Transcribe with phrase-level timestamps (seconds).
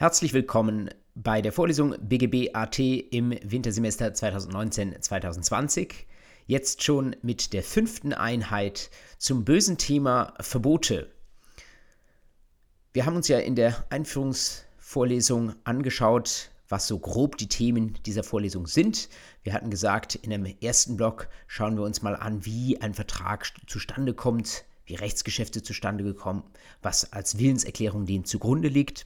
[0.00, 5.92] Herzlich willkommen bei der Vorlesung BGB AT im Wintersemester 2019-2020.
[6.46, 11.10] Jetzt schon mit der fünften Einheit zum bösen Thema Verbote.
[12.94, 18.66] Wir haben uns ja in der Einführungsvorlesung angeschaut, was so grob die Themen dieser Vorlesung
[18.66, 19.10] sind.
[19.42, 23.52] Wir hatten gesagt, in dem ersten Block schauen wir uns mal an, wie ein Vertrag
[23.66, 26.44] zustande kommt, wie Rechtsgeschäfte zustande gekommen,
[26.80, 29.04] was als Willenserklärung dem zugrunde liegt.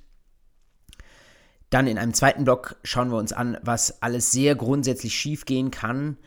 [1.75, 6.19] Dann in einem zweiten Block schauen wir uns an, was alles sehr grundsätzlich schiefgehen kann.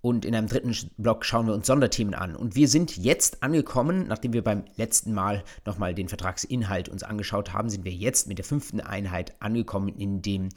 [0.00, 2.34] Und in einem dritten Block schauen wir uns Sonderthemen an.
[2.34, 7.52] Und wir sind jetzt angekommen, nachdem wir beim letzten Mal nochmal den Vertragsinhalt uns angeschaut
[7.52, 10.48] haben, sind wir jetzt mit der fünften Einheit angekommen in dem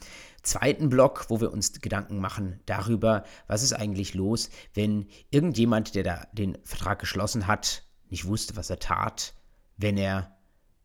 [0.42, 6.02] zweiten Block, wo wir uns Gedanken machen darüber, was ist eigentlich los, wenn irgendjemand, der
[6.02, 9.34] da den Vertrag geschlossen hat, nicht wusste, was er tat,
[9.76, 10.36] wenn er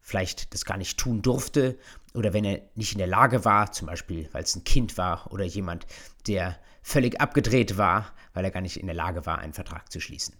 [0.07, 1.77] vielleicht das gar nicht tun durfte
[2.13, 5.29] oder wenn er nicht in der Lage war, zum Beispiel weil es ein Kind war
[5.33, 5.85] oder jemand,
[6.27, 9.99] der völlig abgedreht war, weil er gar nicht in der Lage war, einen Vertrag zu
[9.99, 10.33] schließen.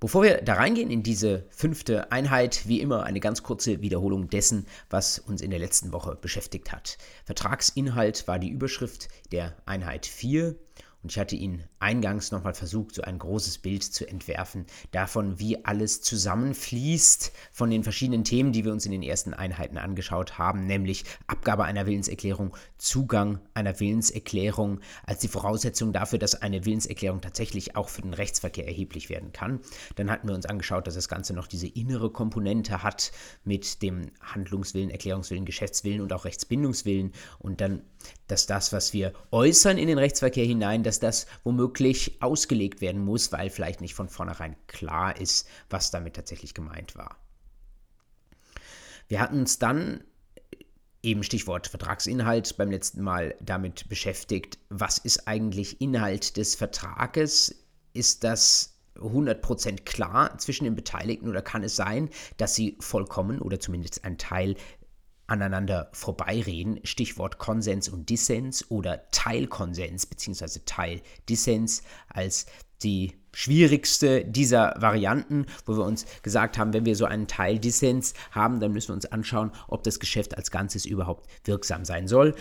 [0.00, 4.66] Bevor wir da reingehen in diese fünfte Einheit, wie immer eine ganz kurze Wiederholung dessen,
[4.88, 6.96] was uns in der letzten Woche beschäftigt hat.
[7.26, 10.54] Vertragsinhalt war die Überschrift der Einheit 4
[11.06, 15.64] und ich hatte Ihnen eingangs nochmal versucht, so ein großes Bild zu entwerfen, davon, wie
[15.64, 20.66] alles zusammenfließt von den verschiedenen Themen, die wir uns in den ersten Einheiten angeschaut haben,
[20.66, 27.76] nämlich Abgabe einer Willenserklärung, Zugang einer Willenserklärung als die Voraussetzung dafür, dass eine Willenserklärung tatsächlich
[27.76, 29.60] auch für den Rechtsverkehr erheblich werden kann.
[29.94, 33.12] Dann hatten wir uns angeschaut, dass das Ganze noch diese innere Komponente hat
[33.44, 37.82] mit dem Handlungswillen, Erklärungswillen, Geschäftswillen und auch Rechtsbindungswillen und dann,
[38.26, 43.32] dass das, was wir äußern in den Rechtsverkehr hinein, dass das womöglich ausgelegt werden muss,
[43.32, 47.16] weil vielleicht nicht von vornherein klar ist, was damit tatsächlich gemeint war.
[49.08, 50.02] Wir hatten uns dann
[51.02, 57.54] eben Stichwort Vertragsinhalt beim letzten Mal damit beschäftigt, was ist eigentlich Inhalt des Vertrages?
[57.92, 63.60] Ist das 100% klar zwischen den Beteiligten oder kann es sein, dass sie vollkommen oder
[63.60, 64.56] zumindest ein Teil
[65.26, 70.60] aneinander vorbeireden, Stichwort Konsens und Dissens oder Teilkonsens bzw.
[70.64, 72.46] Teildissens als
[72.82, 78.60] die schwierigste dieser Varianten, wo wir uns gesagt haben, wenn wir so einen Teildissens haben,
[78.60, 82.34] dann müssen wir uns anschauen, ob das Geschäft als Ganzes überhaupt wirksam sein soll.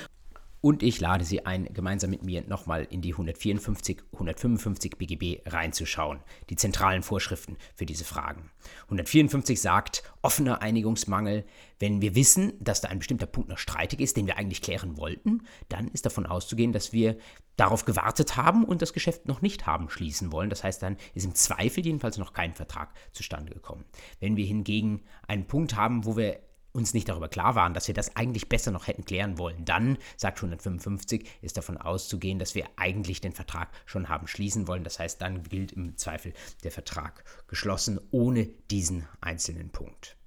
[0.65, 6.21] Und ich lade Sie ein, gemeinsam mit mir nochmal in die 154, 155 BGB reinzuschauen,
[6.49, 8.49] die zentralen Vorschriften für diese Fragen.
[8.85, 11.45] 154 sagt, offener Einigungsmangel.
[11.77, 14.97] Wenn wir wissen, dass da ein bestimmter Punkt noch streitig ist, den wir eigentlich klären
[14.97, 17.15] wollten, dann ist davon auszugehen, dass wir
[17.57, 20.49] darauf gewartet haben und das Geschäft noch nicht haben schließen wollen.
[20.49, 23.85] Das heißt, dann ist im Zweifel jedenfalls noch kein Vertrag zustande gekommen.
[24.19, 26.39] Wenn wir hingegen einen Punkt haben, wo wir
[26.75, 29.65] uns nicht darüber klar waren, dass wir das eigentlich besser noch hätten klären wollen.
[29.65, 34.83] Dann, sagt 155, ist davon auszugehen, dass wir eigentlich den Vertrag schon haben schließen wollen.
[34.83, 40.17] Das heißt, dann gilt im Zweifel der Vertrag geschlossen ohne diesen einzelnen Punkt.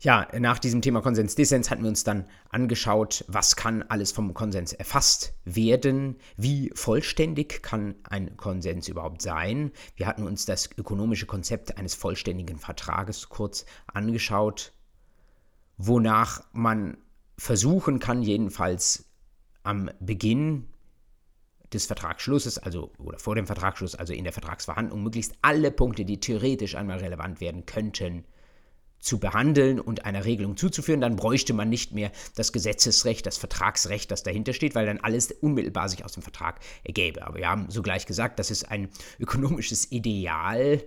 [0.00, 4.72] Ja, nach diesem Thema Konsens-Dissens hatten wir uns dann angeschaut, was kann alles vom Konsens
[4.72, 9.72] erfasst werden, wie vollständig kann ein Konsens überhaupt sein.
[9.96, 14.72] Wir hatten uns das ökonomische Konzept eines vollständigen Vertrages kurz angeschaut,
[15.78, 16.98] wonach man
[17.38, 19.06] versuchen kann, jedenfalls
[19.62, 20.68] am Beginn
[21.72, 26.20] des Vertragsschlusses, also oder vor dem Vertragsschluss, also in der Vertragsverhandlung, möglichst alle Punkte, die
[26.20, 28.24] theoretisch einmal relevant werden könnten,
[29.04, 34.10] zu behandeln und einer Regelung zuzuführen, dann bräuchte man nicht mehr das Gesetzesrecht, das Vertragsrecht,
[34.10, 37.26] das dahinter steht, weil dann alles unmittelbar sich aus dem Vertrag ergäbe.
[37.26, 38.88] Aber wir haben sogleich gesagt, das ist ein
[39.20, 40.82] ökonomisches Ideal,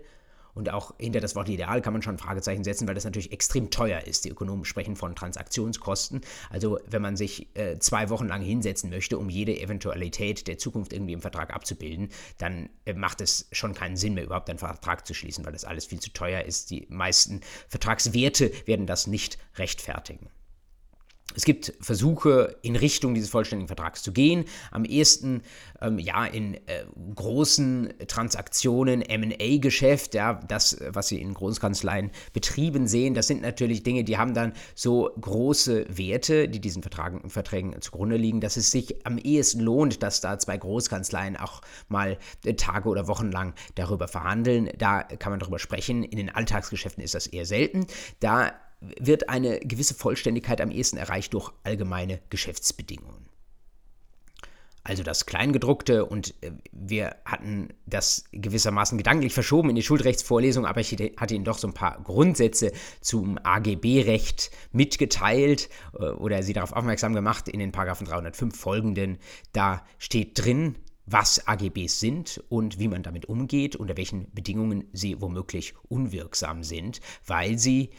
[0.57, 3.69] und auch hinter das Wort Ideal kann man schon Fragezeichen setzen, weil das natürlich extrem
[3.69, 4.25] teuer ist.
[4.25, 6.21] Die Ökonomen sprechen von Transaktionskosten.
[6.49, 10.93] Also wenn man sich äh, zwei Wochen lang hinsetzen möchte, um jede Eventualität der Zukunft
[10.93, 12.09] irgendwie im Vertrag abzubilden,
[12.39, 15.63] dann äh, macht es schon keinen Sinn mehr, überhaupt einen Vertrag zu schließen, weil das
[15.63, 16.71] alles viel zu teuer ist.
[16.71, 20.27] Die meisten Vertragswerte werden das nicht rechtfertigen.
[21.37, 24.45] Es gibt Versuche, in Richtung dieses vollständigen Vertrags zu gehen.
[24.71, 25.43] Am ehesten
[25.81, 33.13] ähm, ja in äh, großen Transaktionen, MA-Geschäft, ja, das, was Sie in Großkanzleien betrieben sehen,
[33.13, 38.17] das sind natürlich Dinge, die haben dann so große Werte, die diesen Vertragen, Verträgen zugrunde
[38.17, 42.89] liegen, dass es sich am ehesten lohnt, dass da zwei Großkanzleien auch mal äh, Tage
[42.89, 44.71] oder Wochen lang darüber verhandeln.
[44.79, 46.03] Da kann man darüber sprechen.
[46.03, 47.85] In den Alltagsgeschäften ist das eher selten.
[48.21, 53.25] Da wird eine gewisse Vollständigkeit am ehesten erreicht durch allgemeine Geschäftsbedingungen.
[54.87, 56.05] also das Kleingedruckte.
[56.05, 61.43] Und äh, wir hatten das gewissermaßen gedanklich verschoben in die Schuldrechtsvorlesung, aber ich hatte Ihnen
[61.43, 62.71] doch so ein paar Grundsätze
[63.01, 69.17] zum AGB-Recht mitgeteilt äh, oder Sie darauf aufmerksam gemacht in den Paragraphen 305 folgenden.
[69.51, 70.75] Da steht drin,
[71.07, 76.99] was AGBs sind und wie man damit umgeht, unter welchen Bedingungen sie womöglich unwirksam sind,
[77.25, 77.91] weil sie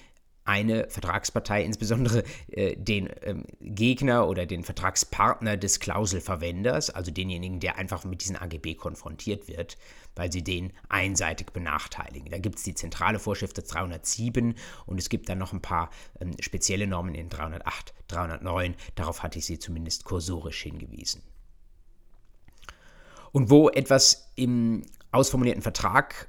[0.48, 7.76] eine Vertragspartei, insbesondere äh, den ähm, Gegner oder den Vertragspartner des Klauselverwenders, also denjenigen, der
[7.76, 9.76] einfach mit diesen AGB konfrontiert wird,
[10.16, 12.30] weil sie den einseitig benachteiligen.
[12.30, 14.54] Da gibt es die zentrale Vorschrift des 307
[14.86, 18.74] und es gibt dann noch ein paar ähm, spezielle Normen in 308, 309.
[18.94, 21.22] Darauf hatte ich Sie zumindest kursorisch hingewiesen.
[23.32, 26.28] Und wo etwas im ausformulierten Vertrag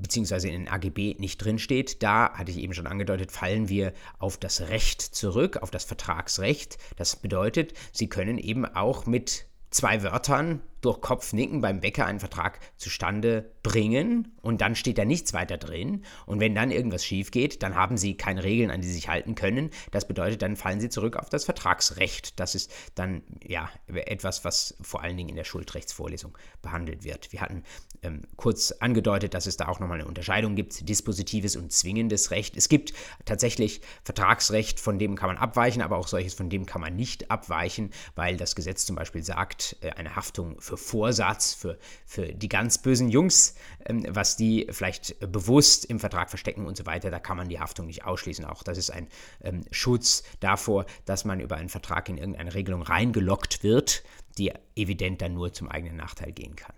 [0.00, 4.36] beziehungsweise in den AGB nicht drinsteht, da hatte ich eben schon angedeutet, fallen wir auf
[4.36, 6.78] das Recht zurück, auf das Vertragsrecht.
[6.96, 12.60] Das bedeutet, Sie können eben auch mit zwei Wörtern durch Kopfnicken beim Bäcker einen Vertrag
[12.76, 16.04] zustande bringen und dann steht da nichts weiter drin.
[16.26, 19.08] Und wenn dann irgendwas schief geht, dann haben sie keine Regeln, an die sie sich
[19.08, 19.70] halten können.
[19.90, 22.40] Das bedeutet, dann fallen sie zurück auf das Vertragsrecht.
[22.40, 27.32] Das ist dann ja etwas, was vor allen Dingen in der Schuldrechtsvorlesung behandelt wird.
[27.32, 27.62] Wir hatten
[28.02, 32.56] ähm, kurz angedeutet, dass es da auch nochmal eine Unterscheidung gibt, dispositives und zwingendes Recht.
[32.56, 32.94] Es gibt
[33.24, 37.30] tatsächlich Vertragsrecht, von dem kann man abweichen, aber auch solches, von dem kann man nicht
[37.30, 42.48] abweichen, weil das Gesetz zum Beispiel sagt, äh, eine Haftung für Vorsatz, für, für die
[42.48, 43.54] ganz bösen Jungs,
[43.86, 47.60] ähm, was die vielleicht bewusst im Vertrag verstecken und so weiter, da kann man die
[47.60, 48.44] Haftung nicht ausschließen.
[48.44, 49.08] Auch das ist ein
[49.42, 54.02] ähm, Schutz davor, dass man über einen Vertrag in irgendeine Regelung reingelockt wird,
[54.38, 56.74] die evident dann nur zum eigenen Nachteil gehen kann.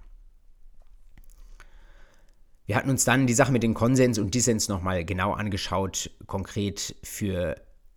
[2.67, 6.95] Wir hatten uns dann die Sache mit dem Konsens und Dissens nochmal genau angeschaut, konkret
[7.03, 7.56] für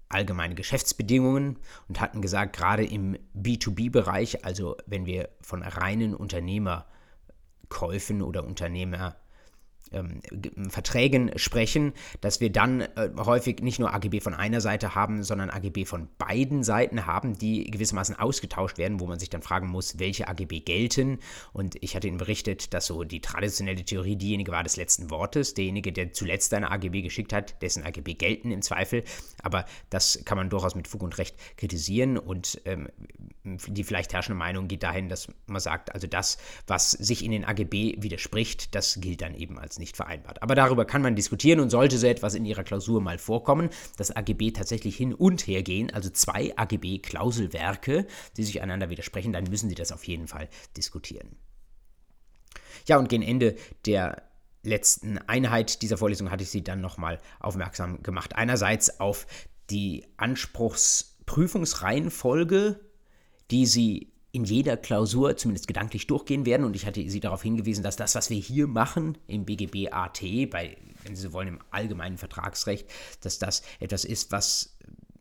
[0.09, 8.45] allgemeine Geschäftsbedingungen und hatten gesagt, gerade im B2B-Bereich, also wenn wir von reinen Unternehmerkäufen oder
[8.45, 9.15] Unternehmer
[9.91, 10.21] ähm,
[10.69, 15.49] Verträgen sprechen, dass wir dann äh, häufig nicht nur AGB von einer Seite haben, sondern
[15.49, 19.99] AGB von beiden Seiten haben, die gewissermaßen ausgetauscht werden, wo man sich dann fragen muss,
[19.99, 21.19] welche AGB gelten.
[21.53, 25.53] Und ich hatte Ihnen berichtet, dass so die traditionelle Theorie diejenige war des letzten Wortes,
[25.53, 29.03] derjenige, der zuletzt eine AGB geschickt hat, dessen AGB gelten im Zweifel.
[29.41, 32.89] Aber das kann man durchaus mit Fug und Recht kritisieren und ähm,
[33.43, 37.45] die vielleicht herrschende Meinung geht dahin, dass man sagt, also das, was sich in den
[37.45, 40.42] AGB widerspricht, das gilt dann eben als nicht vereinbart.
[40.42, 44.16] Aber darüber kann man diskutieren und sollte so etwas in Ihrer Klausur mal vorkommen, dass
[44.16, 48.07] AGB tatsächlich hin und her gehen, also zwei AGB-Klauselwerke,
[48.38, 51.36] die sich einander widersprechen, dann müssen Sie das auf jeden Fall diskutieren.
[52.88, 53.56] Ja, und gegen Ende
[53.86, 54.24] der
[54.63, 58.36] letzten Einheit dieser Vorlesung hatte ich Sie dann nochmal aufmerksam gemacht.
[58.36, 59.27] Einerseits auf
[59.69, 62.80] die Anspruchsprüfungsreihenfolge
[63.51, 66.65] die Sie in jeder Klausur zumindest gedanklich durchgehen werden.
[66.65, 70.19] Und ich hatte Sie darauf hingewiesen, dass das, was wir hier machen im BGB AT,
[70.49, 72.85] bei, wenn Sie so wollen, im allgemeinen Vertragsrecht,
[73.21, 74.75] dass das etwas ist, was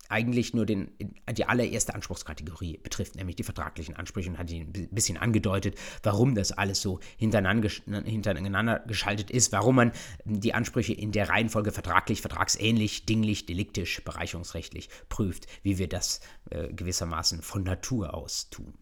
[0.09, 0.91] eigentlich nur den,
[1.33, 6.53] die allererste Anspruchskategorie betrifft, nämlich die vertraglichen Ansprüche und hat ein bisschen angedeutet, warum das
[6.53, 7.71] alles so hintereinander,
[8.05, 9.93] hintereinander geschaltet ist, warum man
[10.25, 16.21] die Ansprüche in der Reihenfolge vertraglich, vertragsähnlich, dinglich, deliktisch, bereicherungsrechtlich prüft, wie wir das
[16.51, 18.75] äh, gewissermaßen von Natur aus tun.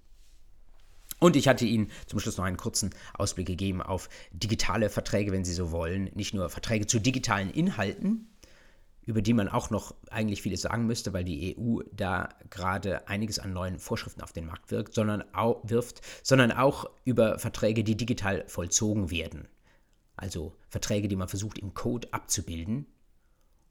[1.23, 5.45] Und ich hatte Ihnen zum Schluss noch einen kurzen Ausblick gegeben auf digitale Verträge, wenn
[5.45, 6.11] Sie so wollen.
[6.15, 8.27] Nicht nur Verträge zu digitalen Inhalten,
[9.07, 13.39] über die man auch noch eigentlich vieles sagen müsste, weil die EU da gerade einiges
[13.39, 17.97] an neuen Vorschriften auf den Markt wirkt, sondern auch, wirft, sondern auch über Verträge, die
[17.97, 19.47] digital vollzogen werden.
[20.17, 22.87] Also Verträge, die man versucht im Code abzubilden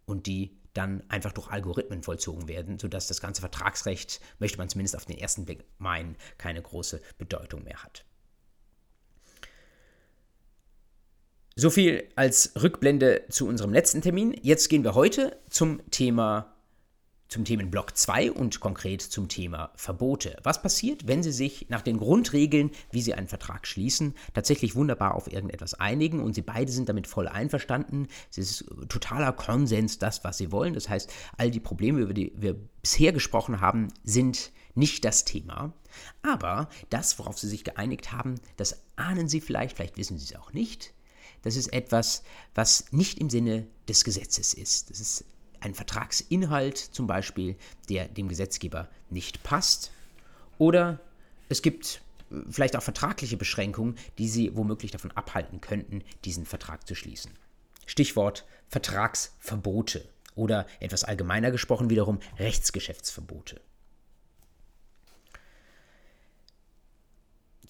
[0.06, 4.96] und die dann einfach durch Algorithmen vollzogen werden, sodass das ganze Vertragsrecht, möchte man zumindest
[4.96, 8.06] auf den ersten Blick meinen, keine große Bedeutung mehr hat.
[11.56, 14.34] So viel als Rückblende zu unserem letzten Termin.
[14.42, 16.51] Jetzt gehen wir heute zum Thema
[17.32, 20.38] zum Themenblock 2 und konkret zum Thema Verbote.
[20.44, 25.16] Was passiert, wenn Sie sich nach den Grundregeln, wie Sie einen Vertrag schließen, tatsächlich wunderbar
[25.16, 28.10] auf irgendetwas einigen und Sie beide sind damit voll einverstanden?
[28.30, 30.74] Es ist totaler Konsens, das, was Sie wollen.
[30.74, 35.74] Das heißt, all die Probleme, über die wir bisher gesprochen haben, sind nicht das Thema.
[36.24, 40.36] Aber das, worauf Sie sich geeinigt haben, das ahnen Sie vielleicht, vielleicht wissen Sie es
[40.36, 40.94] auch nicht
[41.44, 42.22] das ist etwas,
[42.54, 44.92] was nicht im Sinne des Gesetzes ist.
[44.92, 45.26] Das ist
[45.62, 47.56] ein Vertragsinhalt zum Beispiel,
[47.90, 49.92] der dem Gesetzgeber nicht passt.
[50.58, 51.00] Oder
[51.50, 52.02] es gibt
[52.32, 57.32] äh, vielleicht auch vertragliche Beschränkungen, die Sie womöglich davon abhalten könnten, diesen Vertrag zu schließen.
[57.86, 63.62] Stichwort Vertragsverbote oder etwas allgemeiner gesprochen wiederum Rechtsgeschäftsverbote.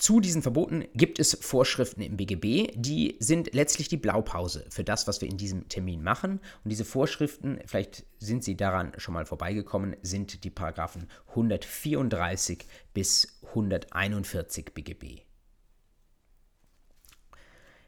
[0.02, 5.08] Zu diesen Verboten gibt es Vorschriften im BGB, die sind letztlich die Blaupause für das,
[5.08, 6.40] was wir in diesem Termin machen.
[6.64, 12.66] Und diese Vorschriften, vielleicht sind Sie daran schon mal vorbeigekommen, sind die Paragraphen 134
[12.96, 15.22] bis 141 BGB.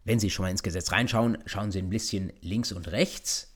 [0.04, 3.56] Wenn Sie schon mal ins Gesetz reinschauen, schauen Sie ein bisschen links und rechts.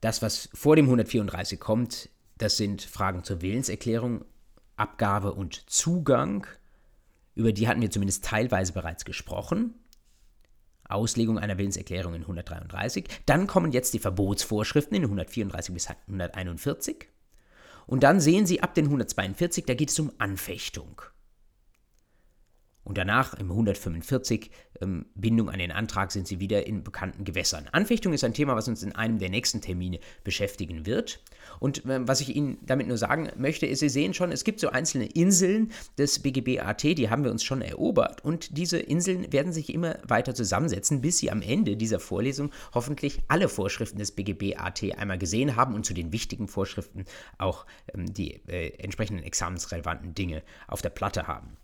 [0.00, 2.08] Das, was vor dem 134 kommt,
[2.38, 4.24] das sind Fragen zur Willenserklärung,
[4.76, 6.46] Abgabe und Zugang.
[7.34, 9.74] Über die hatten wir zumindest teilweise bereits gesprochen.
[10.88, 13.06] Auslegung einer Willenserklärung in 133.
[13.26, 17.08] Dann kommen jetzt die Verbotsvorschriften in 134 bis 141.
[17.86, 21.02] Und dann sehen Sie ab den 142, da geht es um Anfechtung.
[22.86, 24.48] Und danach im 145
[24.80, 27.68] ähm, Bindung an den Antrag sind sie wieder in bekannten Gewässern.
[27.72, 31.20] Anfechtung ist ein Thema, was uns in einem der nächsten Termine beschäftigen wird.
[31.58, 34.60] Und äh, was ich Ihnen damit nur sagen möchte, ist, Sie sehen schon, es gibt
[34.60, 38.24] so einzelne Inseln des BGB AT, die haben wir uns schon erobert.
[38.24, 43.20] Und diese Inseln werden sich immer weiter zusammensetzen, bis Sie am Ende dieser Vorlesung hoffentlich
[43.26, 47.04] alle Vorschriften des BGB AT einmal gesehen haben und zu den wichtigen Vorschriften
[47.36, 51.56] auch ähm, die äh, entsprechenden examensrelevanten Dinge auf der Platte haben.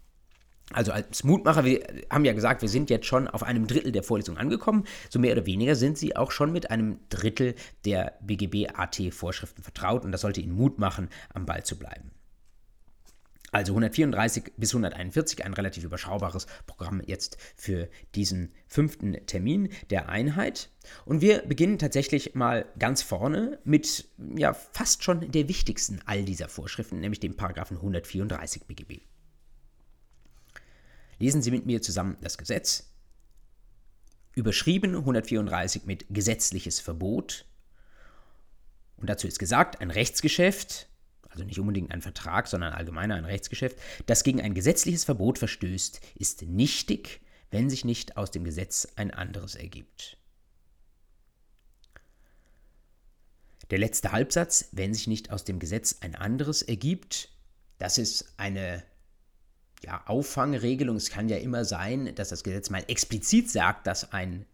[0.73, 4.02] Also als Mutmacher, wir haben ja gesagt, wir sind jetzt schon auf einem Drittel der
[4.02, 4.85] Vorlesung angekommen.
[5.11, 10.12] So mehr oder weniger sind Sie auch schon mit einem Drittel der BGB-AT-Vorschriften vertraut und
[10.12, 12.12] das sollte Ihnen Mut machen, am Ball zu bleiben.
[13.52, 20.71] Also 134 bis 141, ein relativ überschaubares Programm jetzt für diesen fünften Termin der Einheit.
[21.05, 26.49] Und wir beginnen tatsächlich mal ganz vorne mit ja fast schon der wichtigsten all dieser
[26.49, 29.02] Vorschriften, nämlich dem Paragraphen 134 BGB.
[31.23, 32.91] Lesen Sie mit mir zusammen das Gesetz.
[34.35, 37.45] Überschrieben 134 mit gesetzliches Verbot.
[38.97, 40.88] Und dazu ist gesagt, ein Rechtsgeschäft,
[41.29, 43.76] also nicht unbedingt ein Vertrag, sondern allgemeiner ein Rechtsgeschäft,
[44.07, 47.21] das gegen ein gesetzliches Verbot verstößt, ist nichtig,
[47.52, 50.17] wenn sich nicht aus dem Gesetz ein anderes ergibt.
[53.71, 57.29] Der letzte Halbsatz, wenn sich nicht aus dem Gesetz ein anderes ergibt,
[57.79, 58.83] das ist eine
[59.85, 60.97] ja, Auffangregelung.
[60.97, 64.47] Es kann ja immer sein, dass das Gesetz mal explizit sagt, dass ein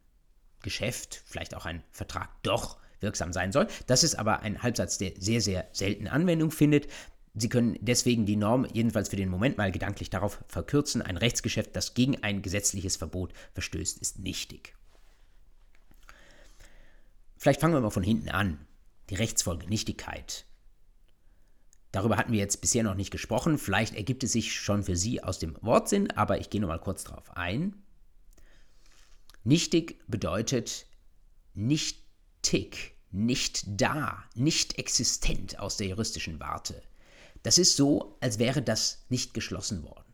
[0.63, 3.69] Geschäft, vielleicht auch ein Vertrag doch wirksam sein soll.
[3.87, 6.89] Das ist aber ein Halbsatz, der sehr, sehr selten Anwendung findet.
[7.35, 11.77] Sie können deswegen die Norm jedenfalls für den Moment mal gedanklich darauf verkürzen, ein Rechtsgeschäft,
[11.77, 14.75] das gegen ein gesetzliches Verbot verstößt, ist nichtig.
[17.37, 18.59] Vielleicht fangen wir mal von hinten an.
[19.11, 20.45] Die Rechtsfolgenichtigkeit.
[21.93, 23.59] Darüber hatten wir jetzt bisher noch nicht gesprochen.
[23.59, 26.79] Vielleicht ergibt es sich schon für Sie aus dem Wortsinn, aber ich gehe noch mal
[26.79, 27.75] kurz darauf ein.
[29.45, 30.87] Nichtig bedeutet
[31.55, 36.83] nichtig, nicht da, nicht existent aus der juristischen Warte.
[37.43, 40.05] Das ist so, als wäre das nicht geschlossen worden.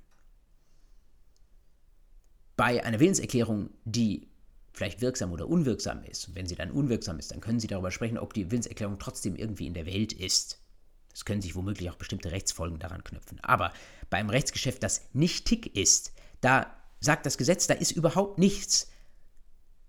[2.57, 4.29] Bei einer Willenserklärung, die
[4.73, 7.91] vielleicht wirksam oder unwirksam ist, und wenn sie dann unwirksam ist, dann können Sie darüber
[7.91, 10.61] sprechen, ob die Willenserklärung trotzdem irgendwie in der Welt ist.
[11.15, 13.39] Es können sich womöglich auch bestimmte Rechtsfolgen daran knüpfen.
[13.41, 13.73] Aber
[14.11, 18.91] beim Rechtsgeschäft, das nicht tick ist, da sagt das Gesetz, da ist überhaupt nichts.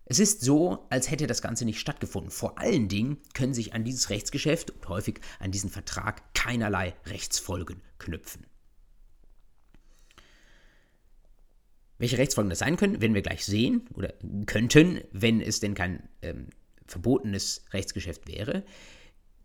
[0.05, 2.29] Es ist so, als hätte das Ganze nicht stattgefunden.
[2.29, 7.81] Vor allen Dingen können sich an dieses Rechtsgeschäft und häufig an diesen Vertrag keinerlei Rechtsfolgen
[7.97, 8.45] knüpfen.
[11.97, 14.13] Welche Rechtsfolgen das sein können, werden wir gleich sehen oder
[14.45, 16.49] könnten, wenn es denn kein ähm,
[16.85, 18.63] verbotenes Rechtsgeschäft wäre.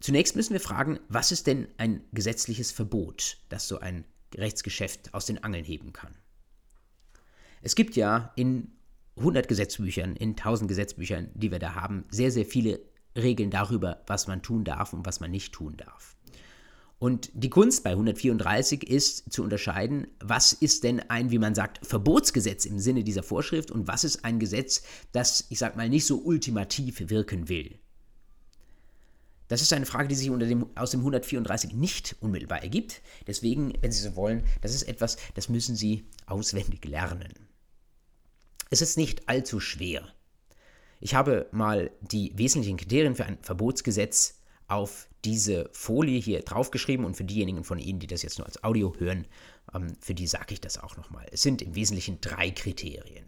[0.00, 4.04] Zunächst müssen wir fragen, was ist denn ein gesetzliches Verbot, das so ein
[4.34, 6.14] Rechtsgeschäft aus den Angeln heben kann?
[7.62, 8.72] Es gibt ja in
[9.18, 12.80] 100 Gesetzbüchern, in 1000 Gesetzbüchern, die wir da haben, sehr, sehr viele
[13.14, 16.16] Regeln darüber, was man tun darf und was man nicht tun darf.
[16.98, 21.84] Und die Kunst bei 134 ist zu unterscheiden, was ist denn ein, wie man sagt,
[21.86, 26.06] Verbotsgesetz im Sinne dieser Vorschrift und was ist ein Gesetz, das, ich sag mal, nicht
[26.06, 27.78] so ultimativ wirken will.
[29.50, 33.02] Das ist eine Frage, die sich dem, aus dem 134 nicht unmittelbar ergibt.
[33.26, 37.34] Deswegen, wenn Sie so wollen, das ist etwas, das müssen Sie auswendig lernen.
[38.70, 40.06] Es ist nicht allzu schwer.
[41.00, 44.38] Ich habe mal die wesentlichen Kriterien für ein Verbotsgesetz
[44.68, 48.62] auf diese Folie hier draufgeschrieben und für diejenigen von Ihnen, die das jetzt nur als
[48.62, 49.26] Audio hören,
[49.74, 51.26] ähm, für die sage ich das auch nochmal.
[51.32, 53.24] Es sind im Wesentlichen drei Kriterien.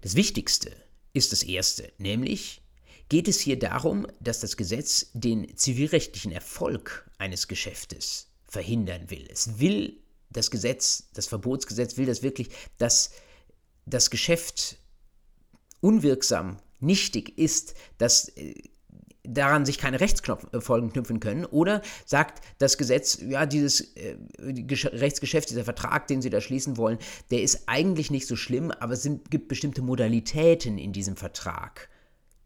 [0.00, 0.74] Das Wichtigste
[1.12, 2.62] ist das erste, nämlich
[3.10, 9.28] geht es hier darum, dass das Gesetz den zivilrechtlichen Erfolg eines Geschäftes verhindern will.
[9.30, 9.98] Es will
[10.30, 12.48] das Gesetz, das Verbotsgesetz will das wirklich,
[12.78, 13.10] dass
[13.84, 14.78] das Geschäft
[15.80, 18.54] unwirksam, nichtig ist, dass äh,
[19.22, 21.44] daran sich keine Rechtsfolgen knüpfen können?
[21.44, 26.98] Oder sagt das Gesetz, ja, dieses äh, Rechtsgeschäft, dieser Vertrag, den Sie da schließen wollen,
[27.30, 31.89] der ist eigentlich nicht so schlimm, aber es sind, gibt bestimmte Modalitäten in diesem Vertrag,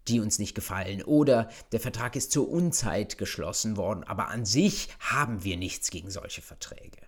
[0.09, 1.03] die uns nicht gefallen.
[1.03, 6.11] Oder der Vertrag ist zur Unzeit geschlossen worden, aber an sich haben wir nichts gegen
[6.11, 6.99] solche Verträge.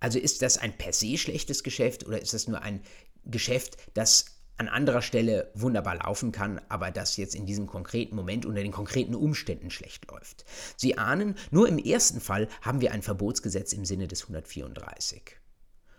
[0.00, 2.82] Also ist das ein per se schlechtes Geschäft oder ist das nur ein
[3.24, 4.26] Geschäft, das
[4.56, 8.72] an anderer Stelle wunderbar laufen kann, aber das jetzt in diesem konkreten Moment unter den
[8.72, 10.44] konkreten Umständen schlecht läuft.
[10.76, 15.37] Sie ahnen, nur im ersten Fall haben wir ein Verbotsgesetz im Sinne des 134.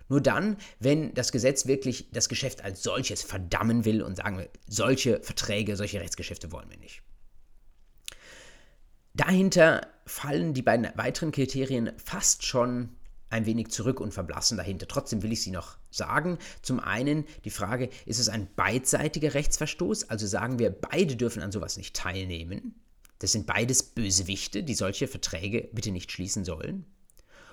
[0.10, 4.50] Nur dann, wenn das Gesetz wirklich das Geschäft als solches verdammen will und sagen will,
[4.68, 7.02] solche Verträge, solche Rechtsgeschäfte wollen wir nicht.
[9.14, 12.90] Dahinter fallen die beiden weiteren Kriterien fast schon
[13.30, 14.88] ein wenig zurück und verblassen dahinter.
[14.88, 16.40] Trotzdem will ich sie noch sagen.
[16.64, 20.10] Zum einen die Frage, ist es ein beidseitiger Rechtsverstoß?
[20.10, 22.76] Also sagen wir, beide dürfen an sowas nicht teilnehmen.
[23.20, 26.86] Das sind beides Bösewichte, die solche Verträge bitte nicht schließen sollen.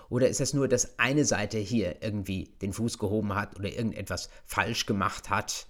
[0.09, 4.31] Oder ist es nur, dass eine Seite hier irgendwie den Fuß gehoben hat oder irgendetwas
[4.45, 5.67] falsch gemacht hat,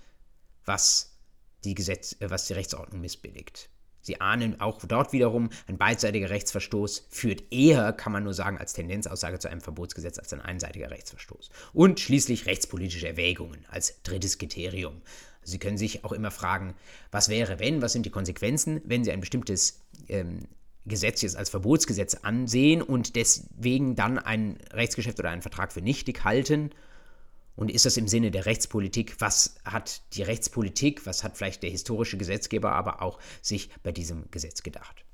[0.64, 1.18] was
[1.64, 3.70] die, Gesetz, äh, was die Rechtsordnung missbilligt?
[4.06, 8.72] Sie ahnen auch dort wiederum, ein beidseitiger Rechtsverstoß führt eher, kann man nur sagen, als
[8.72, 11.50] Tendenzaussage zu einem Verbotsgesetz als ein einseitiger Rechtsverstoß.
[11.72, 15.02] Und schließlich rechtspolitische Erwägungen als drittes Kriterium.
[15.42, 16.74] Sie können sich auch immer fragen,
[17.10, 20.46] was wäre, wenn, was sind die Konsequenzen, wenn Sie ein bestimmtes ähm,
[20.86, 26.24] Gesetz jetzt als Verbotsgesetz ansehen und deswegen dann ein Rechtsgeschäft oder einen Vertrag für nichtig
[26.24, 26.70] halten
[27.56, 29.16] und ist das im Sinne der Rechtspolitik?
[29.18, 34.30] Was hat die Rechtspolitik, was hat vielleicht der historische Gesetzgeber aber auch sich bei diesem
[34.30, 35.04] Gesetz gedacht?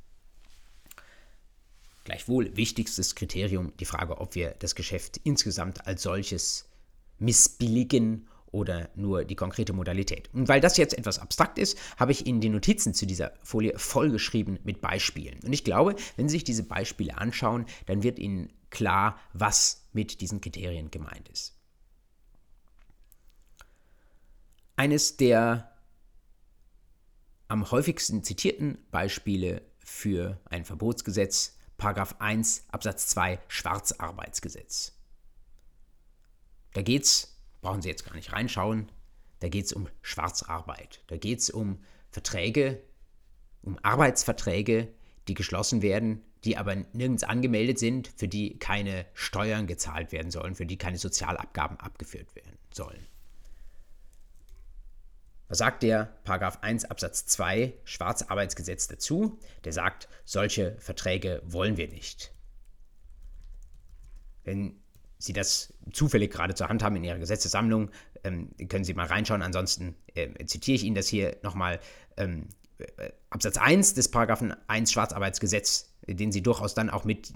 [2.04, 6.68] Gleichwohl wichtigstes Kriterium die Frage, ob wir das Geschäft insgesamt als solches
[7.20, 10.28] missbilligen oder nur die konkrete Modalität.
[10.32, 13.76] Und weil das jetzt etwas abstrakt ist, habe ich Ihnen die Notizen zu dieser Folie
[13.76, 15.40] vollgeschrieben mit Beispielen.
[15.44, 20.20] Und ich glaube, wenn Sie sich diese Beispiele anschauen, dann wird Ihnen klar, was mit
[20.20, 21.56] diesen Kriterien gemeint ist.
[24.76, 25.70] Eines der
[27.48, 34.92] am häufigsten zitierten Beispiele für ein Verbotsgesetz, Paragraph 1 Absatz 2 Schwarzarbeitsgesetz.
[36.72, 37.31] Da geht es,
[37.62, 38.92] brauchen Sie jetzt gar nicht reinschauen,
[39.40, 41.02] da geht es um Schwarzarbeit.
[41.06, 42.82] Da geht es um Verträge,
[43.62, 44.92] um Arbeitsverträge,
[45.26, 50.54] die geschlossen werden, die aber nirgends angemeldet sind, für die keine Steuern gezahlt werden sollen,
[50.54, 53.06] für die keine Sozialabgaben abgeführt werden sollen.
[55.48, 59.38] Was sagt der Paragraph 1 Absatz 2 Schwarzarbeitsgesetz dazu?
[59.64, 62.32] Der sagt, solche Verträge wollen wir nicht.
[64.44, 64.81] Wenn
[65.22, 67.90] Sie das zufällig gerade zur Hand haben in Ihrer Gesetzessammlung,
[68.24, 69.42] ähm, können Sie mal reinschauen.
[69.42, 71.80] Ansonsten äh, zitiere ich Ihnen das hier nochmal.
[72.16, 72.48] Ähm,
[73.30, 77.32] Absatz 1 des Paragraphen 1 Schwarzarbeitsgesetz den Sie durchaus dann auch mit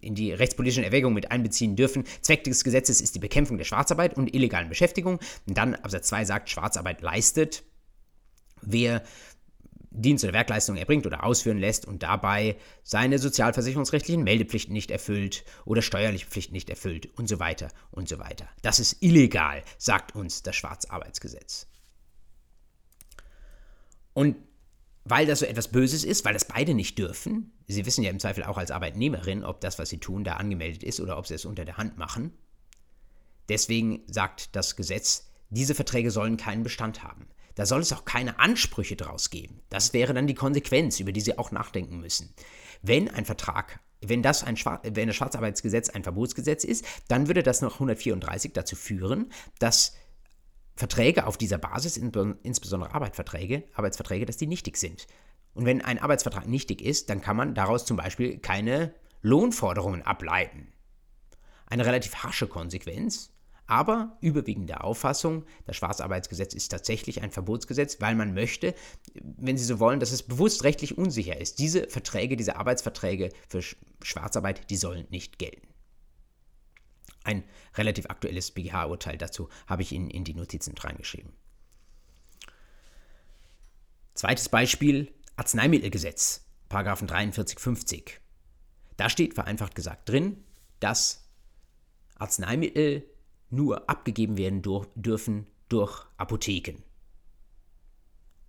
[0.00, 2.04] in die rechtspolitischen Erwägungen mit einbeziehen dürfen.
[2.20, 5.20] Zweck des Gesetzes ist die Bekämpfung der Schwarzarbeit und illegalen Beschäftigung.
[5.46, 7.62] Und dann Absatz 2 sagt, Schwarzarbeit leistet,
[8.60, 9.02] wer
[9.94, 15.82] Dienst- oder Werkleistungen erbringt oder ausführen lässt und dabei seine sozialversicherungsrechtlichen Meldepflichten nicht erfüllt oder
[15.82, 18.48] steuerliche Pflichten nicht erfüllt und so weiter und so weiter.
[18.62, 21.66] Das ist illegal, sagt uns das Schwarzarbeitsgesetz.
[24.14, 24.36] Und
[25.04, 27.52] weil das so etwas Böses ist, weil das beide nicht dürfen.
[27.66, 30.84] Sie wissen ja im Zweifel auch als Arbeitnehmerin, ob das, was sie tun, da angemeldet
[30.84, 32.32] ist oder ob sie es unter der Hand machen.
[33.48, 37.26] Deswegen sagt das Gesetz, diese Verträge sollen keinen Bestand haben.
[37.54, 39.62] Da soll es auch keine Ansprüche draus geben.
[39.68, 42.34] Das wäre dann die Konsequenz, über die Sie auch nachdenken müssen.
[42.82, 47.60] Wenn ein Vertrag, wenn das, ein wenn das Schwarzarbeitsgesetz ein Verbotsgesetz ist, dann würde das
[47.60, 49.94] nach 134 dazu führen, dass
[50.74, 55.06] Verträge auf dieser Basis, insbesondere Arbeitsverträge, Arbeitsverträge, dass die nichtig sind.
[55.54, 60.72] Und wenn ein Arbeitsvertrag nichtig ist, dann kann man daraus zum Beispiel keine Lohnforderungen ableiten.
[61.66, 63.31] Eine relativ harsche Konsequenz,
[63.72, 68.74] aber überwiegend der Auffassung, das Schwarzarbeitsgesetz ist tatsächlich ein Verbotsgesetz, weil man möchte,
[69.14, 71.58] wenn Sie so wollen, dass es bewusst rechtlich unsicher ist.
[71.58, 73.62] Diese Verträge, diese Arbeitsverträge für
[74.02, 75.66] Schwarzarbeit, die sollen nicht gelten.
[77.24, 81.32] Ein relativ aktuelles BGH-Urteil dazu habe ich Ihnen in die Notizen reingeschrieben.
[84.12, 88.20] Zweites Beispiel: Arzneimittelgesetz, Paragraphen 43, 50.
[88.98, 90.44] Da steht vereinfacht gesagt drin,
[90.78, 91.26] dass
[92.18, 93.08] Arzneimittel
[93.52, 94.62] nur abgegeben werden
[94.96, 96.82] dürfen durch Apotheken.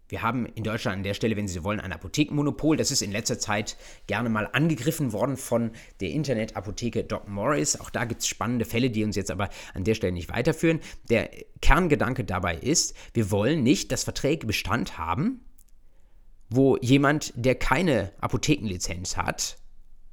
[0.10, 2.78] Wir haben in Deutschland an der Stelle, wenn Sie wollen, ein Apothekenmonopol.
[2.78, 7.80] Das ist in letzter Zeit gerne mal angegriffen worden von der Internetapotheke Doc Morris.
[7.80, 10.82] Auch da gibt es spannende Fälle, die uns jetzt aber an der Stelle nicht weiterführen.
[11.10, 15.46] Der Kerngedanke dabei ist, wir wollen nicht, dass Verträge Bestand haben,
[16.50, 19.58] wo jemand, der keine Apothekenlizenz hat,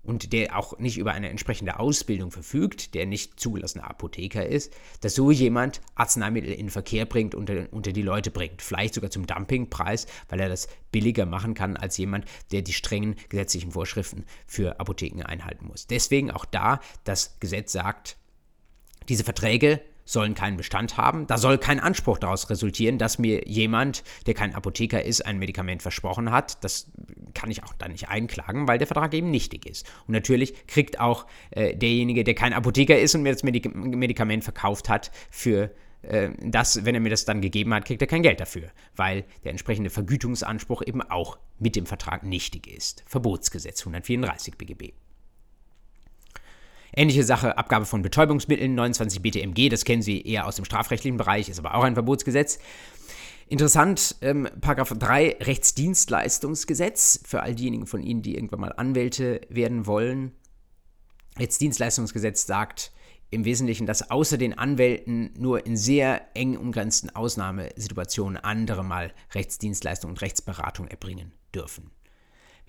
[0.02, 5.14] und der auch nicht über eine entsprechende Ausbildung verfügt, der nicht zugelassener Apotheker ist, dass
[5.14, 8.62] so jemand Arzneimittel in Verkehr bringt und unter, unter die Leute bringt.
[8.62, 13.16] Vielleicht sogar zum Dumpingpreis, weil er das billiger machen kann als jemand, der die strengen
[13.28, 15.86] gesetzlichen Vorschriften für Apotheken einhalten muss.
[15.86, 18.16] Deswegen auch da das Gesetz sagt,
[19.08, 21.26] diese Verträge sollen keinen Bestand haben.
[21.26, 25.82] Da soll kein Anspruch daraus resultieren, dass mir jemand, der kein Apotheker ist, ein Medikament
[25.82, 26.62] versprochen hat.
[26.64, 26.90] Das
[27.34, 29.86] kann ich auch dann nicht einklagen, weil der Vertrag eben nichtig ist.
[30.06, 34.42] Und natürlich kriegt auch äh, derjenige, der kein Apotheker ist und mir das Medik Medikament
[34.42, 35.70] verkauft hat, für
[36.02, 39.24] äh, das, wenn er mir das dann gegeben hat, kriegt er kein Geld dafür, weil
[39.44, 43.04] der entsprechende Vergütungsanspruch eben auch mit dem Vertrag nichtig ist.
[43.06, 44.92] Verbotsgesetz 134 BGB.
[46.94, 51.48] Ähnliche Sache, Abgabe von Betäubungsmitteln, 29 BTMG, das kennen Sie eher aus dem strafrechtlichen Bereich,
[51.48, 52.58] ist aber auch ein Verbotsgesetz.
[53.48, 59.86] Interessant, ähm, Paragraph 3 Rechtsdienstleistungsgesetz, für all diejenigen von Ihnen, die irgendwann mal Anwälte werden
[59.86, 60.32] wollen.
[61.38, 62.92] Rechtsdienstleistungsgesetz sagt
[63.30, 70.10] im Wesentlichen, dass außer den Anwälten nur in sehr eng umgrenzten Ausnahmesituationen andere mal Rechtsdienstleistung
[70.10, 71.90] und Rechtsberatung erbringen dürfen.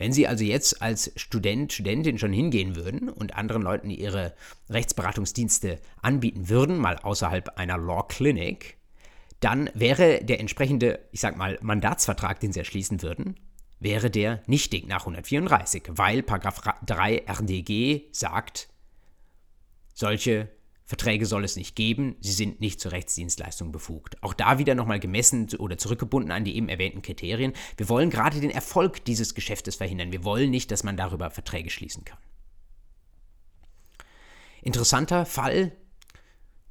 [0.02, 4.34] Wenn Sie also jetzt als Student, Studentin schon hingehen würden und anderen Leuten ihre
[4.68, 8.78] Rechtsberatungsdienste anbieten würden, mal außerhalb einer Law Clinic,
[9.42, 13.40] dann wäre der entsprechende, ich sag mal, Mandatsvertrag, den Sie erschließen würden,
[13.80, 18.70] wäre der nichtig nach 134, weil Paragraph 3 RDG sagt,
[19.94, 20.50] solche
[20.92, 24.22] Verträge soll es nicht geben, sie sind nicht zur Rechtsdienstleistung befugt.
[24.22, 27.54] Auch da wieder nochmal gemessen oder zurückgebunden an die eben erwähnten Kriterien.
[27.78, 30.12] Wir wollen gerade den Erfolg dieses Geschäftes verhindern.
[30.12, 32.18] Wir wollen nicht, dass man darüber Verträge schließen kann.
[34.62, 35.72] Interessanter Fall,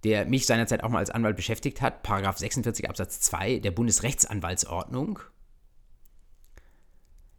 [0.05, 5.21] der mich seinerzeit auch mal als Anwalt beschäftigt hat, Paragraph 46 Absatz 2 der Bundesrechtsanwaltsordnung.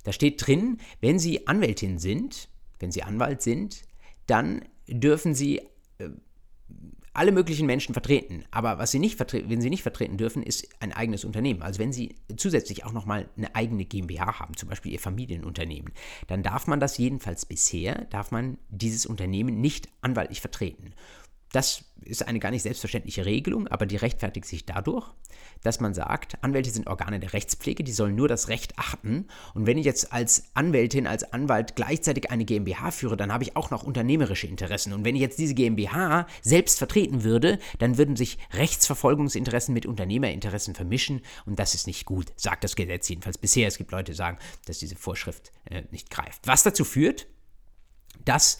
[0.04, 3.84] Da steht drin, wenn Sie Anwältin sind, wenn Sie Anwalt sind,
[4.26, 5.60] dann dürfen Sie
[6.00, 6.10] äh,
[7.14, 8.46] alle möglichen Menschen vertreten.
[8.52, 11.62] Aber was sie nicht wenn sie nicht vertreten dürfen, ist ein eigenes Unternehmen.
[11.62, 15.94] Also wenn sie zusätzlich auch nochmal eine eigene GmbH haben, zum Beispiel ihr Familienunternehmen,
[16.28, 20.94] dann darf man das jedenfalls bisher, darf man dieses Unternehmen nicht anwaltlich vertreten.
[21.52, 25.08] Das ist eine gar nicht selbstverständliche Regelung, aber die rechtfertigt sich dadurch,
[25.64, 29.28] dass man sagt, Anwälte sind Organe der Rechtspflege, die sollen nur das Recht achten.
[29.54, 33.56] Und wenn ich jetzt als Anwältin, als Anwalt gleichzeitig eine GmbH führe, dann habe ich
[33.56, 34.94] auch noch unternehmerische Interessen.
[34.94, 40.74] Und wenn ich jetzt diese GmbH selbst vertreten würde, dann würden sich Rechtsverfolgungsinteressen mit Unternehmerinteressen
[40.74, 41.22] vermischen.
[41.46, 43.68] Und das ist nicht gut, sagt das Gesetz jedenfalls bisher.
[43.68, 46.48] Es gibt Leute, die sagen, dass diese Vorschrift äh, nicht greift.
[46.48, 47.28] Was dazu führt,
[48.26, 48.58] dass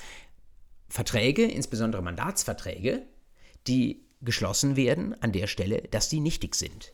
[0.92, 3.04] Verträge, insbesondere Mandatsverträge,
[3.66, 6.94] die geschlossen werden an der Stelle, dass die nichtig sind.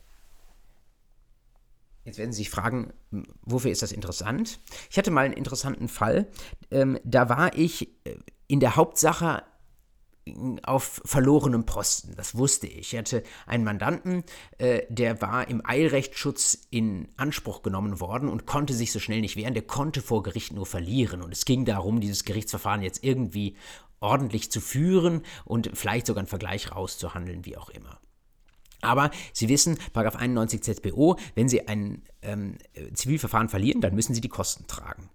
[2.06, 2.94] Jetzt werden Sie sich fragen,
[3.42, 4.60] wofür ist das interessant?
[4.92, 6.28] Ich hatte mal einen interessanten Fall.
[6.70, 8.16] Ähm, da war ich äh,
[8.48, 9.44] in der Hauptsache
[10.63, 12.13] auf verlorenem Posten.
[12.16, 12.94] Das wusste ich.
[12.94, 14.24] Ich hatte einen Mandanten,
[14.58, 19.36] äh, der war im Eilrechtsschutz in Anspruch genommen worden und konnte sich so schnell nicht
[19.36, 19.54] wehren.
[19.54, 21.22] Der konnte vor Gericht nur verlieren.
[21.22, 23.56] Und es ging darum, dieses Gerichtsverfahren jetzt irgendwie
[24.00, 28.00] ordentlich zu führen und vielleicht sogar einen Vergleich rauszuhandeln, wie auch immer.
[28.82, 32.58] Aber Sie wissen, 91 ZBO, wenn Sie ein ähm,
[32.94, 35.10] Zivilverfahren verlieren, dann müssen Sie die Kosten tragen.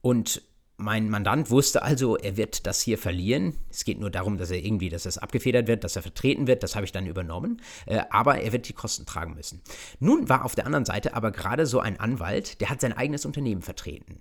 [0.00, 0.42] Und
[0.78, 3.54] mein Mandant wusste also, er wird das hier verlieren.
[3.70, 6.62] Es geht nur darum, dass er irgendwie, dass das abgefedert wird, dass er vertreten wird.
[6.62, 7.62] Das habe ich dann übernommen.
[7.86, 9.62] Äh, aber er wird die Kosten tragen müssen.
[10.00, 13.24] Nun war auf der anderen Seite aber gerade so ein Anwalt, der hat sein eigenes
[13.24, 14.20] Unternehmen vertreten.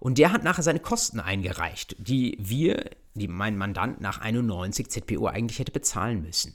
[0.00, 5.26] Und der hat nachher seine Kosten eingereicht, die wir, die mein Mandant nach 91 ZPO
[5.26, 6.54] eigentlich hätte bezahlen müssen.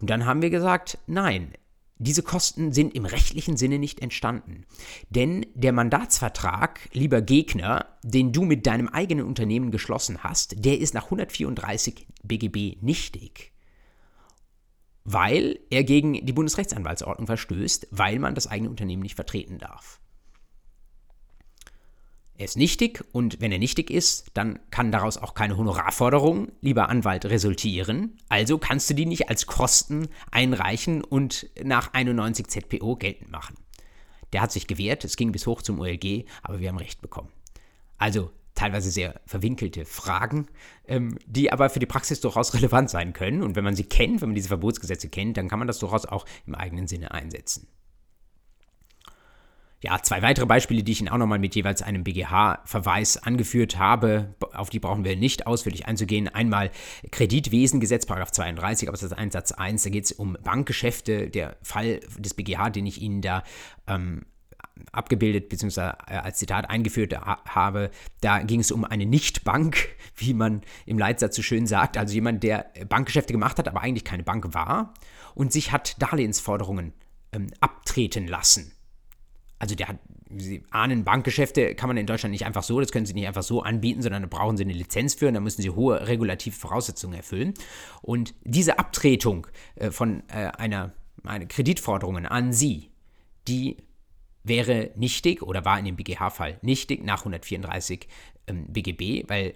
[0.00, 1.52] Und dann haben wir gesagt, nein,
[1.98, 4.66] diese Kosten sind im rechtlichen Sinne nicht entstanden.
[5.08, 10.94] Denn der Mandatsvertrag, lieber Gegner, den du mit deinem eigenen Unternehmen geschlossen hast, der ist
[10.94, 13.52] nach 134 BGB nichtig.
[15.04, 20.00] Weil er gegen die Bundesrechtsanwaltsordnung verstößt, weil man das eigene Unternehmen nicht vertreten darf.
[22.38, 26.90] Er ist nichtig und wenn er nichtig ist, dann kann daraus auch keine Honorarforderung, lieber
[26.90, 28.18] Anwalt, resultieren.
[28.28, 33.56] Also kannst du die nicht als Kosten einreichen und nach 91 ZPO geltend machen.
[34.34, 37.30] Der hat sich gewehrt, es ging bis hoch zum OLG, aber wir haben Recht bekommen.
[37.96, 40.48] Also teilweise sehr verwinkelte Fragen,
[40.86, 43.42] ähm, die aber für die Praxis durchaus relevant sein können.
[43.42, 46.04] Und wenn man sie kennt, wenn man diese Verbotsgesetze kennt, dann kann man das durchaus
[46.04, 47.66] auch im eigenen Sinne einsetzen
[49.86, 54.34] ja, zwei weitere Beispiele, die ich Ihnen auch nochmal mit jeweils einem BGH-Verweis angeführt habe,
[54.52, 56.26] auf die brauchen wir nicht ausführlich einzugehen.
[56.26, 56.72] Einmal
[57.12, 61.30] Kreditwesengesetz, Paragraph 32, Absatz 1, Satz 1, da geht es um Bankgeschäfte.
[61.30, 63.44] Der Fall des BGH, den ich Ihnen da
[63.86, 64.22] ähm,
[64.90, 65.92] abgebildet bzw.
[66.08, 71.36] Äh, als Zitat eingeführt habe, da ging es um eine Nichtbank, wie man im Leitsatz
[71.36, 74.94] so schön sagt, also jemand, der Bankgeschäfte gemacht hat, aber eigentlich keine Bank war
[75.36, 76.92] und sich hat Darlehensforderungen
[77.30, 78.72] ähm, abtreten lassen.
[79.58, 83.06] Also der hat, Sie ahnen, Bankgeschäfte kann man in Deutschland nicht einfach so, das können
[83.06, 85.62] Sie nicht einfach so anbieten, sondern da brauchen Sie eine Lizenz für und da müssen
[85.62, 87.54] Sie hohe regulative Voraussetzungen erfüllen.
[88.02, 90.92] Und diese Abtretung äh, von äh, einer,
[91.24, 92.90] einer Kreditforderungen an Sie,
[93.48, 93.76] die
[94.42, 98.08] wäre nichtig oder war in dem BGH-Fall nichtig nach 134
[98.46, 99.54] ähm, BGB, weil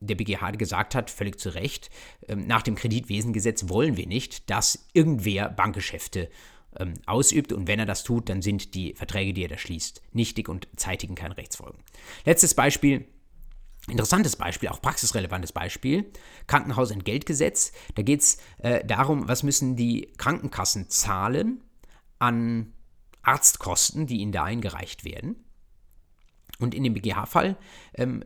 [0.00, 1.90] der BGH gesagt hat, völlig zu Recht,
[2.28, 6.28] ähm, nach dem Kreditwesengesetz wollen wir nicht, dass irgendwer Bankgeschäfte
[6.76, 10.02] ähm, ausübt und wenn er das tut, dann sind die Verträge, die er da schließt,
[10.12, 11.78] nichtig und zeitigen keine Rechtsfolgen.
[12.24, 13.06] Letztes Beispiel,
[13.88, 16.12] Interessantes Beispiel, auch praxisrelevantes Beispiel,
[16.46, 17.72] Krankenhausentgeltgesetz.
[17.94, 21.62] Da geht es äh, darum, was müssen die Krankenkassen zahlen
[22.18, 22.74] an
[23.22, 25.36] Arztkosten, die ihnen da eingereicht werden.
[26.58, 27.56] Und in dem BGH-Fall
[27.94, 28.24] ähm,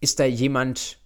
[0.00, 0.98] ist da jemand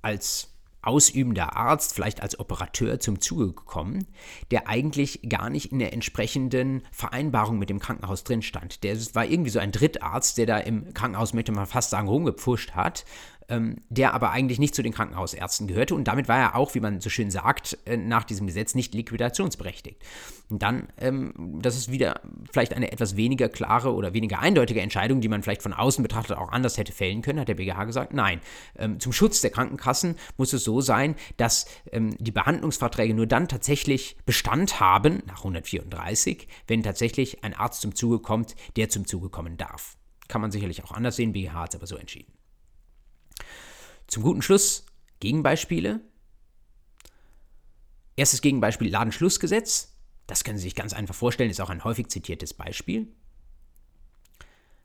[0.00, 0.55] als
[0.86, 4.06] ausübender Arzt, vielleicht als Operateur zum Zuge gekommen,
[4.50, 8.84] der eigentlich gar nicht in der entsprechenden Vereinbarung mit dem Krankenhaus drin stand.
[8.84, 12.72] Der war irgendwie so ein Drittarzt, der da im Krankenhaus, möchte man fast sagen, rumgepfuscht
[12.72, 13.04] hat
[13.48, 16.80] ähm, der aber eigentlich nicht zu den Krankenhausärzten gehörte und damit war er auch, wie
[16.80, 20.02] man so schön sagt, äh, nach diesem Gesetz nicht liquidationsberechtigt.
[20.48, 25.20] Und dann, ähm, das ist wieder vielleicht eine etwas weniger klare oder weniger eindeutige Entscheidung,
[25.20, 28.14] die man vielleicht von außen betrachtet auch anders hätte fällen können, hat der BGH gesagt,
[28.14, 28.40] nein,
[28.78, 34.16] ähm, zum Schutz der Krankenkassen muss es so sein, dass die Behandlungsverträge nur dann tatsächlich
[34.26, 39.56] Bestand haben, nach 134, wenn tatsächlich ein Arzt zum Zuge kommt, der zum Zuge kommen
[39.56, 39.96] darf.
[40.28, 42.35] Kann man sicherlich auch anders sehen, BGH hat es aber so entschieden.
[44.06, 44.86] Zum guten Schluss
[45.20, 46.00] Gegenbeispiele.
[48.16, 49.92] Erstes Gegenbeispiel Ladenschlussgesetz.
[50.26, 53.08] Das können Sie sich ganz einfach vorstellen, ist auch ein häufig zitiertes Beispiel.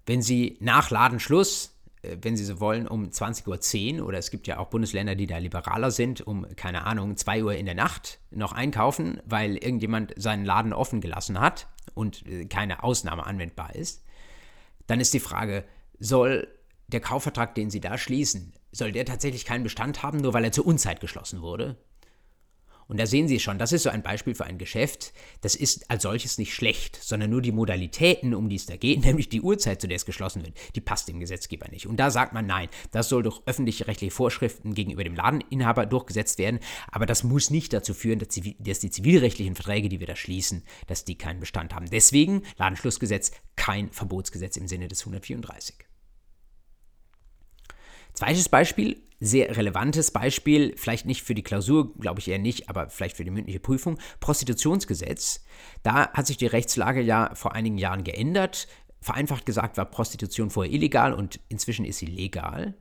[0.06, 4.48] Wenn Sie nach Ladenschluss, äh, wenn Sie so wollen, um 20.10 Uhr oder es gibt
[4.48, 8.20] ja auch Bundesländer, die da liberaler sind, um, keine Ahnung, 2 Uhr in der Nacht
[8.32, 14.04] noch einkaufen, weil irgendjemand seinen Laden offen gelassen hat und äh, keine Ausnahme anwendbar ist,
[14.88, 15.64] dann ist die Frage,
[16.00, 16.48] soll
[16.88, 20.52] der Kaufvertrag, den Sie da schließen, soll der tatsächlich keinen Bestand haben, nur weil er
[20.52, 21.78] zur Unzeit geschlossen wurde?
[22.92, 25.14] Und da sehen Sie schon, das ist so ein Beispiel für ein Geschäft.
[25.40, 29.00] Das ist als solches nicht schlecht, sondern nur die Modalitäten, um die es da geht,
[29.06, 31.88] nämlich die Uhrzeit, zu der es geschlossen wird, die passt dem Gesetzgeber nicht.
[31.88, 36.38] Und da sagt man nein, das soll durch öffentliche rechtliche Vorschriften gegenüber dem Ladeninhaber durchgesetzt
[36.38, 36.60] werden.
[36.92, 38.28] Aber das muss nicht dazu führen, dass,
[38.80, 41.90] die zivilrechtlichen Verträge, die wir da schließen, dass die keinen Bestand haben.
[41.90, 45.91] Deswegen Ladenschlussgesetz kein Verbotsgesetz im Sinne des 134.
[48.14, 52.90] Zweites Beispiel, sehr relevantes Beispiel, vielleicht nicht für die Klausur, glaube ich eher nicht, aber
[52.90, 55.44] vielleicht für die mündliche Prüfung, Prostitutionsgesetz.
[55.84, 58.68] Da hat sich die Rechtslage ja vor einigen Jahren geändert.
[59.00, 62.76] Vereinfacht gesagt war Prostitution vorher illegal und inzwischen ist sie legal.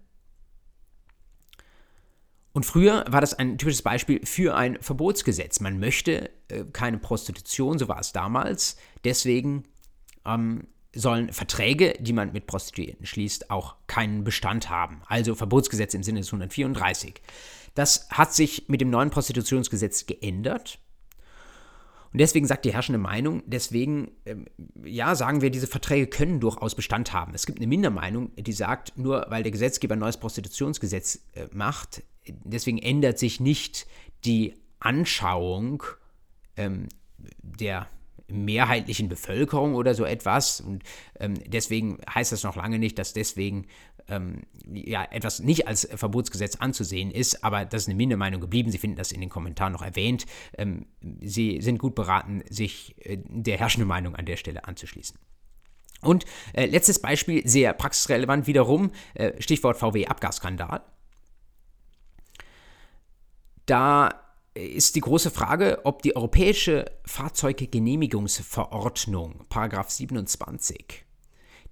[2.53, 5.61] Und früher war das ein typisches Beispiel für ein Verbotsgesetz.
[5.61, 8.77] Man möchte äh, keine Prostitution, so war es damals.
[9.05, 9.65] Deswegen
[10.27, 15.03] ähm, sollen Verträge, die man mit Prostituierten schließt, auch keinen Bestand haben.
[15.07, 17.21] Also Verbotsgesetz im Sinne des 134.
[17.75, 20.81] Das hat sich mit dem neuen Prostitutionsgesetz geändert.
[22.13, 24.47] Und deswegen sagt die herrschende Meinung, deswegen, ähm,
[24.83, 27.35] ja, sagen wir, diese Verträge können durchaus Bestand haben.
[27.35, 32.03] Es gibt eine Mindermeinung, die sagt, nur weil der Gesetzgeber ein neues Prostitutionsgesetz äh, macht,
[32.27, 33.87] deswegen ändert sich nicht
[34.25, 35.85] die Anschauung
[36.57, 36.89] ähm,
[37.43, 37.89] der
[38.31, 40.61] mehrheitlichen Bevölkerung oder so etwas.
[40.61, 40.83] Und
[41.19, 43.67] ähm, deswegen heißt das noch lange nicht, dass deswegen
[44.09, 48.71] ähm, ja, etwas nicht als Verbotsgesetz anzusehen ist, aber das ist eine Mindermeinung geblieben.
[48.71, 50.27] Sie finden das in den Kommentaren noch erwähnt.
[50.59, 50.87] Ähm,
[51.21, 55.19] Sie sind gut beraten, sich äh, der herrschenden Meinung an der Stelle anzuschließen.
[56.03, 60.83] Und äh, letztes Beispiel, sehr praxisrelevant wiederum, äh, Stichwort VW-Abgasskandal.
[63.67, 64.20] Da
[64.55, 71.05] ist die große Frage, ob die europäische Fahrzeuggenehmigungsverordnung, Paragraph 27,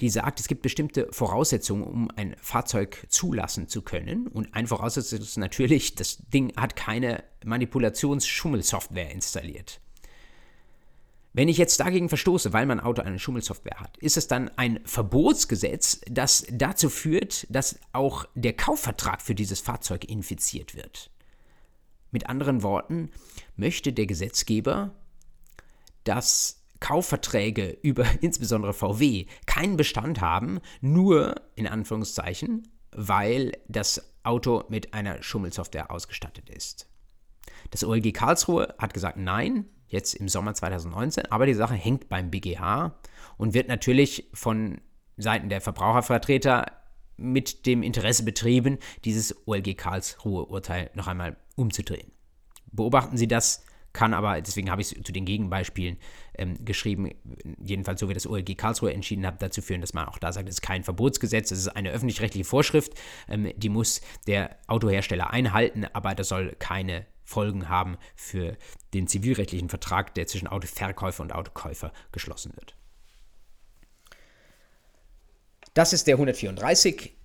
[0.01, 4.29] die sagt, es gibt bestimmte Voraussetzungen, um ein Fahrzeug zulassen zu können.
[4.29, 9.81] Und ein Voraussetzung ist natürlich, das Ding hat keine Manipulationsschummelsoftware installiert.
[11.33, 14.81] Wenn ich jetzt dagegen verstoße, weil mein Auto eine Schummelsoftware hat, ist es dann ein
[14.85, 21.11] Verbotsgesetz, das dazu führt, dass auch der Kaufvertrag für dieses Fahrzeug infiziert wird.
[22.11, 23.11] Mit anderen Worten,
[23.57, 24.95] möchte der Gesetzgeber,
[26.05, 34.95] dass Kaufverträge über insbesondere VW keinen Bestand haben, nur in Anführungszeichen, weil das Auto mit
[34.95, 36.89] einer Schummelsoftware ausgestattet ist.
[37.71, 42.31] Das OLG Karlsruhe hat gesagt, nein, jetzt im Sommer 2019, aber die Sache hängt beim
[42.31, 42.99] BGH
[43.37, 44.81] und wird natürlich von
[45.17, 46.73] Seiten der Verbrauchervertreter
[47.17, 52.13] mit dem Interesse betrieben, dieses OLG Karlsruhe-Urteil noch einmal umzudrehen.
[52.71, 55.97] Beobachten Sie das, kann aber, deswegen habe ich es zu den Gegenbeispielen
[56.37, 57.11] ähm, geschrieben,
[57.61, 60.49] jedenfalls so wie das OLG Karlsruhe entschieden hat, dazu führen, dass man auch da sagt,
[60.49, 62.93] es ist kein Verbotsgesetz, es ist eine öffentlich-rechtliche Vorschrift,
[63.29, 68.57] ähm, die muss der Autohersteller einhalten, aber das soll keine Folgen haben für
[68.95, 72.75] den zivilrechtlichen Vertrag, der zwischen Autoverkäufer und Autokäufer geschlossen wird.
[75.75, 77.18] Das ist der 134.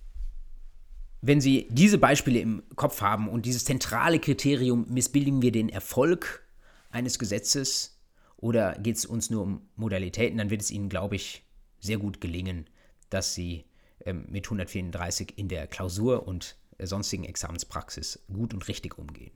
[1.26, 6.46] Wenn Sie diese Beispiele im Kopf haben und dieses zentrale Kriterium, missbilligen wir den Erfolg
[6.90, 7.98] eines Gesetzes
[8.36, 11.46] oder geht es uns nur um Modalitäten, dann wird es Ihnen, glaube ich,
[11.80, 12.70] sehr gut gelingen,
[13.10, 13.64] dass Sie
[14.02, 19.32] ähm, mit 134 in der Klausur und äh, sonstigen Examenspraxis gut und richtig umgehen.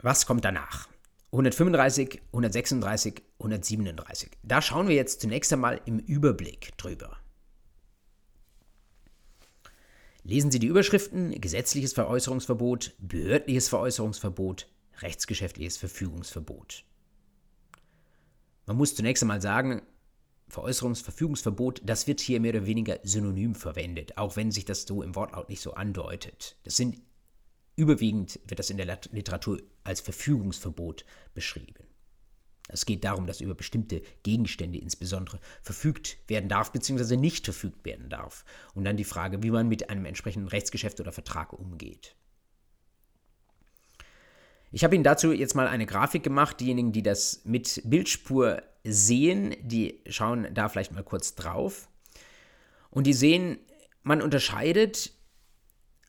[0.00, 0.88] Was kommt danach?
[1.30, 4.30] 135, 136, 137.
[4.42, 7.21] Da schauen wir jetzt zunächst einmal im Überblick drüber.
[10.24, 14.68] Lesen Sie die Überschriften gesetzliches Veräußerungsverbot, behördliches Veräußerungsverbot,
[15.00, 16.84] rechtsgeschäftliches Verfügungsverbot.
[18.66, 19.82] Man muss zunächst einmal sagen,
[20.48, 25.14] Veräußerungsverfügungsverbot, das wird hier mehr oder weniger synonym verwendet, auch wenn sich das so im
[25.16, 26.56] Wortlaut nicht so andeutet.
[26.64, 27.00] Das sind
[27.74, 31.04] Überwiegend wird das in der Literatur als Verfügungsverbot
[31.34, 31.86] beschrieben.
[32.68, 37.16] Es geht darum, dass über bestimmte Gegenstände insbesondere verfügt werden darf bzw.
[37.16, 38.44] nicht verfügt werden darf.
[38.74, 42.14] Und dann die Frage, wie man mit einem entsprechenden Rechtsgeschäft oder Vertrag umgeht.
[44.70, 46.60] Ich habe Ihnen dazu jetzt mal eine Grafik gemacht.
[46.60, 51.88] Diejenigen, die das mit Bildspur sehen, die schauen da vielleicht mal kurz drauf.
[52.90, 53.58] Und die sehen,
[54.02, 55.12] man unterscheidet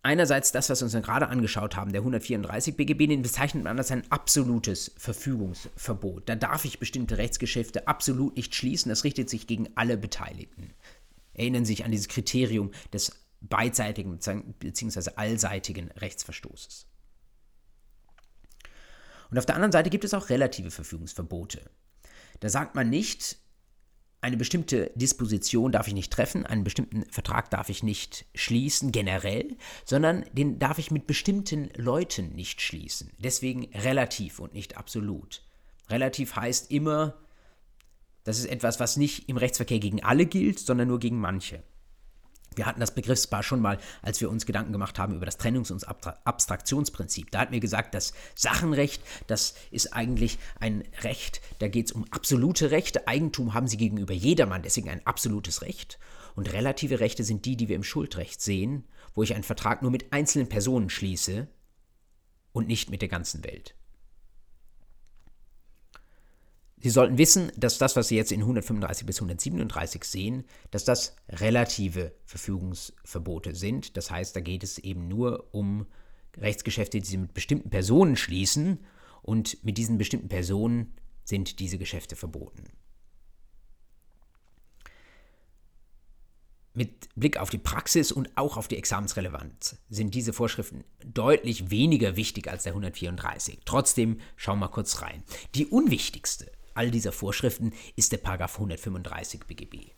[0.03, 3.91] einerseits das, was wir uns gerade angeschaut haben, der 134 BGB, den bezeichnet man als
[3.91, 6.29] ein absolutes Verfügungsverbot.
[6.29, 8.89] Da darf ich bestimmte Rechtsgeschäfte absolut nicht schließen.
[8.89, 10.73] Das richtet sich gegen alle Beteiligten.
[11.33, 13.11] Erinnern Sie sich an dieses Kriterium des
[13.41, 14.19] beidseitigen
[14.59, 15.11] bzw.
[15.15, 16.85] allseitigen Rechtsverstoßes.
[19.31, 21.61] Und auf der anderen Seite gibt es auch relative Verfügungsverbote.
[22.39, 23.37] Da sagt man nicht,
[24.23, 29.57] eine bestimmte Disposition darf ich nicht treffen, einen bestimmten Vertrag darf ich nicht schließen, generell,
[29.83, 33.11] sondern den darf ich mit bestimmten Leuten nicht schließen.
[33.19, 35.43] Deswegen relativ und nicht absolut.
[35.89, 37.15] Relativ heißt immer,
[38.23, 41.61] das ist etwas, was nicht im Rechtsverkehr gegen alle gilt, sondern nur gegen manche.
[42.57, 45.71] Wir hatten das Begriffspaar schon mal, als wir uns Gedanken gemacht haben über das Trennungs-
[45.71, 45.87] und
[46.25, 47.31] Abstraktionsprinzip.
[47.31, 52.05] Da hat mir gesagt, das Sachenrecht, das ist eigentlich ein Recht, da geht es um
[52.11, 53.07] absolute Rechte.
[53.07, 55.99] Eigentum haben sie gegenüber jedermann, deswegen ein absolutes Recht.
[56.35, 59.91] Und relative Rechte sind die, die wir im Schuldrecht sehen, wo ich einen Vertrag nur
[59.91, 61.47] mit einzelnen Personen schließe
[62.51, 63.75] und nicht mit der ganzen Welt.
[66.83, 71.15] Sie sollten wissen, dass das, was Sie jetzt in 135 bis 137 sehen, dass das
[71.29, 73.95] relative Verfügungsverbote sind.
[73.95, 75.85] Das heißt, da geht es eben nur um
[76.37, 78.79] Rechtsgeschäfte, die Sie mit bestimmten Personen schließen
[79.21, 80.93] und mit diesen bestimmten Personen
[81.23, 82.65] sind diese Geschäfte verboten.
[86.73, 92.17] Mit Blick auf die Praxis und auch auf die Examensrelevanz sind diese Vorschriften deutlich weniger
[92.17, 93.59] wichtig als der 134.
[93.63, 95.23] Trotzdem schauen wir kurz rein.
[95.55, 99.91] Die unwichtigste all dieser Vorschriften ist der Paragraph 135 BGB.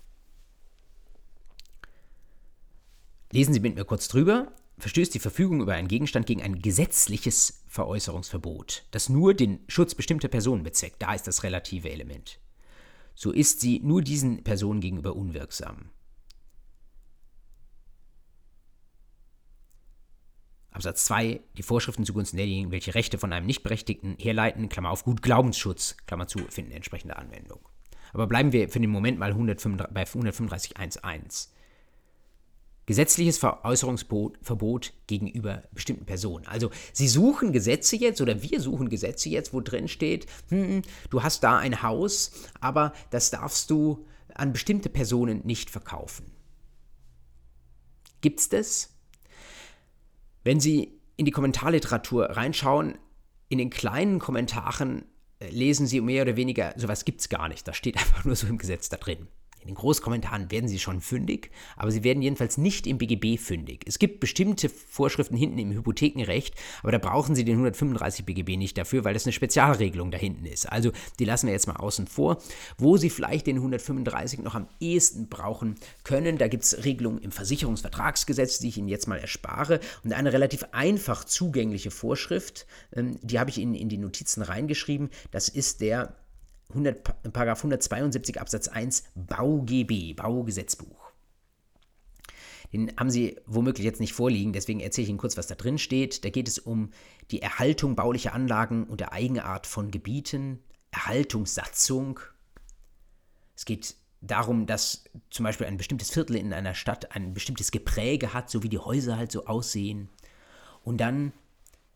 [3.32, 4.52] Lesen Sie mit mir kurz drüber.
[4.78, 10.28] Verstößt die Verfügung über einen Gegenstand gegen ein gesetzliches Veräußerungsverbot, das nur den Schutz bestimmter
[10.28, 12.40] Personen bezweckt, da ist das relative Element.
[13.16, 15.90] So ist sie nur diesen Personen gegenüber unwirksam.
[20.76, 25.22] Absatz 2, die Vorschriften zugunsten derjenigen, welche Rechte von einem Nichtberechtigten herleiten, Klammer auf, Gut
[25.22, 27.60] Glaubensschutz, Klammer zu, finden entsprechende Anwendung.
[28.12, 31.48] Aber bleiben wir für den Moment mal 135, bei 135.1.1.
[32.88, 36.46] Gesetzliches Veräußerungsverbot gegenüber bestimmten Personen.
[36.46, 41.24] Also Sie suchen Gesetze jetzt oder wir suchen Gesetze jetzt, wo drin steht, hm, du
[41.24, 46.32] hast da ein Haus, aber das darfst du an bestimmte Personen nicht verkaufen.
[48.20, 48.95] Gibt es das?
[50.46, 53.00] Wenn Sie in die Kommentarliteratur reinschauen,
[53.50, 55.06] in den kleinen Kommentaren
[55.40, 57.68] äh, lesen Sie mehr oder weniger, sowas gibt es gar nicht.
[57.68, 59.28] Das steht einfach nur so im Gesetz da drin.
[59.66, 63.82] In den Großkommentaren werden sie schon fündig, aber sie werden jedenfalls nicht im BGB fündig.
[63.88, 66.54] Es gibt bestimmte Vorschriften hinten im Hypothekenrecht,
[66.84, 70.46] aber da brauchen sie den 135 BGB nicht dafür, weil das eine Spezialregelung da hinten
[70.46, 70.72] ist.
[70.72, 72.38] Also die lassen wir jetzt mal außen vor.
[72.78, 77.32] Wo sie vielleicht den 135 noch am ehesten brauchen können, da gibt es Regelungen im
[77.32, 79.80] Versicherungsvertragsgesetz, die ich Ihnen jetzt mal erspare.
[80.04, 85.10] Und eine relativ einfach zugängliche Vorschrift, ähm, die habe ich Ihnen in die Notizen reingeschrieben,
[85.32, 86.14] das ist der
[86.70, 91.12] 100, Paragraph 172 Absatz 1 BauGB, Baugesetzbuch.
[92.74, 95.78] Den haben Sie womöglich jetzt nicht vorliegen, deswegen erzähle ich Ihnen kurz, was da drin
[95.78, 96.26] steht.
[96.26, 96.90] Da geht es um
[97.32, 100.60] die Erhaltung baulicher Anlagen und der Eigenart von Gebieten,
[100.92, 102.20] Erhaltungssatzung.
[103.56, 108.34] Es geht darum, dass zum Beispiel ein bestimmtes Viertel in einer Stadt ein bestimmtes Gepräge
[108.34, 110.10] hat, so wie die Häuser halt so aussehen.
[110.84, 111.32] Und dann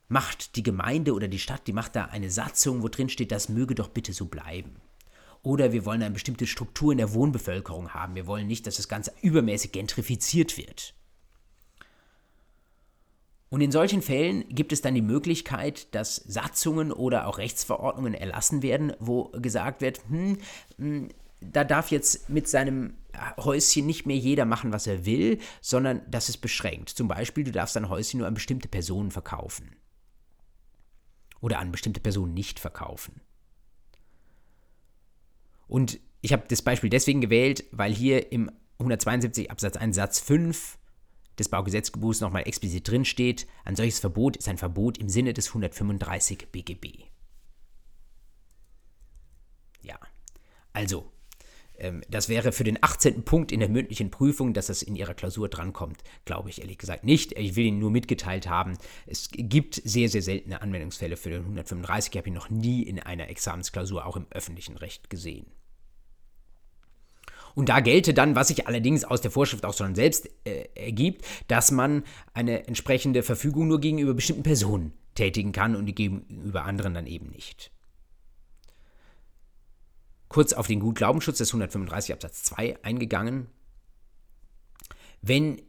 [0.09, 3.47] macht die Gemeinde oder die Stadt, die macht da eine Satzung, wo drin steht, das
[3.47, 4.75] möge doch bitte so bleiben.
[5.41, 8.15] Oder wir wollen eine bestimmte Struktur in der Wohnbevölkerung haben.
[8.15, 10.93] Wir wollen nicht, dass das Ganze übermäßig gentrifiziert wird.
[13.49, 18.61] Und in solchen Fällen gibt es dann die Möglichkeit, dass Satzungen oder auch Rechtsverordnungen erlassen
[18.61, 20.37] werden, wo gesagt wird, hm,
[20.77, 21.09] hm,
[21.41, 22.95] da darf jetzt mit seinem
[23.37, 26.89] Häuschen nicht mehr jeder machen, was er will, sondern das ist beschränkt.
[26.89, 29.75] Zum Beispiel, du darfst dein Häuschen nur an bestimmte Personen verkaufen
[31.41, 33.21] oder an bestimmte Personen nicht verkaufen.
[35.67, 40.77] Und ich habe das Beispiel deswegen gewählt, weil hier im 172 Absatz 1 Satz 5
[41.37, 45.47] des Baugesetzbuchs nochmal explizit drin steht, ein solches Verbot ist ein Verbot im Sinne des
[45.49, 47.05] 135 BGB.
[49.81, 49.97] Ja,
[50.73, 51.11] also
[52.09, 53.23] das wäre für den 18.
[53.23, 57.03] Punkt in der mündlichen Prüfung, dass das in Ihrer Klausur drankommt, glaube ich ehrlich gesagt
[57.03, 57.37] nicht.
[57.37, 58.77] Ich will Ihnen nur mitgeteilt haben,
[59.07, 62.13] es gibt sehr, sehr seltene Anwendungsfälle für den 135.
[62.13, 65.47] Ich habe ihn noch nie in einer Examensklausur, auch im öffentlichen Recht, gesehen.
[67.55, 71.25] Und da gelte dann, was sich allerdings aus der Vorschrift auch schon selbst äh, ergibt,
[71.47, 72.03] dass man
[72.33, 77.71] eine entsprechende Verfügung nur gegenüber bestimmten Personen tätigen kann und gegenüber anderen dann eben nicht
[80.29, 83.47] kurz auf den Gutglaubensschutz des 135 Absatz 2 eingegangen.
[85.21, 85.61] Wenn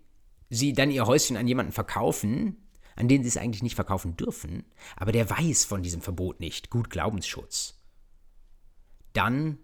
[0.48, 2.56] Sie dann Ihr Häuschen an jemanden verkaufen,
[2.96, 4.64] an den Sie es eigentlich nicht verkaufen dürfen,
[4.96, 7.80] aber der weiß von diesem Verbot nicht, Gutglaubensschutz,
[9.12, 9.58] dann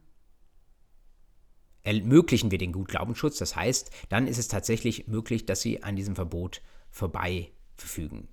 [1.83, 3.39] ermöglichen wir den Gutglaubensschutz.
[3.39, 8.29] Das heißt, dann ist es tatsächlich möglich, dass Sie an diesem Verbot vorbei verfügen.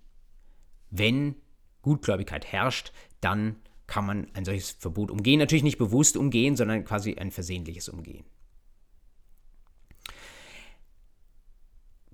[0.89, 1.35] Wenn
[1.81, 3.57] Gutgläubigkeit herrscht, dann
[3.93, 5.37] kann man ein solches Verbot umgehen.
[5.37, 8.25] Natürlich nicht bewusst umgehen, sondern quasi ein versehentliches Umgehen.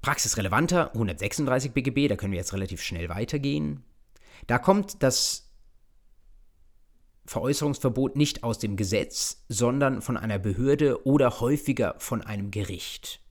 [0.01, 3.85] Praxisrelevanter 136 BGB, da können wir jetzt relativ schnell weitergehen.
[4.45, 5.53] Da kommt das
[7.27, 13.21] Veräußerungsverbot nicht aus dem Gesetz, sondern von einer Behörde oder häufiger von einem Gericht.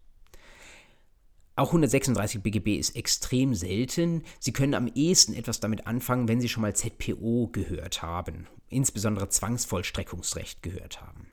[1.58, 4.22] Auch 136 BGB ist extrem selten.
[4.38, 9.28] Sie können am ehesten etwas damit anfangen, wenn Sie schon mal ZPO gehört haben, insbesondere
[9.28, 11.32] Zwangsvollstreckungsrecht gehört haben.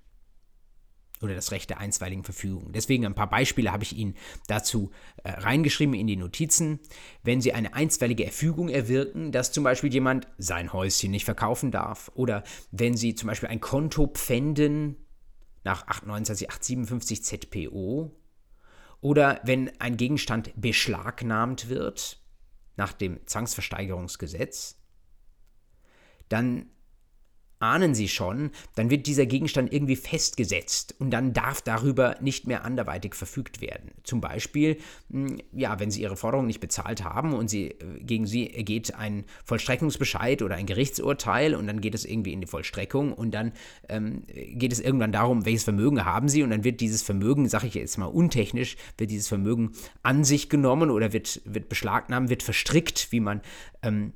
[1.21, 2.71] Oder das Recht der einstweiligen Verfügung.
[2.71, 4.15] Deswegen ein paar Beispiele habe ich Ihnen
[4.47, 4.89] dazu
[5.23, 6.79] äh, reingeschrieben in die Notizen.
[7.21, 12.11] Wenn Sie eine einstweilige Erfügung erwirken, dass zum Beispiel jemand sein Häuschen nicht verkaufen darf,
[12.15, 14.95] oder wenn Sie zum Beispiel ein Konto pfänden
[15.63, 18.11] nach 829, 857 ZPO,
[19.05, 22.19] oder wenn ein Gegenstand beschlagnahmt wird
[22.75, 24.81] nach dem Zwangsversteigerungsgesetz,
[26.27, 26.71] dann
[27.59, 32.65] ahnen Sie schon, dann wird dieser Gegenstand irgendwie festgesetzt und dann darf darüber nicht mehr
[32.65, 33.91] anderweitig verfügt werden.
[34.03, 34.77] Zum Beispiel,
[35.09, 38.95] hm, ja, wenn Sie Ihre Forderung nicht bezahlt haben und Sie, äh, gegen Sie ergeht
[38.95, 43.53] ein Vollstreckungsbescheid oder ein Gerichtsurteil und dann geht es irgendwie in die Vollstreckung und dann
[43.89, 47.67] ähm, geht es irgendwann darum, welches Vermögen haben Sie und dann wird dieses Vermögen, sage
[47.67, 49.71] ich jetzt mal untechnisch, wird dieses Vermögen
[50.03, 53.41] an sich genommen oder wird, wird beschlagnahmt, wird verstrickt, wie man
[53.81, 54.13] ähm,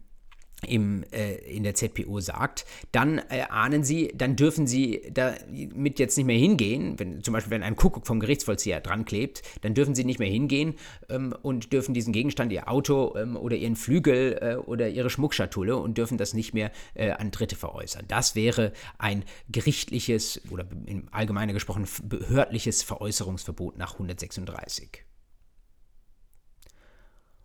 [0.68, 6.18] im, äh, in der ZPO sagt, dann äh, ahnen Sie, dann dürfen Sie damit jetzt
[6.18, 9.96] nicht mehr hingehen, wenn zum Beispiel wenn ein Kuckuck vom Gerichtsvollzieher dran klebt, dann dürfen
[9.96, 10.76] Sie nicht mehr hingehen
[11.10, 15.78] ähm, und dürfen diesen Gegenstand, Ihr Auto ähm, oder Ihren Flügel äh, oder Ihre Schmuckschatulle
[15.78, 18.06] und dürfen das nicht mehr äh, an Dritte veräußern.
[18.08, 25.09] Das wäre ein gerichtliches oder im Allgemeinen gesprochen behördliches Veräußerungsverbot nach 136.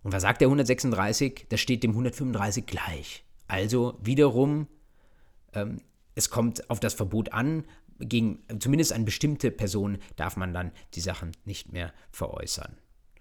[0.04, 1.46] Und was sagt der 136?
[1.48, 3.24] Das steht dem 135 gleich.
[3.48, 4.68] Also wiederum,
[5.54, 5.80] ähm,
[6.14, 7.64] es kommt auf das Verbot an,
[7.98, 12.76] gegen zumindest an bestimmte Personen darf man dann die Sachen nicht mehr veräußern.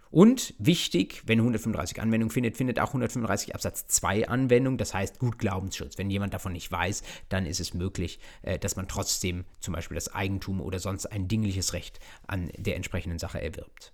[0.09, 5.39] Und wichtig, wenn 135 Anwendung findet, findet auch 135 Absatz 2 Anwendung, das heißt gut
[5.39, 5.97] Glaubensschutz.
[5.97, 9.95] Wenn jemand davon nicht weiß, dann ist es möglich, äh, dass man trotzdem zum Beispiel
[9.95, 13.93] das Eigentum oder sonst ein dingliches Recht an der entsprechenden Sache erwirbt.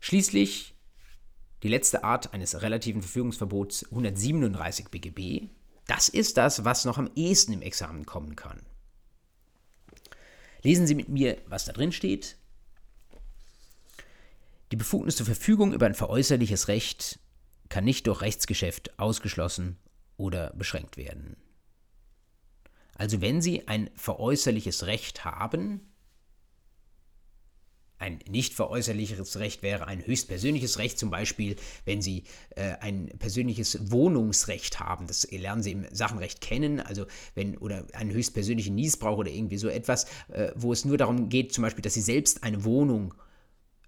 [0.00, 0.74] Schließlich
[1.62, 5.48] die letzte Art eines relativen Verfügungsverbots 137 BGB.
[5.86, 8.62] Das ist das, was noch am ehesten im Examen kommen kann.
[10.62, 12.36] Lesen Sie mit mir, was da drin steht.
[14.72, 17.18] Die Befugnis zur Verfügung über ein veräußerliches Recht
[17.68, 19.78] kann nicht durch Rechtsgeschäft ausgeschlossen
[20.16, 21.36] oder beschränkt werden.
[22.94, 25.89] Also wenn Sie ein veräußerliches Recht haben,
[28.00, 32.24] ein nicht veräußerliches Recht wäre ein höchstpersönliches Recht, zum Beispiel, wenn Sie
[32.56, 35.06] äh, ein persönliches Wohnungsrecht haben.
[35.06, 39.68] Das lernen Sie im Sachenrecht kennen, also wenn, oder einen höchstpersönlichen Niesbrauch oder irgendwie so
[39.68, 43.14] etwas, äh, wo es nur darum geht, zum Beispiel, dass Sie selbst eine Wohnung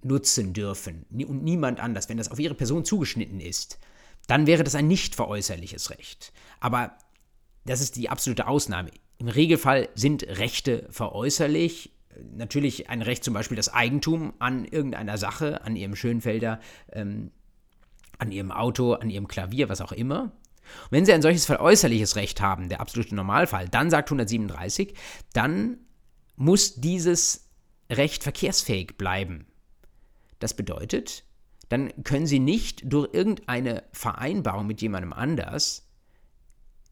[0.03, 3.79] nutzen dürfen und niemand anders, wenn das auf Ihre Person zugeschnitten ist,
[4.27, 6.33] dann wäre das ein nicht veräußerliches Recht.
[6.61, 6.99] Aber
[7.65, 8.91] das ist die absolute Ausnahme.
[9.19, 11.93] Im Regelfall sind Rechte veräußerlich
[12.35, 16.61] natürlich ein Recht, zum Beispiel das Eigentum an irgendeiner Sache, an ihrem Schönfelder,
[16.93, 17.31] ähm,
[18.19, 20.33] an ihrem Auto, an ihrem Klavier, was auch immer.
[20.85, 24.95] Und wenn Sie ein solches veräußerliches Recht haben, der absolute Normalfall, dann sagt 137,
[25.33, 25.79] dann
[26.37, 27.49] muss dieses
[27.91, 29.47] Recht verkehrsfähig bleiben.
[30.39, 31.25] Das bedeutet,
[31.69, 35.89] dann können Sie nicht durch irgendeine Vereinbarung mit jemandem anders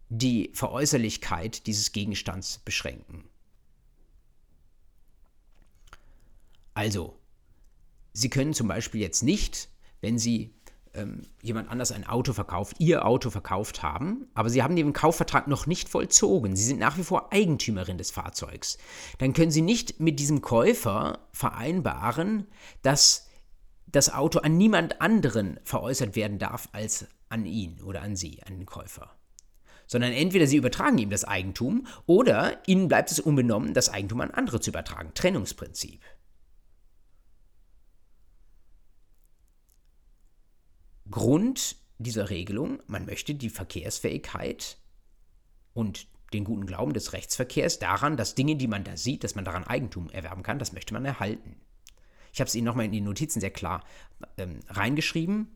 [0.08, 3.29] die Veräußerlichkeit dieses Gegenstands beschränken.
[6.74, 7.16] Also,
[8.12, 9.68] Sie können zum Beispiel jetzt nicht,
[10.00, 10.54] wenn Sie
[10.94, 15.46] ähm, jemand anders ein Auto verkauft, Ihr Auto verkauft haben, aber Sie haben den Kaufvertrag
[15.46, 18.78] noch nicht vollzogen, Sie sind nach wie vor Eigentümerin des Fahrzeugs,
[19.18, 22.46] dann können Sie nicht mit diesem Käufer vereinbaren,
[22.82, 23.28] dass
[23.86, 28.56] das Auto an niemand anderen veräußert werden darf als an ihn oder an Sie, an
[28.56, 29.10] den Käufer
[29.90, 34.30] sondern entweder sie übertragen ihm das Eigentum oder ihnen bleibt es unbenommen, das Eigentum an
[34.30, 35.10] andere zu übertragen.
[35.14, 36.00] Trennungsprinzip.
[41.10, 44.78] Grund dieser Regelung, man möchte die Verkehrsfähigkeit
[45.74, 49.44] und den guten Glauben des Rechtsverkehrs daran, dass Dinge, die man da sieht, dass man
[49.44, 51.56] daran Eigentum erwerben kann, das möchte man erhalten.
[52.32, 53.84] Ich habe es Ihnen nochmal in die Notizen sehr klar
[54.38, 55.48] ähm, reingeschrieben.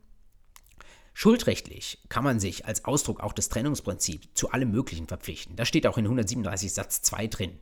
[1.13, 5.55] Schuldrechtlich kann man sich als Ausdruck auch des Trennungsprinzips zu allem Möglichen verpflichten.
[5.55, 7.59] Das steht auch in 137 Satz 2 drin.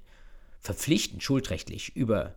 [0.60, 2.34] Verpflichten schuldrechtlich über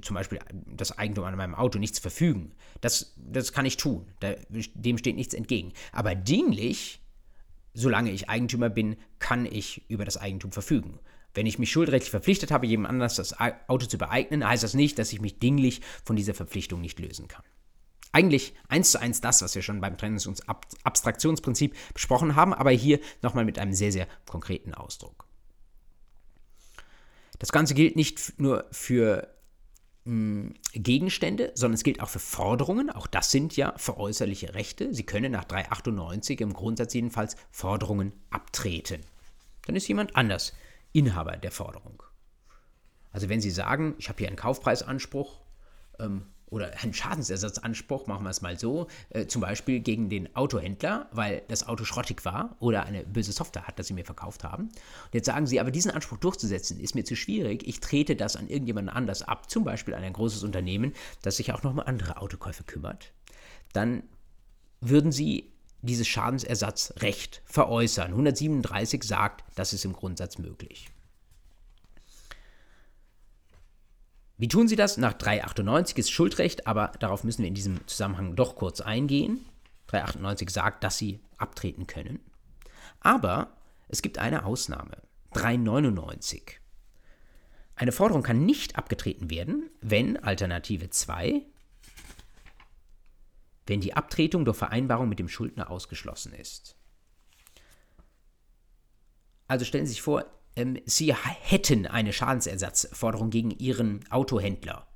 [0.00, 2.52] zum Beispiel das Eigentum an meinem Auto nicht zu verfügen.
[2.80, 4.06] Das, das kann ich tun.
[4.20, 5.72] Da, dem steht nichts entgegen.
[5.92, 7.00] Aber dinglich,
[7.74, 10.98] solange ich Eigentümer bin, kann ich über das Eigentum verfügen.
[11.34, 13.34] Wenn ich mich schuldrechtlich verpflichtet habe, jemand anders das
[13.66, 17.28] Auto zu beeignen, heißt das nicht, dass ich mich dinglich von dieser Verpflichtung nicht lösen
[17.28, 17.44] kann.
[18.12, 20.42] Eigentlich eins zu eins das, was wir schon beim Trennungs- und
[20.84, 25.26] Abstraktionsprinzip besprochen haben, aber hier nochmal mit einem sehr, sehr konkreten Ausdruck.
[27.38, 29.34] Das Ganze gilt nicht nur für
[30.04, 32.90] Gegenstände, sondern es gilt auch für Forderungen.
[32.90, 34.92] Auch das sind ja veräußerliche Rechte.
[34.92, 39.02] Sie können nach 398 im Grundsatz jedenfalls Forderungen abtreten.
[39.66, 40.54] Dann ist jemand anders
[40.92, 42.02] Inhaber der Forderung.
[43.12, 45.40] Also wenn Sie sagen, ich habe hier einen Kaufpreisanspruch
[46.00, 51.08] ähm, oder einen Schadensersatzanspruch, machen wir es mal so, äh, zum Beispiel gegen den Autohändler,
[51.10, 54.64] weil das Auto schrottig war oder eine böse Software hat, das sie mir verkauft haben.
[54.64, 58.36] Und jetzt sagen sie, aber diesen Anspruch durchzusetzen ist mir zu schwierig, ich trete das
[58.36, 60.92] an irgendjemanden anders ab, zum Beispiel an ein großes Unternehmen,
[61.22, 63.12] das sich auch noch um andere Autokäufe kümmert.
[63.72, 64.02] Dann
[64.80, 68.10] würden sie dieses Schadensersatzrecht veräußern.
[68.10, 70.90] 137 sagt, das ist im Grundsatz möglich.
[74.42, 74.96] Wie tun sie das?
[74.96, 79.46] Nach 398 ist Schuldrecht, aber darauf müssen wir in diesem Zusammenhang doch kurz eingehen.
[79.86, 82.18] 398 sagt, dass sie abtreten können.
[82.98, 85.00] Aber es gibt eine Ausnahme.
[85.34, 86.60] 399.
[87.76, 91.42] Eine Forderung kann nicht abgetreten werden, wenn Alternative 2,
[93.68, 96.74] wenn die Abtretung durch Vereinbarung mit dem Schuldner ausgeschlossen ist.
[99.46, 100.24] Also stellen Sie sich vor,
[100.56, 104.86] ähm, sie hätten eine Schadensersatzforderung gegen ihren Autohändler.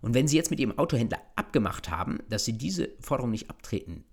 [0.00, 4.04] Und wenn sie jetzt mit ihrem Autohändler abgemacht haben, dass sie diese Forderung nicht abtreten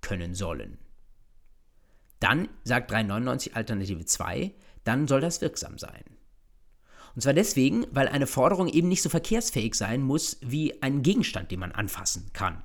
[0.00, 0.78] können sollen,
[2.20, 4.54] dann sagt 399 Alternative 2,
[4.84, 6.04] dann soll das wirksam sein.
[7.14, 11.50] Und zwar deswegen, weil eine Forderung eben nicht so verkehrsfähig sein muss wie ein Gegenstand,
[11.50, 12.62] den man anfassen kann.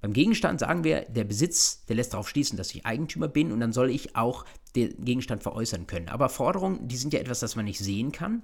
[0.00, 3.60] Beim Gegenstand sagen wir, der Besitz, der lässt darauf schließen, dass ich Eigentümer bin und
[3.60, 4.44] dann soll ich auch
[4.74, 6.08] den Gegenstand veräußern können.
[6.08, 8.42] Aber Forderungen, die sind ja etwas, das man nicht sehen kann.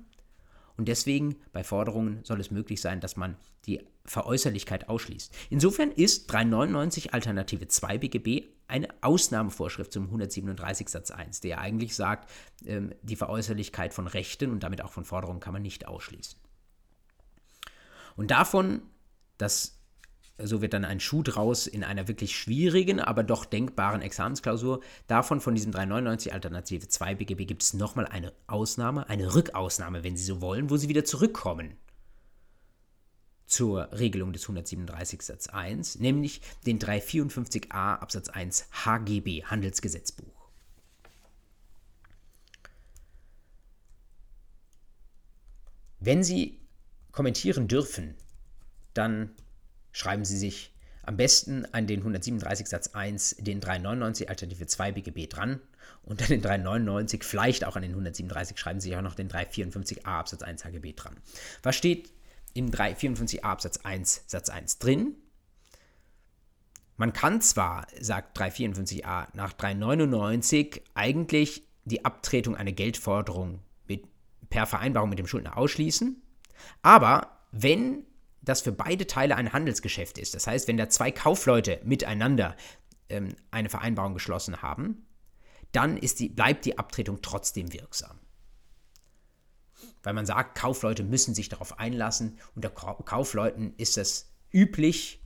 [0.76, 5.34] und deswegen bei Forderungen soll es möglich sein, dass man die Veräußerlichkeit ausschließt.
[5.48, 12.30] Insofern ist 399 Alternative 2 BGB eine Ausnahmevorschrift zum 137 Satz 1, der eigentlich sagt,
[12.66, 16.38] ähm, die Veräußerlichkeit von Rechten und damit auch von Forderungen kann man nicht ausschließen.
[18.16, 18.82] Und davon,
[19.38, 19.75] dass
[20.38, 24.80] so wird dann ein Schuh draus in einer wirklich schwierigen, aber doch denkbaren Examensklausur.
[25.06, 30.16] Davon, von diesem 399 Alternative 2 BGB, gibt es nochmal eine Ausnahme, eine Rückausnahme, wenn
[30.16, 31.76] Sie so wollen, wo Sie wieder zurückkommen
[33.46, 40.50] zur Regelung des 137 Satz 1, nämlich den 354a Absatz 1 HGB, Handelsgesetzbuch.
[46.00, 46.60] Wenn Sie
[47.12, 48.16] kommentieren dürfen,
[48.92, 49.30] dann
[49.96, 50.74] schreiben Sie sich
[51.04, 55.60] am besten an den 137 Satz 1 den 399 Alternative 2 BGB dran
[56.02, 60.04] und an den 399, vielleicht auch an den 137, schreiben Sie auch noch den 354a
[60.04, 61.16] Absatz 1 HGB dran.
[61.62, 62.12] Was steht
[62.52, 65.14] im 354a Absatz 1 Satz 1 drin?
[66.98, 74.04] Man kann zwar, sagt 354a, nach 399 eigentlich die Abtretung einer Geldforderung mit,
[74.50, 76.20] per Vereinbarung mit dem Schuldner ausschließen,
[76.82, 78.04] aber wenn
[78.46, 80.34] das für beide Teile ein Handelsgeschäft ist.
[80.34, 82.56] Das heißt, wenn da zwei Kaufleute miteinander
[83.10, 85.06] ähm, eine Vereinbarung geschlossen haben,
[85.72, 88.18] dann die, bleibt die Abtretung trotzdem wirksam.
[90.02, 92.38] Weil man sagt, Kaufleute müssen sich darauf einlassen.
[92.54, 95.20] Unter Kaufleuten ist es üblich,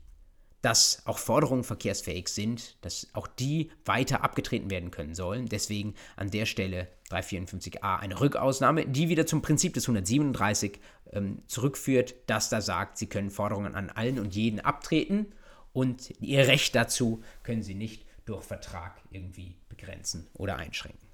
[0.62, 5.47] dass auch Forderungen verkehrsfähig sind, dass auch die weiter abgetreten werden können sollen.
[5.47, 10.80] Deswegen an der Stelle 354a eine Rückausnahme, die wieder zum Prinzip des 137
[11.12, 15.26] ähm, zurückführt, das da sagt, sie können Forderungen an allen und jeden abtreten
[15.72, 21.08] und ihr Recht dazu können sie nicht durch Vertrag irgendwie begrenzen oder einschränken.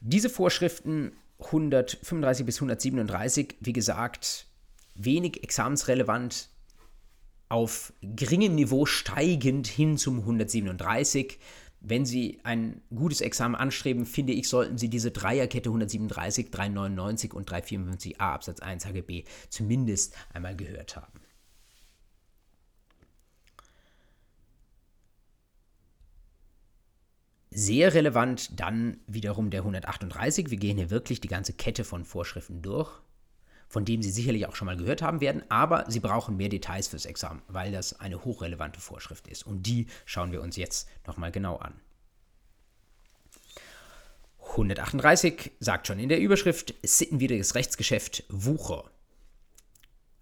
[0.00, 4.46] Diese Vorschriften 135 bis 137, wie gesagt,
[4.94, 6.48] wenig examensrelevant,
[7.52, 11.38] auf geringem Niveau steigend hin zum 137.
[11.80, 17.50] Wenn Sie ein gutes Examen anstreben, finde ich, sollten Sie diese Dreierkette 137, 399 und
[17.50, 21.20] 354a Absatz 1 HGB zumindest einmal gehört haben.
[27.50, 30.48] Sehr relevant dann wiederum der 138.
[30.50, 33.02] Wir gehen hier wirklich die ganze Kette von Vorschriften durch,
[33.72, 36.88] von dem Sie sicherlich auch schon mal gehört haben werden, aber Sie brauchen mehr Details
[36.88, 39.46] fürs Examen, weil das eine hochrelevante Vorschrift ist.
[39.46, 41.72] Und die schauen wir uns jetzt nochmal genau an.
[44.50, 48.90] 138 sagt schon in der Überschrift sittenwidriges Rechtsgeschäft Wucher.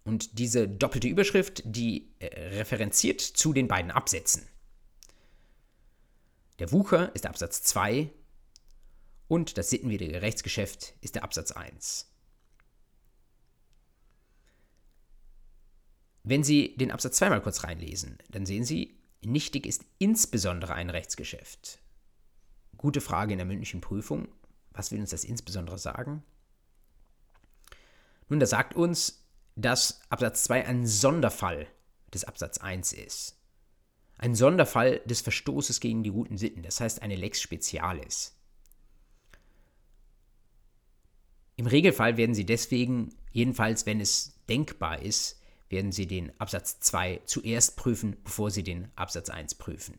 [0.04, 4.46] Und diese doppelte Überschrift, die äh, referenziert zu den beiden Absätzen.
[6.60, 8.10] Der Wucher ist der Absatz 2
[9.26, 12.09] und das sittenwidrige Rechtsgeschäft ist der Absatz 1.
[16.22, 20.90] Wenn Sie den Absatz 2 mal kurz reinlesen, dann sehen Sie, nichtig ist insbesondere ein
[20.90, 21.78] Rechtsgeschäft.
[22.76, 24.28] Gute Frage in der mündlichen Prüfung.
[24.72, 26.22] Was will uns das insbesondere sagen?
[28.28, 31.66] Nun, das sagt uns, dass Absatz 2 ein Sonderfall
[32.12, 33.40] des Absatz 1 ist
[34.20, 38.36] ein Sonderfall des Verstoßes gegen die guten Sitten, das heißt eine Lex Specialis.
[41.56, 45.39] Im Regelfall werden Sie deswegen, jedenfalls wenn es denkbar ist,
[45.70, 49.98] werden Sie den Absatz 2 zuerst prüfen, bevor Sie den Absatz 1 prüfen.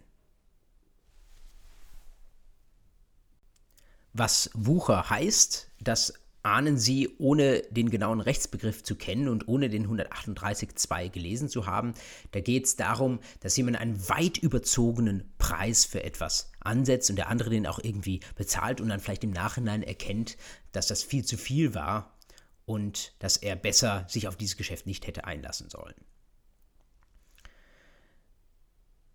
[4.14, 6.14] Was Wucher heißt, das
[6.44, 11.94] ahnen Sie, ohne den genauen Rechtsbegriff zu kennen und ohne den 138.2 gelesen zu haben.
[12.32, 17.30] Da geht es darum, dass jemand einen weit überzogenen Preis für etwas ansetzt und der
[17.30, 20.38] andere den auch irgendwie bezahlt und dann vielleicht im Nachhinein erkennt,
[20.72, 22.18] dass das viel zu viel war
[22.66, 25.95] und dass er besser sich auf dieses Geschäft nicht hätte einlassen sollen.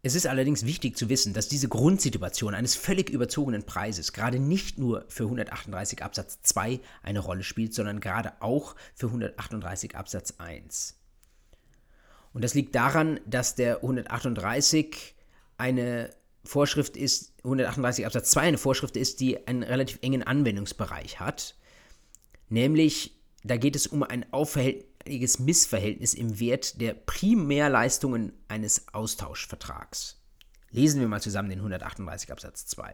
[0.06, 4.78] Es ist allerdings wichtig zu wissen, dass diese Grundsituation eines völlig überzogenen Preises gerade nicht
[4.78, 10.94] nur für 138 Absatz 2 eine Rolle spielt, sondern gerade auch für 138 Absatz 1.
[12.32, 15.16] Und das liegt daran, dass der 138
[15.58, 16.10] eine
[16.44, 21.56] Vorschrift ist, 138 Absatz 2 eine Vorschrift ist, die einen relativ engen Anwendungsbereich hat.
[22.48, 23.15] Nämlich,
[23.46, 24.26] da geht es um ein
[25.06, 30.20] eindeutiges Missverhältnis im Wert der Primärleistungen eines Austauschvertrags.
[30.72, 32.92] Lesen wir mal zusammen den 138 Absatz 2.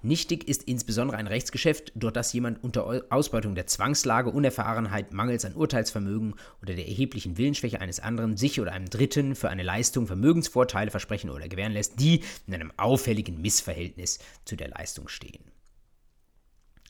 [0.00, 5.54] Nichtig ist insbesondere ein Rechtsgeschäft, durch das jemand unter Ausbeutung der Zwangslage, Unerfahrenheit, Mangels an
[5.54, 10.90] Urteilsvermögen oder der erheblichen Willensschwäche eines anderen sich oder einem Dritten für eine Leistung Vermögensvorteile
[10.90, 15.44] versprechen oder gewähren lässt, die in einem auffälligen Missverhältnis zu der Leistung stehen.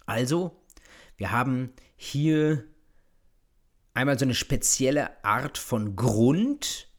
[0.07, 0.63] Also,
[1.17, 2.65] wir haben hier
[3.95, 6.93] einmal so eine spezielle Art von Grund,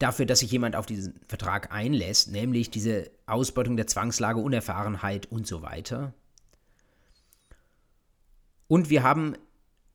[0.00, 5.46] dafür, dass sich jemand auf diesen Vertrag einlässt, nämlich diese Ausbeutung der Zwangslage, Unerfahrenheit und
[5.46, 6.14] so weiter.
[8.66, 9.36] Und wir haben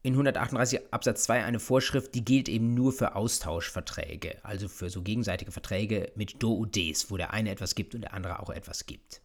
[0.04, 5.02] in 138 Absatz 2 eine Vorschrift, die gilt eben nur für Austauschverträge, also für so
[5.02, 8.52] gegenseitige Verträge mit Do und Des, wo der eine etwas gibt und der andere auch
[8.52, 9.22] etwas gibt.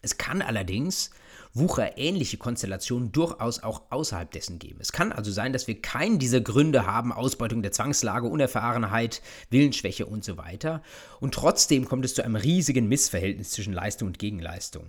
[0.00, 1.10] Es kann allerdings
[1.58, 4.78] wucherähnliche Konstellationen durchaus auch außerhalb dessen geben.
[4.80, 10.06] Es kann also sein, dass wir keinen dieser Gründe haben, Ausbeutung der Zwangslage, Unerfahrenheit, Willensschwäche
[10.06, 10.82] und so weiter,
[11.20, 14.84] und trotzdem kommt es zu einem riesigen Missverhältnis zwischen Leistung und Gegenleistung.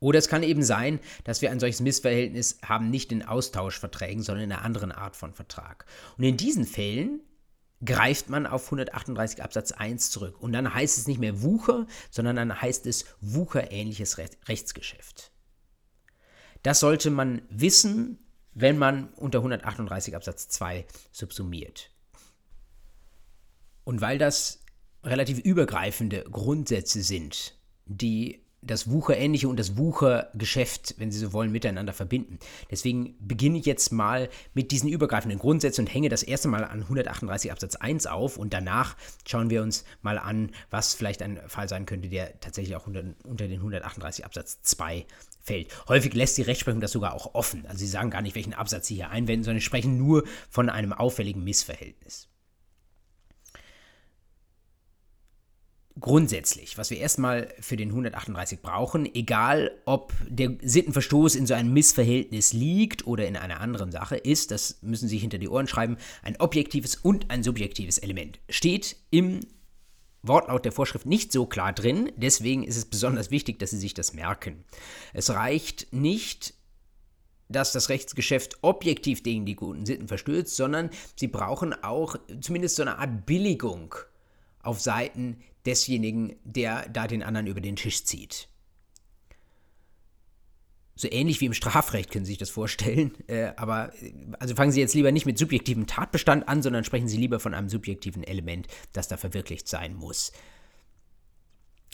[0.00, 4.44] Oder es kann eben sein, dass wir ein solches Missverhältnis haben, nicht in Austauschverträgen, sondern
[4.44, 5.84] in einer anderen Art von Vertrag.
[6.16, 7.20] Und in diesen Fällen
[7.84, 10.40] greift man auf 138 Absatz 1 zurück.
[10.40, 15.32] Und dann heißt es nicht mehr Wucher, sondern dann heißt es wucherähnliches Rechtsgeschäft.
[16.62, 18.18] Das sollte man wissen,
[18.52, 21.90] wenn man unter 138 Absatz 2 subsumiert.
[23.84, 24.62] Und weil das
[25.02, 31.92] relativ übergreifende Grundsätze sind, die das Wucherähnliche und das Wuchergeschäft, wenn Sie so wollen, miteinander
[31.92, 32.38] verbinden.
[32.70, 36.82] Deswegen beginne ich jetzt mal mit diesen übergreifenden Grundsätzen und hänge das erste Mal an
[36.82, 38.96] 138 Absatz 1 auf und danach
[39.26, 43.02] schauen wir uns mal an, was vielleicht ein Fall sein könnte, der tatsächlich auch unter,
[43.24, 45.06] unter den 138 Absatz 2
[45.42, 45.68] fällt.
[45.88, 47.64] Häufig lässt die Rechtsprechung das sogar auch offen.
[47.66, 50.92] Also sie sagen gar nicht, welchen Absatz sie hier einwenden, sondern sprechen nur von einem
[50.92, 52.29] auffälligen Missverhältnis.
[56.00, 61.72] Grundsätzlich, was wir erstmal für den 138 brauchen, egal ob der Sittenverstoß in so einem
[61.72, 65.96] Missverhältnis liegt oder in einer anderen Sache, ist, das müssen Sie hinter die Ohren schreiben,
[66.22, 68.40] ein objektives und ein subjektives Element.
[68.48, 69.40] Steht im
[70.22, 73.94] Wortlaut der Vorschrift nicht so klar drin, deswegen ist es besonders wichtig, dass Sie sich
[73.94, 74.64] das merken.
[75.12, 76.54] Es reicht nicht,
[77.48, 82.82] dass das Rechtsgeschäft objektiv gegen die guten Sitten verstößt, sondern Sie brauchen auch zumindest so
[82.82, 83.94] eine Art Billigung
[84.62, 88.48] auf Seiten desjenigen, der da den anderen über den Tisch zieht.
[91.00, 93.12] So ähnlich wie im Strafrecht können Sie sich das vorstellen.
[93.26, 93.92] Äh, aber
[94.40, 97.54] also fangen Sie jetzt lieber nicht mit subjektivem Tatbestand an, sondern sprechen Sie lieber von
[97.54, 100.32] einem subjektiven Element, das da verwirklicht sein muss.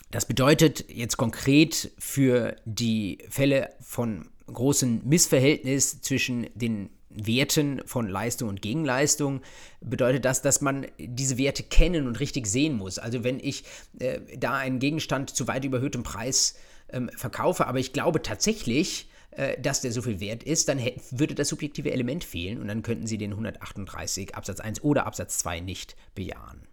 [0.09, 6.89] Das bedeutet jetzt konkret für die Fälle von großem Missverhältnis zwischen den
[7.25, 9.41] Werten von Leistung und Gegenleistung
[9.81, 12.99] bedeutet das, dass man diese Werte kennen und richtig sehen muss.
[12.99, 13.63] Also wenn ich
[13.99, 16.55] äh, da einen Gegenstand zu weit überhöhtem Preis
[16.89, 20.79] ähm, verkaufe, aber ich glaube tatsächlich, äh, dass der so viel wert ist, dann
[21.11, 25.39] würde das subjektive Element fehlen und dann könnten Sie den 138 Absatz 1 oder Absatz
[25.39, 26.67] 2 nicht bejahen.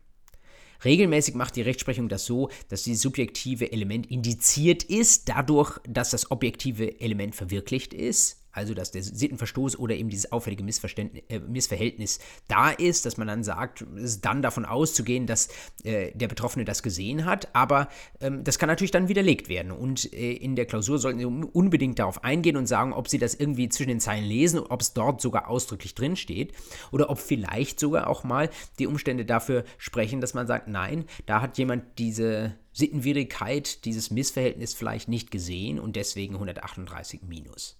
[0.84, 6.30] Regelmäßig macht die Rechtsprechung das so, dass dieses subjektive Element indiziert ist, dadurch, dass das
[6.30, 12.70] objektive Element verwirklicht ist also dass der Sittenverstoß oder eben dieses auffällige äh, Missverhältnis da
[12.70, 15.48] ist, dass man dann sagt, es ist dann davon auszugehen, dass
[15.82, 17.88] äh, der Betroffene das gesehen hat, aber
[18.20, 21.98] ähm, das kann natürlich dann widerlegt werden und äh, in der Klausur sollten Sie unbedingt
[21.98, 25.20] darauf eingehen und sagen, ob Sie das irgendwie zwischen den Zeilen lesen, ob es dort
[25.20, 26.52] sogar ausdrücklich drin steht
[26.92, 31.40] oder ob vielleicht sogar auch mal die Umstände dafür sprechen, dass man sagt, nein, da
[31.40, 37.78] hat jemand diese Sittenwidrigkeit, dieses Missverhältnis vielleicht nicht gesehen und deswegen 138 minus.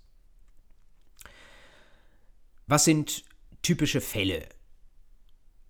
[2.67, 3.25] Was sind
[3.63, 4.49] typische Fälle?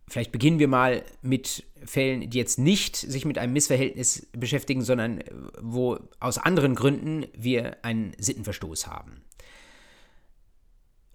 [0.08, 5.20] Vielleicht beginnen wir mal mit Fällen, die jetzt nicht sich mit einem Missverhältnis beschäftigen, sondern
[5.20, 5.30] äh,
[5.60, 9.24] wo aus anderen Gründen wir einen Sittenverstoß haben.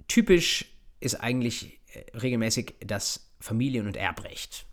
[0.07, 0.65] Typisch
[0.99, 4.65] ist eigentlich äh, regelmäßig das Familien- und Erbrecht.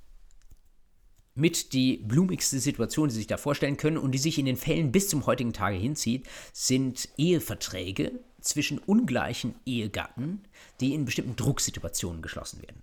[1.36, 4.56] Mit die blumigste Situation, die Sie sich da vorstellen können und die sich in den
[4.56, 10.42] Fällen bis zum heutigen Tage hinzieht, sind Eheverträge, zwischen ungleichen Ehegatten,
[10.80, 12.80] die in bestimmten Drucksituationen geschlossen werden.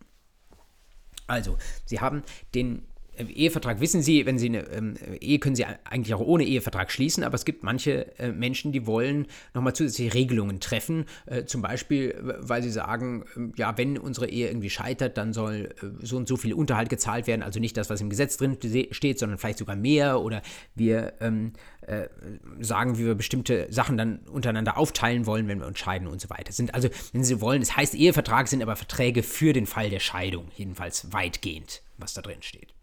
[1.26, 2.24] Also, Sie haben
[2.54, 2.86] den
[3.18, 7.24] Ehevertrag wissen Sie, wenn Sie eine ähm, Ehe können Sie eigentlich auch ohne Ehevertrag schließen,
[7.24, 11.06] aber es gibt manche äh, Menschen, die wollen nochmal zusätzliche Regelungen treffen.
[11.26, 15.70] Äh, zum Beispiel, weil sie sagen, äh, ja, wenn unsere Ehe irgendwie scheitert, dann soll
[15.82, 17.44] äh, so und so viel Unterhalt gezahlt werden.
[17.44, 18.58] Also nicht das, was im Gesetz drin
[18.92, 20.22] steht, sondern vielleicht sogar mehr.
[20.22, 20.42] Oder
[20.74, 22.08] wir ähm, äh,
[22.60, 26.30] sagen, wie wir bestimmte Sachen dann untereinander aufteilen wollen, wenn wir uns scheiden und so
[26.30, 26.52] weiter.
[26.52, 29.90] Sind also, wenn Sie wollen, es das heißt Ehevertrag, sind aber Verträge für den Fall
[29.90, 32.74] der Scheidung, jedenfalls weitgehend, was da drin steht.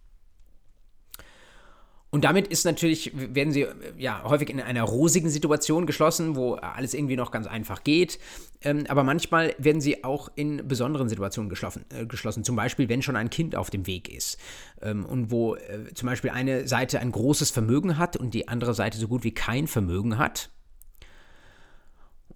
[2.10, 6.92] Und damit ist natürlich, werden sie ja häufig in einer rosigen Situation geschlossen, wo alles
[6.92, 8.18] irgendwie noch ganz einfach geht.
[8.62, 12.42] Ähm, aber manchmal werden sie auch in besonderen Situationen geschlossen, äh, geschlossen.
[12.42, 14.38] Zum Beispiel, wenn schon ein Kind auf dem Weg ist.
[14.82, 18.74] Ähm, und wo äh, zum Beispiel eine Seite ein großes Vermögen hat und die andere
[18.74, 20.50] Seite so gut wie kein Vermögen hat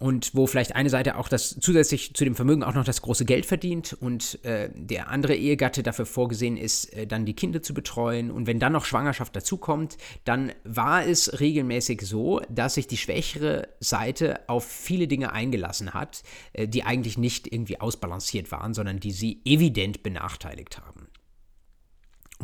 [0.04, 3.24] und wo vielleicht eine Seite auch das zusätzlich zu dem Vermögen auch noch das große
[3.24, 7.72] Geld verdient und äh, der andere Ehegatte dafür vorgesehen ist, äh, dann die Kinder zu
[7.72, 9.96] betreuen und wenn dann noch Schwangerschaft dazukommt,
[10.26, 16.22] dann war es regelmäßig so, dass sich die schwächere Seite auf viele Dinge eingelassen hat,
[16.52, 21.03] äh, die eigentlich nicht irgendwie ausbalanciert waren, sondern die sie evident benachteiligt haben.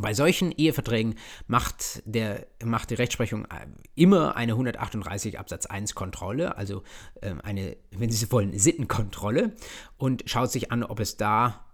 [0.00, 6.56] Bei solchen Eheverträgen macht, der, macht die Rechtsprechung äh, immer eine 138 Absatz 1 Kontrolle,
[6.56, 6.82] also
[7.22, 9.54] ähm, eine, wenn Sie so wollen, Sittenkontrolle
[9.96, 11.69] und schaut sich an, ob es da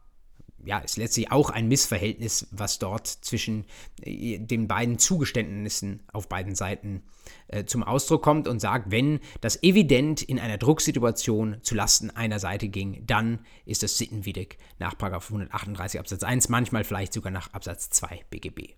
[0.67, 3.65] ja, ist letztlich auch ein Missverhältnis, was dort zwischen
[4.03, 7.05] äh, den beiden Zugeständnissen auf beiden Seiten
[7.47, 12.69] äh, zum Ausdruck kommt und sagt, wenn das evident in einer Drucksituation zulasten einer Seite
[12.69, 18.25] ging, dann ist es sittenwidrig nach 138 Absatz 1, manchmal vielleicht sogar nach Absatz 2
[18.29, 18.75] BGB.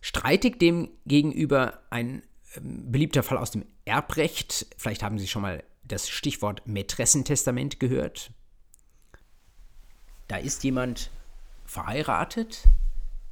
[0.00, 2.22] Streitig dem gegenüber ein
[2.56, 8.32] ähm, beliebter Fall aus dem Erbrecht, vielleicht haben Sie schon mal das Stichwort Mätressentestament gehört.
[10.30, 11.10] Da ist jemand
[11.64, 12.68] verheiratet,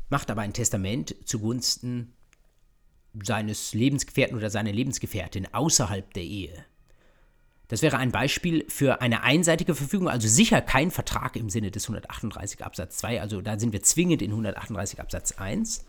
[0.09, 2.13] macht aber ein Testament zugunsten
[3.23, 6.65] seines Lebensgefährten oder seiner Lebensgefährtin außerhalb der Ehe.
[7.69, 11.85] Das wäre ein Beispiel für eine einseitige Verfügung, also sicher kein Vertrag im Sinne des
[11.85, 15.85] 138 Absatz 2, also da sind wir zwingend in 138 Absatz 1.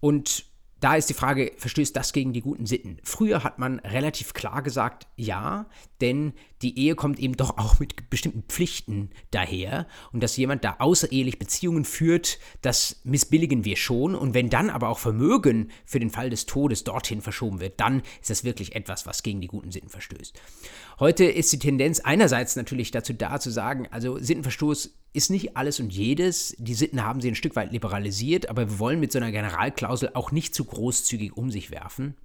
[0.00, 0.44] Und
[0.80, 2.98] da ist die Frage, verstößt das gegen die guten Sitten?
[3.02, 5.66] Früher hat man relativ klar gesagt, ja,
[6.00, 9.86] denn die Ehe kommt eben doch auch mit bestimmten Pflichten daher.
[10.12, 14.14] Und dass jemand da außerehelich Beziehungen führt, das missbilligen wir schon.
[14.14, 18.02] Und wenn dann aber auch Vermögen für den Fall des Todes dorthin verschoben wird, dann
[18.20, 20.40] ist das wirklich etwas, was gegen die guten Sitten verstößt.
[21.00, 25.78] Heute ist die Tendenz einerseits natürlich dazu da, zu sagen, also Sittenverstoß ist nicht alles
[25.78, 26.56] und jedes.
[26.58, 30.10] Die Sitten haben sie ein Stück weit liberalisiert, aber wir wollen mit so einer Generalklausel
[30.14, 32.16] auch nicht zu großzügig um sich werfen.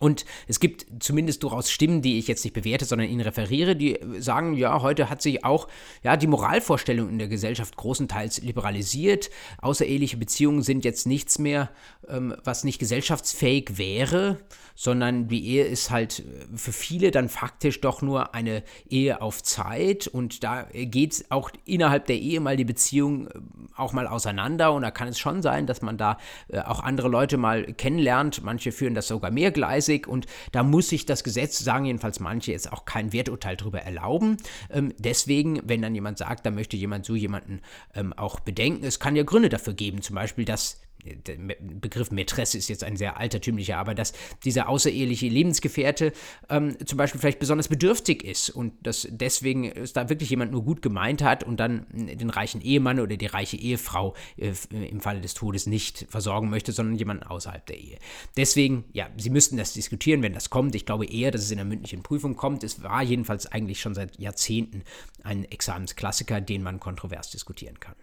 [0.00, 3.98] Und es gibt zumindest durchaus Stimmen, die ich jetzt nicht bewerte, sondern ihnen referiere, die
[4.18, 5.68] sagen, ja, heute hat sich auch
[6.02, 9.28] ja, die Moralvorstellung in der Gesellschaft großenteils liberalisiert.
[9.60, 11.68] Außereheliche Beziehungen sind jetzt nichts mehr,
[12.08, 14.38] ähm, was nicht gesellschaftsfähig wäre,
[14.74, 16.24] sondern die Ehe ist halt
[16.54, 22.06] für viele dann faktisch doch nur eine Ehe auf Zeit und da geht auch innerhalb
[22.06, 23.32] der Ehe mal die Beziehung äh,
[23.76, 26.16] auch mal auseinander und da kann es schon sein, dass man da
[26.48, 28.42] äh, auch andere Leute mal kennenlernt.
[28.42, 32.52] Manche führen das sogar mehrgleisig Basic und da muss sich das Gesetz, sagen jedenfalls manche,
[32.52, 34.36] jetzt auch kein Werturteil darüber erlauben.
[34.70, 37.60] Ähm, deswegen, wenn dann jemand sagt, da möchte jemand so jemanden
[37.94, 42.58] ähm, auch bedenken, es kann ja Gründe dafür geben, zum Beispiel, dass der Begriff Mätresse
[42.58, 44.12] ist jetzt ein sehr altertümlicher, aber dass
[44.44, 46.12] dieser außereheliche Lebensgefährte
[46.48, 50.64] ähm, zum Beispiel vielleicht besonders bedürftig ist und dass deswegen es da wirklich jemand nur
[50.64, 55.20] gut gemeint hat und dann den reichen Ehemann oder die reiche Ehefrau äh, im Falle
[55.20, 57.98] des Todes nicht versorgen möchte, sondern jemanden außerhalb der Ehe.
[58.36, 60.74] Deswegen, ja, Sie müssten das diskutieren, wenn das kommt.
[60.74, 62.64] Ich glaube eher, dass es in der mündlichen Prüfung kommt.
[62.64, 64.82] Es war jedenfalls eigentlich schon seit Jahrzehnten
[65.22, 67.94] ein Examensklassiker, den man kontrovers diskutieren kann.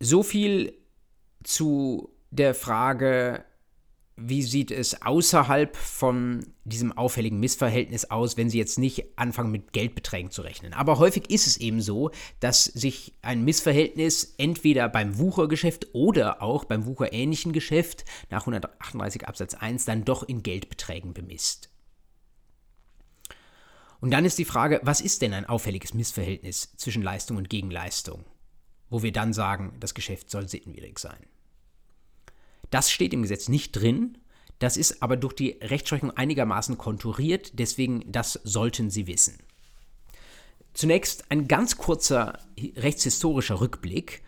[0.00, 0.74] So viel
[1.42, 3.44] zu der Frage,
[4.20, 9.72] wie sieht es außerhalb von diesem auffälligen Missverhältnis aus, wenn Sie jetzt nicht anfangen mit
[9.72, 10.72] Geldbeträgen zu rechnen.
[10.72, 16.64] Aber häufig ist es eben so, dass sich ein Missverhältnis entweder beim Wuchergeschäft oder auch
[16.64, 21.70] beim wucherähnlichen Geschäft nach 138 Absatz 1 dann doch in Geldbeträgen bemisst.
[24.00, 28.24] Und dann ist die Frage, was ist denn ein auffälliges Missverhältnis zwischen Leistung und Gegenleistung?
[28.90, 31.18] Wo wir dann sagen, das Geschäft soll sittenwidrig sein.
[32.70, 34.18] Das steht im Gesetz nicht drin,
[34.58, 39.38] das ist aber durch die Rechtsprechung einigermaßen konturiert, deswegen das sollten Sie wissen.
[40.74, 42.38] Zunächst ein ganz kurzer
[42.76, 44.22] rechtshistorischer Rückblick.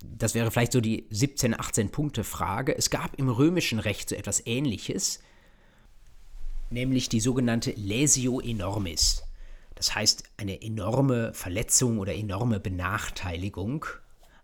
[0.00, 2.76] Das wäre vielleicht so die 17, 18 Punkte Frage.
[2.76, 5.20] Es gab im römischen Recht so etwas Ähnliches,
[6.70, 9.23] nämlich die sogenannte Lesio enormis.
[9.74, 13.86] Das heißt, eine enorme Verletzung oder enorme Benachteiligung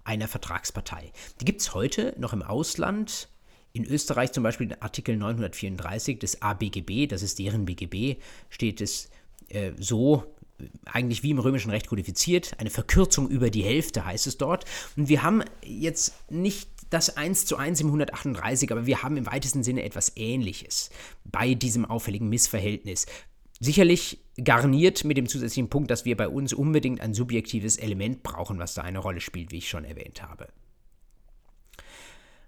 [0.05, 1.12] einer Vertragspartei.
[1.41, 3.28] Die gibt es heute noch im Ausland.
[3.72, 9.11] In Österreich zum Beispiel in Artikel 934 des ABGB, das ist deren BGB, steht es
[9.49, 10.24] äh, so,
[10.85, 14.64] eigentlich wie im römischen Recht kodifiziert, eine Verkürzung über die Hälfte heißt es dort.
[14.97, 19.26] Und wir haben jetzt nicht das 1 zu 1 im 138, aber wir haben im
[19.26, 20.91] weitesten Sinne etwas Ähnliches
[21.24, 23.07] bei diesem auffälligen Missverhältnis.
[23.62, 28.58] Sicherlich garniert mit dem zusätzlichen Punkt, dass wir bei uns unbedingt ein subjektives Element brauchen,
[28.58, 30.48] was da eine Rolle spielt, wie ich schon erwähnt habe.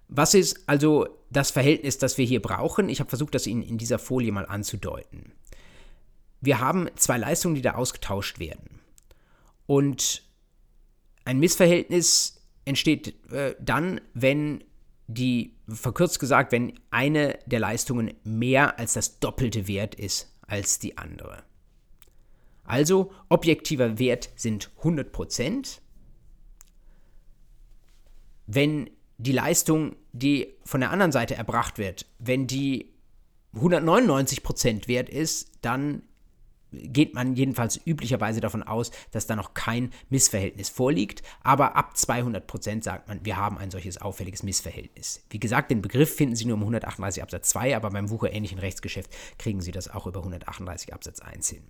[0.07, 2.89] Was ist also das Verhältnis, das wir hier brauchen?
[2.89, 5.33] Ich habe versucht, das Ihnen in dieser Folie mal anzudeuten.
[6.41, 8.79] Wir haben zwei Leistungen, die da ausgetauscht werden.
[9.67, 10.23] Und
[11.25, 14.63] ein Missverhältnis entsteht äh, dann, wenn
[15.05, 20.99] die, verkürzt gesagt, wenn eine der Leistungen mehr als das doppelte Wert ist als die
[20.99, 21.41] andere.
[22.63, 25.79] Also objektiver Wert sind 100%.
[28.45, 32.93] Wenn die Leistung, die von der anderen Seite erbracht wird, wenn die
[33.55, 36.03] 199% wert ist, dann
[36.73, 41.23] geht man jedenfalls üblicherweise davon aus, dass da noch kein Missverhältnis vorliegt.
[41.43, 45.23] Aber ab 200 Prozent sagt man, wir haben ein solches auffälliges Missverhältnis.
[45.29, 49.11] Wie gesagt, den Begriff finden Sie nur im 138 Absatz 2, aber beim wucherähnlichen Rechtsgeschäft
[49.37, 51.63] kriegen Sie das auch über 138 Absatz 1 hin.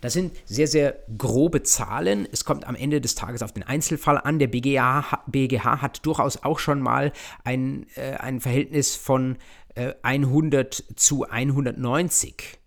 [0.00, 2.26] Das sind sehr, sehr grobe Zahlen.
[2.30, 4.38] Es kommt am Ende des Tages auf den Einzelfall an.
[4.38, 7.12] Der BGH, BGH hat durchaus auch schon mal
[7.44, 9.36] ein, äh, ein Verhältnis von
[9.74, 12.59] äh, 100 zu 190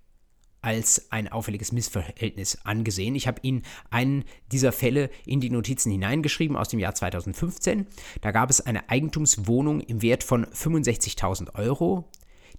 [0.64, 3.16] als ein auffälliges Missverhältnis angesehen.
[3.16, 7.86] Ich habe Ihnen einen dieser Fälle in die Notizen hineingeschrieben aus dem Jahr 2015.
[8.22, 12.10] Da gab es eine Eigentumswohnung im Wert von 65.000 Euro.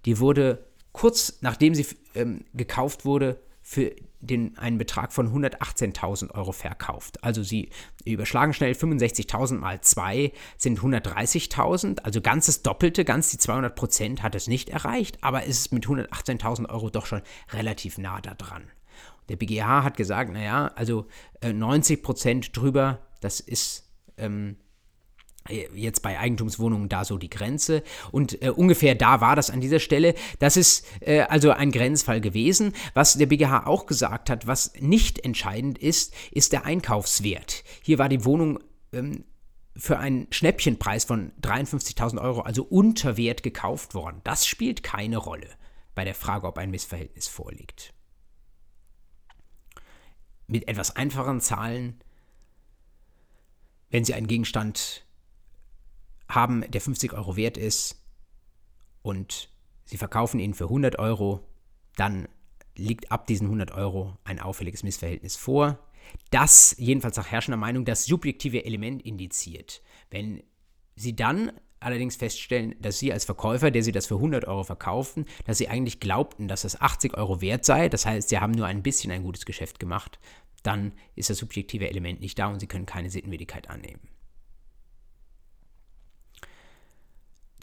[0.05, 3.93] Die wurde kurz nachdem sie ähm, gekauft wurde für
[4.25, 7.23] den, einen Betrag von 118.000 Euro verkauft.
[7.23, 7.69] Also sie
[8.05, 14.35] überschlagen schnell 65.000 mal 2 sind 130.000, also ganzes Doppelte, ganz die 200 Prozent hat
[14.35, 17.21] es nicht erreicht, aber ist mit 118.000 Euro doch schon
[17.51, 18.63] relativ nah da dran.
[19.29, 21.07] Der BGH hat gesagt, naja, also
[21.41, 24.57] äh, 90 Prozent drüber, das ist ähm,
[25.49, 27.83] jetzt bei Eigentumswohnungen da so die Grenze.
[28.11, 30.15] Und äh, ungefähr da war das an dieser Stelle.
[30.39, 32.73] Das ist äh, also ein Grenzfall gewesen.
[32.93, 37.63] Was der BGH auch gesagt hat, was nicht entscheidend ist, ist der Einkaufswert.
[37.83, 38.59] Hier war die Wohnung
[38.91, 39.25] ähm,
[39.77, 44.21] für einen Schnäppchenpreis von 53.000 Euro, also unter Wert gekauft worden.
[44.23, 45.49] Das spielt keine Rolle
[45.93, 47.93] bei der Frage, ob ein Missverhältnis vorliegt.
[50.47, 51.99] Mit etwas einfachen Zahlen,
[53.89, 55.04] wenn Sie einen Gegenstand
[56.27, 58.01] haben, der 50 Euro wert ist
[59.01, 59.49] und
[59.85, 61.41] sie verkaufen ihn für 100 Euro,
[61.95, 62.27] dann
[62.75, 65.79] liegt ab diesen 100 Euro ein auffälliges Missverhältnis vor,
[66.31, 69.81] das jedenfalls nach herrschender Meinung das subjektive Element indiziert.
[70.09, 70.43] Wenn
[70.97, 75.25] Sie dann allerdings feststellen, dass Sie als Verkäufer, der Sie das für 100 Euro verkaufen,
[75.45, 78.65] dass Sie eigentlich glaubten, dass das 80 Euro wert sei, das heißt, Sie haben nur
[78.65, 80.19] ein bisschen ein gutes Geschäft gemacht,
[80.63, 84.14] dann ist das subjektive Element nicht da und Sie können keine Sittenwidrigkeit annehmen.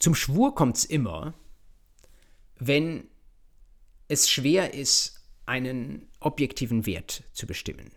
[0.03, 1.33] Zum Schwur kommt es immer,
[2.59, 3.07] wenn
[4.09, 7.89] es schwer ist, einen objektiven Wert zu bestimmen.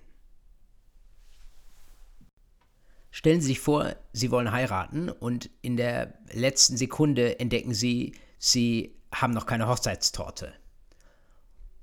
[3.11, 8.95] Stellen Sie sich vor, Sie wollen heiraten und in der letzten Sekunde entdecken Sie, Sie
[9.11, 10.53] haben noch keine Hochzeitstorte.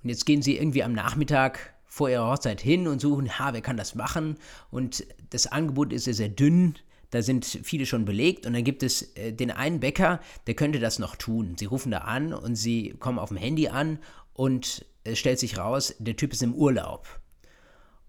[0.04, 3.62] Und jetzt gehen Sie irgendwie am Nachmittag vor Ihrer Hochzeit hin und suchen, ha, wer
[3.62, 4.38] kann das machen?
[4.72, 6.76] Und das Angebot ist sehr, sehr dünn
[7.14, 10.80] da sind viele schon belegt und dann gibt es äh, den einen Bäcker, der könnte
[10.80, 11.56] das noch tun.
[11.60, 14.00] Sie rufen da an und sie kommen auf dem Handy an
[14.34, 17.08] und es stellt sich raus, der Typ ist im Urlaub.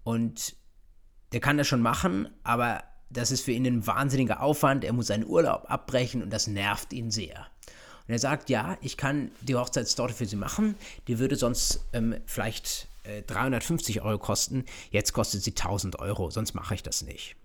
[0.03, 0.55] Und
[1.33, 4.83] der kann das schon machen, aber das ist für ihn ein wahnsinniger Aufwand.
[4.83, 7.45] Er muss seinen Urlaub abbrechen und das nervt ihn sehr.
[8.07, 10.75] Und er sagt, ja, ich kann die Hochzeitstorte für Sie machen.
[11.07, 14.65] Die würde sonst ähm, vielleicht äh, 350 Euro kosten.
[14.89, 17.35] Jetzt kostet sie 1000 Euro, sonst mache ich das nicht.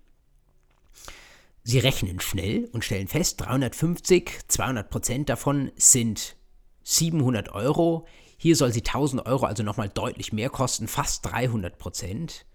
[1.63, 6.35] Sie rechnen schnell und stellen fest, 350, 200 Prozent davon sind
[6.83, 8.07] 700 Euro.
[8.37, 12.45] Hier soll sie 1000 Euro also nochmal deutlich mehr kosten, fast 300 Prozent.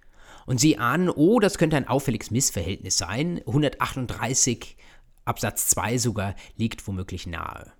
[0.47, 3.39] Und Sie ahnen, oh, das könnte ein auffälliges Missverhältnis sein.
[3.47, 4.77] 138
[5.25, 7.73] Absatz 2 sogar liegt womöglich nahe.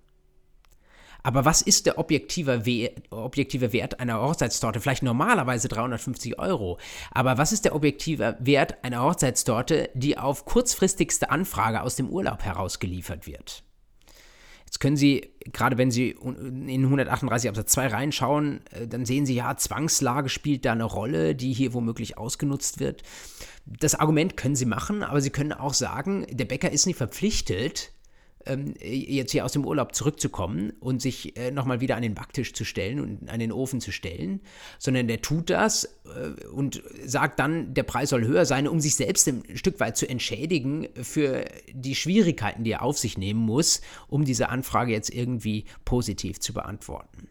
[1.27, 4.79] Aber was ist der objektive Wert, objektive Wert einer Hochzeitstorte?
[4.79, 6.77] Vielleicht normalerweise 350 Euro.
[7.11, 12.45] Aber was ist der objektive Wert einer Hochzeitstorte, die auf kurzfristigste Anfrage aus dem Urlaub
[12.45, 13.63] herausgeliefert wird?
[14.63, 19.35] Jetzt können Sie, gerade wenn Sie in 138 Absatz 2 reinschauen, äh, dann sehen Sie,
[19.35, 23.03] ja, Zwangslage spielt da eine Rolle, die hier womöglich ausgenutzt wird.
[23.65, 27.91] Das Argument können Sie machen, aber Sie können auch sagen, der Bäcker ist nicht verpflichtet,
[28.47, 32.53] ähm, jetzt hier aus dem Urlaub zurückzukommen und sich äh, nochmal wieder an den Backtisch
[32.53, 34.41] zu stellen und an den Ofen zu stellen,
[34.79, 38.95] sondern der tut das äh, und sagt dann, der Preis soll höher sein, um sich
[38.95, 43.81] selbst ein Stück weit zu entschädigen für die Schwierigkeiten, die er auf sich nehmen muss,
[44.07, 47.29] um diese Anfrage jetzt irgendwie positiv zu beantworten.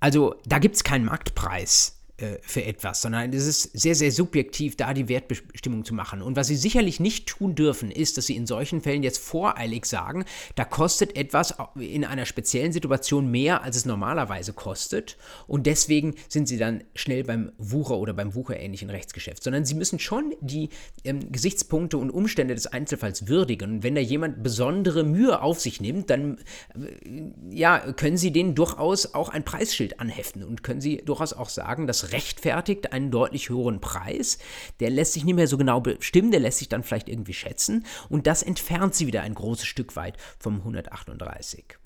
[0.00, 4.76] Also da gibt es keinen Marktpreis äh, für etwas, sondern es ist sehr, sehr subjektiv,
[4.76, 6.22] da die Wertbestimmung zu machen.
[6.22, 9.86] Und was Sie sicherlich nicht tun dürfen, ist, dass Sie in solchen Fällen jetzt voreilig
[9.86, 15.16] sagen, da kostet etwas in einer speziellen Situation mehr, als es normalerweise kostet.
[15.46, 19.98] Und deswegen sind Sie dann schnell beim Wucher oder beim Wucherähnlichen Rechtsgeschäft, sondern Sie müssen
[19.98, 20.70] schon die
[21.04, 23.76] ähm, Gesichtspunkte und Umstände des Einzelfalls würdigen.
[23.76, 26.38] Und wenn da jemand besondere Mühe auf sich nimmt, dann
[26.74, 31.48] äh, ja, können Sie denen durchaus auch ein Preisschild anheften und können Sie durchaus auch
[31.48, 34.38] sagen, dass rechtfertigt einen deutlich höheren Preis.
[34.80, 37.84] Der lässt sich nicht mehr so genau bestimmen, der lässt sich dann vielleicht irgendwie schätzen
[38.08, 41.78] und das entfernt sie wieder ein großes Stück weit vom 138.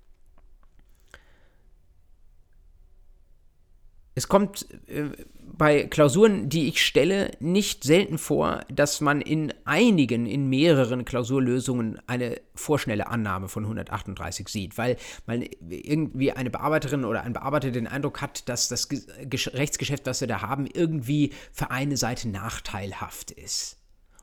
[4.19, 5.11] Es kommt äh,
[5.45, 12.01] bei Klausuren, die ich stelle, nicht selten vor, dass man in einigen, in mehreren Klausurlösungen
[12.09, 14.97] eine vorschnelle Annahme von 138 sieht, weil
[15.27, 20.27] man irgendwie eine Bearbeiterin oder ein Bearbeiter den Eindruck hat, dass das Rechtsgeschäft, was wir
[20.27, 23.77] da haben, irgendwie für eine Seite nachteilhaft ist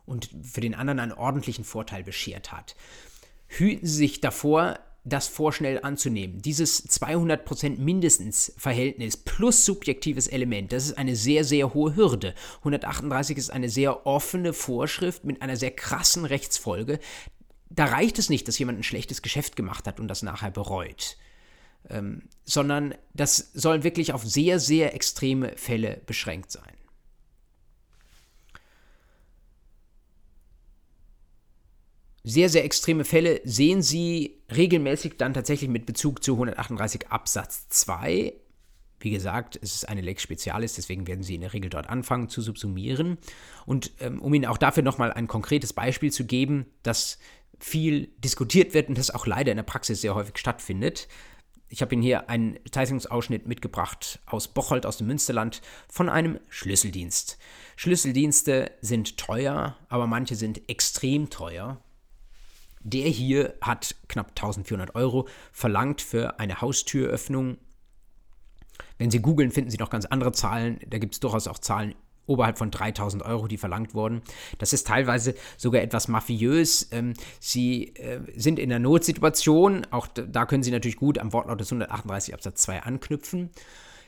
[0.06, 2.76] und für den anderen einen ordentlichen Vorteil beschert hat.
[3.48, 6.42] Hüten Sie sich davor, das vorschnell anzunehmen.
[6.42, 12.34] Dieses 200% mindestens Verhältnis plus subjektives Element, das ist eine sehr, sehr hohe Hürde.
[12.60, 17.00] 138 ist eine sehr offene Vorschrift mit einer sehr krassen Rechtsfolge.
[17.70, 21.18] Da reicht es nicht, dass jemand ein schlechtes Geschäft gemacht hat und das nachher bereut.
[21.88, 26.75] Ähm, sondern das soll wirklich auf sehr, sehr extreme Fälle beschränkt sein.
[32.28, 38.34] Sehr, sehr extreme Fälle sehen Sie regelmäßig dann tatsächlich mit Bezug zu 138 Absatz 2.
[39.00, 42.28] Wie gesagt, es ist eine Lex Spezialis, deswegen werden Sie in der Regel dort anfangen
[42.28, 43.20] zu subsumieren.
[43.68, 47.20] Und ähm, um Ihnen auch dafür nochmal ein konkretes Beispiel zu geben, das
[47.60, 51.08] viel diskutiert wird und das auch leider in der Praxis sehr häufig stattfindet.
[51.70, 57.38] Ich habe Ihnen hier einen Zeitungsausschnitt mitgebracht aus Bocholt, aus dem Münsterland, von einem Schlüsseldienst.
[57.76, 61.80] Schlüsseldienste sind teuer, aber manche sind extrem teuer.
[62.86, 67.58] Der hier hat knapp 1400 Euro verlangt für eine Haustüröffnung.
[69.00, 70.80] Wenn Sie googeln, finden Sie noch ganz andere Zahlen.
[70.88, 71.96] Da gibt es durchaus auch Zahlen
[72.28, 74.22] oberhalb von 3000 Euro, die verlangt wurden.
[74.60, 76.90] Das ist teilweise sogar etwas mafiös.
[76.92, 79.88] Ähm, Sie äh, sind in einer Notsituation.
[79.90, 83.50] Auch da können Sie natürlich gut am Wortlaut des 138 Absatz 2 anknüpfen.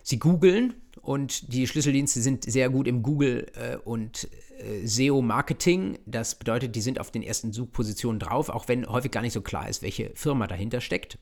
[0.10, 6.00] Sie googeln und die Schlüsseldienste sind sehr gut im Google äh, und äh, SEO-Marketing.
[6.06, 9.42] Das bedeutet, die sind auf den ersten Suchpositionen drauf, auch wenn häufig gar nicht so
[9.42, 11.20] klar ist, welche Firma dahinter steckt.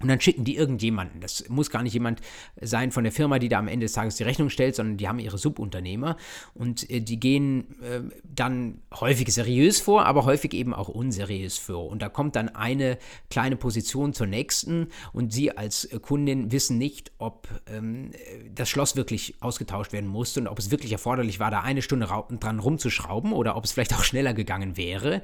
[0.00, 1.20] Und dann schicken die irgendjemanden.
[1.20, 2.20] Das muss gar nicht jemand
[2.60, 5.08] sein von der Firma, die da am Ende des Tages die Rechnung stellt, sondern die
[5.08, 6.16] haben ihre Subunternehmer.
[6.54, 11.88] Und äh, die gehen äh, dann häufig seriös vor, aber häufig eben auch unseriös vor.
[11.88, 12.98] Und da kommt dann eine
[13.28, 14.88] kleine Position zur nächsten.
[15.12, 18.12] Und Sie als Kundin wissen nicht, ob ähm,
[18.54, 22.06] das Schloss wirklich ausgetauscht werden musste und ob es wirklich erforderlich war, da eine Stunde
[22.06, 25.22] dran rumzuschrauben oder ob es vielleicht auch schneller gegangen wäre.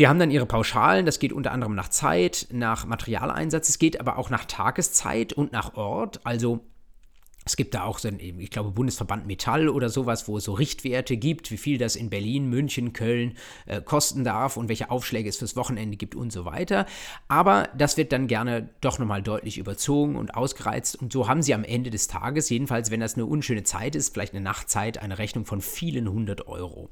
[0.00, 4.00] Die haben dann ihre Pauschalen, das geht unter anderem nach Zeit, nach Materialeinsatz, es geht
[4.00, 6.20] aber auch nach Tageszeit und nach Ort.
[6.24, 6.60] Also
[7.44, 10.54] es gibt da auch so ein, ich glaube, Bundesverband Metall oder sowas, wo es so
[10.54, 13.34] Richtwerte gibt, wie viel das in Berlin, München, Köln
[13.66, 16.86] äh, kosten darf und welche Aufschläge es fürs Wochenende gibt und so weiter.
[17.28, 20.96] Aber das wird dann gerne doch nochmal deutlich überzogen und ausgereizt.
[20.96, 24.14] Und so haben sie am Ende des Tages, jedenfalls wenn das eine unschöne Zeit ist,
[24.14, 26.88] vielleicht eine Nachtzeit, eine Rechnung von vielen hundert Euro.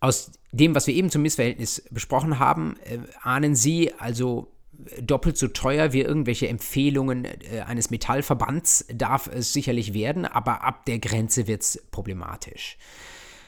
[0.00, 4.52] Aus dem, was wir eben zum Missverhältnis besprochen haben, äh, ahnen Sie also
[5.00, 10.84] doppelt so teuer wie irgendwelche Empfehlungen äh, eines Metallverbands darf es sicherlich werden, aber ab
[10.86, 12.76] der Grenze wird es problematisch.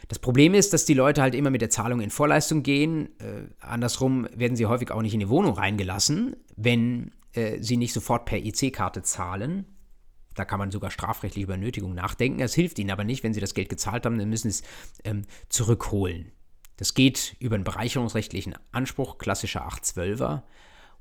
[0.08, 3.10] Das Problem ist, dass die Leute halt immer mit der Zahlung in Vorleistung gehen.
[3.20, 7.92] Äh, andersrum werden sie häufig auch nicht in die Wohnung reingelassen, wenn äh, sie nicht
[7.92, 9.66] sofort per IC-Karte zahlen.
[10.34, 12.40] Da kann man sogar strafrechtlich über Nötigung nachdenken.
[12.40, 15.00] Es hilft ihnen aber nicht, wenn sie das Geld gezahlt haben, dann müssen sie es
[15.04, 16.32] ähm, zurückholen.
[16.78, 20.42] Das geht über einen bereicherungsrechtlichen Anspruch, klassischer 812er.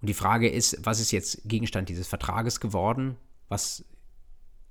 [0.01, 3.15] Und die Frage ist, was ist jetzt Gegenstand dieses Vertrages geworden?
[3.47, 3.85] Was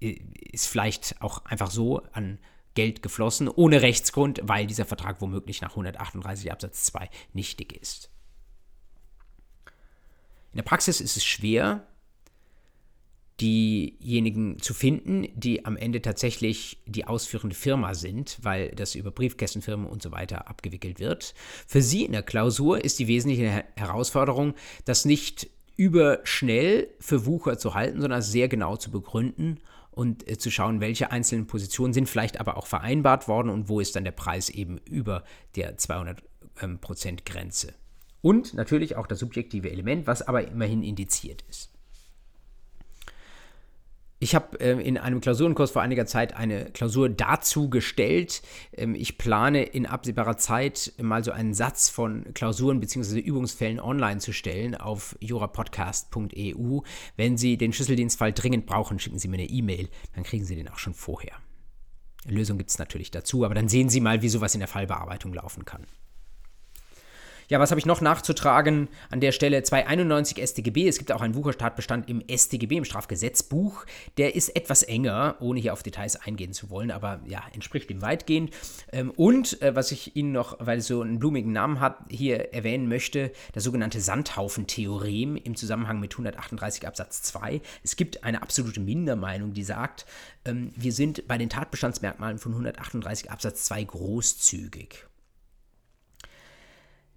[0.01, 2.39] ist vielleicht auch einfach so an
[2.75, 8.11] Geld geflossen, ohne Rechtsgrund, weil dieser Vertrag womöglich nach 138 Absatz 2 nichtig ist.
[10.53, 11.87] In der Praxis ist es schwer,
[13.41, 19.87] diejenigen zu finden, die am Ende tatsächlich die ausführende Firma sind, weil das über Briefkästenfirmen
[19.87, 21.35] und so weiter abgewickelt wird.
[21.67, 24.55] Für Sie in der Klausur ist die wesentliche Herausforderung,
[24.85, 29.61] das nicht überschnell für Wucher zu halten, sondern sehr genau zu begründen
[29.91, 33.81] und äh, zu schauen, welche einzelnen Positionen sind vielleicht aber auch vereinbart worden und wo
[33.81, 35.25] ist dann der Preis eben über
[35.57, 36.23] der 200
[36.63, 37.75] ähm, Prozent Grenze.
[38.23, 41.76] Und natürlich auch das subjektive Element, was aber immerhin indiziert ist.
[44.19, 48.41] Ich habe äh, in einem Klausurenkurs vor einiger Zeit eine Klausur dazu gestellt.
[48.73, 53.19] Ähm, ich plane in absehbarer Zeit mal so einen Satz von Klausuren bzw.
[53.19, 56.81] Übungsfällen online zu stellen auf jurapodcast.eu.
[57.17, 60.69] Wenn Sie den Schlüsseldienstfall dringend brauchen, schicken Sie mir eine E-Mail, dann kriegen Sie den
[60.69, 61.35] auch schon vorher.
[62.25, 65.35] Lösung gibt es natürlich dazu, aber dann sehen Sie mal, wie sowas in der Fallbearbeitung
[65.35, 65.87] laufen kann.
[67.49, 69.63] Ja, was habe ich noch nachzutragen an der Stelle?
[69.63, 70.89] 291 StGB.
[70.89, 73.85] Es gibt auch einen Wucherstatbestand im StGB, im Strafgesetzbuch.
[74.17, 78.03] Der ist etwas enger, ohne hier auf Details eingehen zu wollen, aber ja, entspricht ihm
[78.03, 78.51] weitgehend.
[78.93, 82.53] Ähm, und äh, was ich Ihnen noch, weil es so einen blumigen Namen hat, hier
[82.53, 87.61] erwähnen möchte, das sogenannte Sandhaufen-Theorem im Zusammenhang mit 138 Absatz 2.
[87.85, 90.05] Es gibt eine absolute Mindermeinung, die sagt,
[90.45, 95.07] ähm, wir sind bei den Tatbestandsmerkmalen von 138 Absatz 2 großzügig.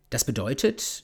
[0.10, 1.03] Das bedeutet,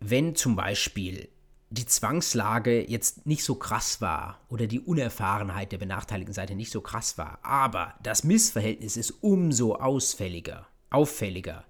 [0.00, 1.28] wenn zum Beispiel
[1.70, 6.80] die Zwangslage jetzt nicht so krass war oder die Unerfahrenheit der benachteiligten Seite nicht so
[6.80, 11.64] krass war, aber das Missverhältnis ist umso ausfälliger, auffälliger,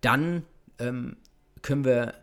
[0.00, 0.44] dann
[0.78, 1.16] ähm,
[1.62, 2.14] können wir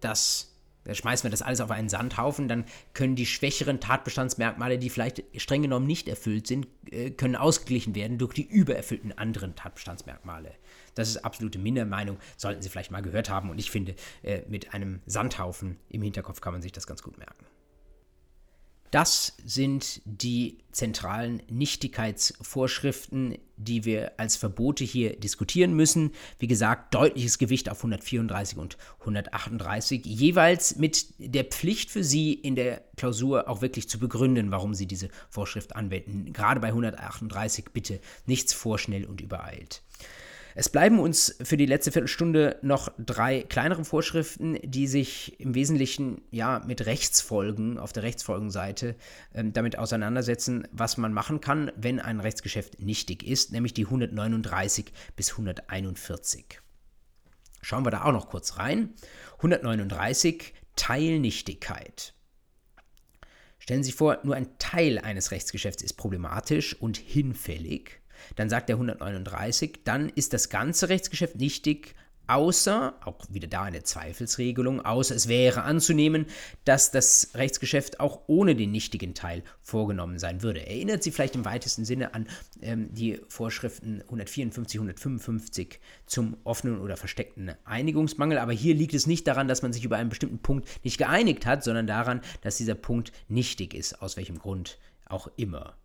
[0.00, 0.53] das da
[0.92, 5.62] schmeißen wir das alles auf einen Sandhaufen, dann können die schwächeren Tatbestandsmerkmale, die vielleicht streng
[5.62, 10.52] genommen nicht erfüllt sind, äh, können ausgeglichen werden durch die übererfüllten anderen Tatbestandsmerkmale.
[10.94, 14.74] Das ist absolute Mindermeinung, sollten Sie vielleicht mal gehört haben und ich finde, äh, mit
[14.74, 17.44] einem Sandhaufen im Hinterkopf kann man sich das ganz gut merken.
[18.94, 26.12] Das sind die zentralen Nichtigkeitsvorschriften, die wir als Verbote hier diskutieren müssen.
[26.38, 32.54] Wie gesagt, deutliches Gewicht auf 134 und 138, jeweils mit der Pflicht für Sie in
[32.54, 36.32] der Klausur auch wirklich zu begründen, warum Sie diese Vorschrift anwenden.
[36.32, 39.82] Gerade bei 138 bitte nichts vorschnell und übereilt.
[40.56, 46.22] Es bleiben uns für die letzte Viertelstunde noch drei kleinere Vorschriften, die sich im Wesentlichen
[46.30, 48.94] ja mit Rechtsfolgen auf der Rechtsfolgenseite
[49.34, 54.92] ähm, damit auseinandersetzen, was man machen kann, wenn ein Rechtsgeschäft nichtig ist, nämlich die 139
[55.16, 56.60] bis 141.
[57.60, 58.90] Schauen wir da auch noch kurz rein.
[59.38, 62.14] 139 Teilnichtigkeit.
[63.58, 68.03] Stellen Sie sich vor, nur ein Teil eines Rechtsgeschäfts ist problematisch und hinfällig.
[68.36, 71.94] Dann sagt der 139, dann ist das ganze Rechtsgeschäft nichtig,
[72.26, 76.26] außer, auch wieder da eine Zweifelsregelung, außer es wäre anzunehmen,
[76.64, 80.66] dass das Rechtsgeschäft auch ohne den nichtigen Teil vorgenommen sein würde.
[80.66, 82.26] Erinnert Sie vielleicht im weitesten Sinne an
[82.62, 89.26] ähm, die Vorschriften 154, 155 zum offenen oder versteckten Einigungsmangel, aber hier liegt es nicht
[89.26, 92.74] daran, dass man sich über einen bestimmten Punkt nicht geeinigt hat, sondern daran, dass dieser
[92.74, 95.76] Punkt nichtig ist, aus welchem Grund auch immer.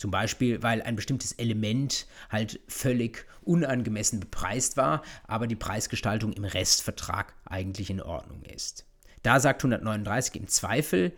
[0.00, 6.44] Zum Beispiel, weil ein bestimmtes Element halt völlig unangemessen bepreist war, aber die Preisgestaltung im
[6.44, 8.86] Restvertrag eigentlich in Ordnung ist.
[9.22, 11.12] Da sagt 139 im Zweifel,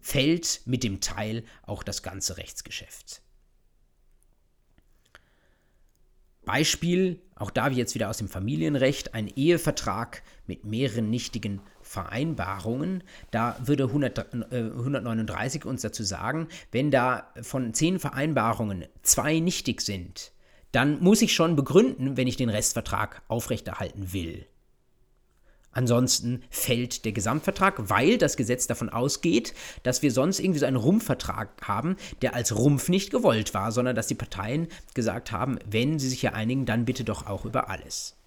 [0.00, 3.22] fällt mit dem Teil auch das ganze Rechtsgeschäft.
[6.44, 13.02] Beispiel, auch da wie jetzt wieder aus dem Familienrecht, ein Ehevertrag mit mehreren nichtigen Vereinbarungen.
[13.30, 14.18] Da würde 100,
[14.50, 20.32] äh, 139 uns dazu sagen, wenn da von zehn Vereinbarungen zwei nichtig sind,
[20.70, 24.46] dann muss ich schon begründen, wenn ich den Restvertrag aufrechterhalten will.
[25.72, 30.76] Ansonsten fällt der Gesamtvertrag, weil das Gesetz davon ausgeht, dass wir sonst irgendwie so einen
[30.76, 35.98] Rumpfvertrag haben, der als Rumpf nicht gewollt war, sondern dass die Parteien gesagt haben, wenn
[35.98, 38.17] sie sich hier einigen, dann bitte doch auch über alles.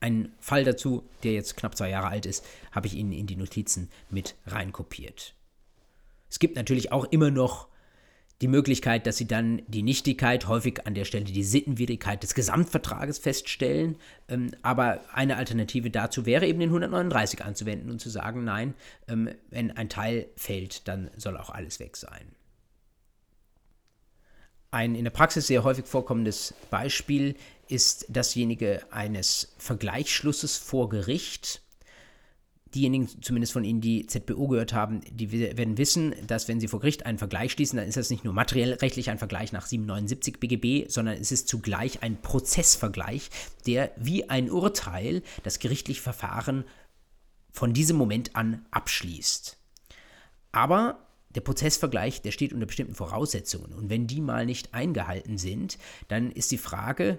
[0.00, 3.36] Ein Fall dazu, der jetzt knapp zwei Jahre alt ist, habe ich Ihnen in die
[3.36, 5.34] Notizen mit reinkopiert.
[6.30, 7.68] Es gibt natürlich auch immer noch
[8.40, 13.18] die Möglichkeit, dass Sie dann die Nichtigkeit, häufig an der Stelle die Sittenwidrigkeit des Gesamtvertrages
[13.18, 13.96] feststellen.
[14.28, 18.74] Ähm, aber eine Alternative dazu wäre eben den 139 anzuwenden und zu sagen, nein,
[19.08, 22.32] ähm, wenn ein Teil fällt, dann soll auch alles weg sein.
[24.70, 27.34] Ein in der Praxis sehr häufig vorkommendes Beispiel
[27.70, 31.62] ist dasjenige eines Vergleichsschlusses vor Gericht.
[32.74, 36.80] Diejenigen, zumindest von Ihnen, die ZBO gehört haben, die werden wissen, dass wenn Sie vor
[36.80, 40.38] Gericht einen Vergleich schließen, dann ist das nicht nur materiell rechtlich ein Vergleich nach 779
[40.38, 43.30] BGB, sondern es ist zugleich ein Prozessvergleich,
[43.66, 46.64] der wie ein Urteil das gerichtliche Verfahren
[47.50, 49.56] von diesem Moment an abschließt.
[50.52, 53.72] Aber der Prozessvergleich, der steht unter bestimmten Voraussetzungen.
[53.72, 55.78] Und wenn die mal nicht eingehalten sind,
[56.08, 57.18] dann ist die Frage,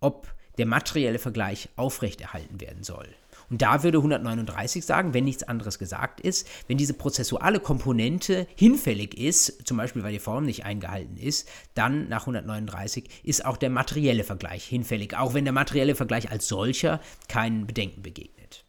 [0.00, 3.08] ob der materielle Vergleich aufrechterhalten werden soll.
[3.50, 9.16] Und da würde 139 sagen, wenn nichts anderes gesagt ist, wenn diese prozessuale Komponente hinfällig
[9.16, 13.70] ist, zum Beispiel weil die Form nicht eingehalten ist, dann nach 139 ist auch der
[13.70, 18.64] materielle Vergleich hinfällig, auch wenn der materielle Vergleich als solcher keinen Bedenken begegnet.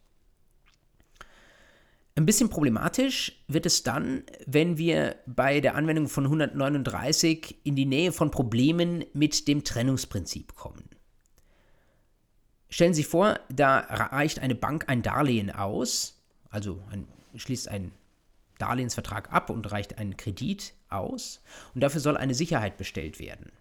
[2.16, 7.86] Ein bisschen problematisch wird es dann, wenn wir bei der Anwendung von 139 in die
[7.86, 10.90] Nähe von Problemen mit dem Trennungsprinzip kommen.
[12.70, 17.92] Stellen Sie sich vor, da reicht eine Bank ein Darlehen aus, also ein, schließt einen
[18.60, 21.42] Darlehensvertrag ab und reicht einen Kredit aus
[21.74, 23.52] und dafür soll eine Sicherheit bestellt werden.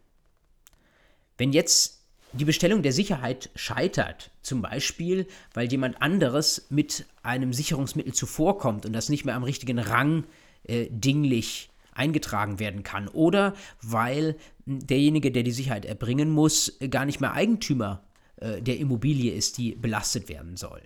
[1.38, 8.12] Wenn jetzt die Bestellung der Sicherheit scheitert, zum Beispiel, weil jemand anderes mit einem Sicherungsmittel
[8.12, 10.24] zuvorkommt und das nicht mehr am richtigen Rang
[10.64, 14.36] äh, dinglich eingetragen werden kann, oder weil
[14.66, 18.02] derjenige, der die Sicherheit erbringen muss, gar nicht mehr Eigentümer
[18.40, 20.82] äh, der Immobilie ist, die belastet werden soll.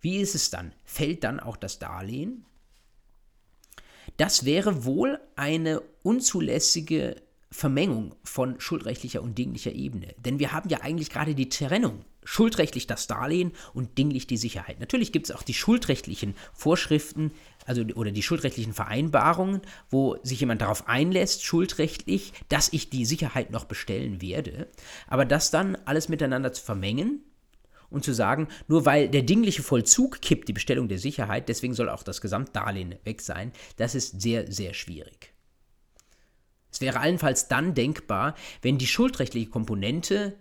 [0.00, 0.72] Wie ist es dann?
[0.84, 2.46] Fällt dann auch das Darlehen?
[4.16, 7.16] Das wäre wohl eine unzulässige
[7.50, 10.14] Vermengung von schuldrechtlicher und dinglicher Ebene.
[10.18, 12.04] Denn wir haben ja eigentlich gerade die Trennung.
[12.30, 14.78] Schuldrechtlich das Darlehen und dinglich die Sicherheit.
[14.78, 17.32] Natürlich gibt es auch die schuldrechtlichen Vorschriften,
[17.66, 23.50] also oder die schuldrechtlichen Vereinbarungen, wo sich jemand darauf einlässt, schuldrechtlich, dass ich die Sicherheit
[23.50, 24.68] noch bestellen werde.
[25.08, 27.24] Aber das dann alles miteinander zu vermengen
[27.88, 31.88] und zu sagen, nur weil der dingliche Vollzug kippt, die Bestellung der Sicherheit, deswegen soll
[31.88, 35.34] auch das Gesamtdarlehen weg sein, das ist sehr, sehr schwierig.
[36.70, 40.36] Es wäre allenfalls dann denkbar, wenn die schuldrechtliche Komponente,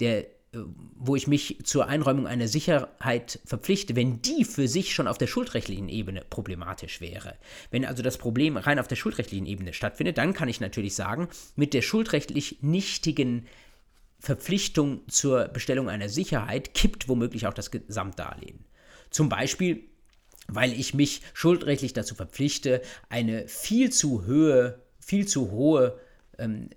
[0.00, 5.16] der, wo ich mich zur Einräumung einer Sicherheit verpflichte, wenn die für sich schon auf
[5.16, 7.36] der schuldrechtlichen Ebene problematisch wäre.
[7.70, 11.28] Wenn also das Problem rein auf der schuldrechtlichen Ebene stattfindet, dann kann ich natürlich sagen,
[11.56, 13.46] mit der schuldrechtlich nichtigen
[14.18, 18.64] Verpflichtung zur Bestellung einer Sicherheit kippt womöglich auch das Gesamtdarlehen.
[19.10, 19.84] Zum Beispiel,
[20.48, 25.98] weil ich mich schuldrechtlich dazu verpflichte, eine viel zu hohe viel zu hohe
[26.38, 26.70] ähm,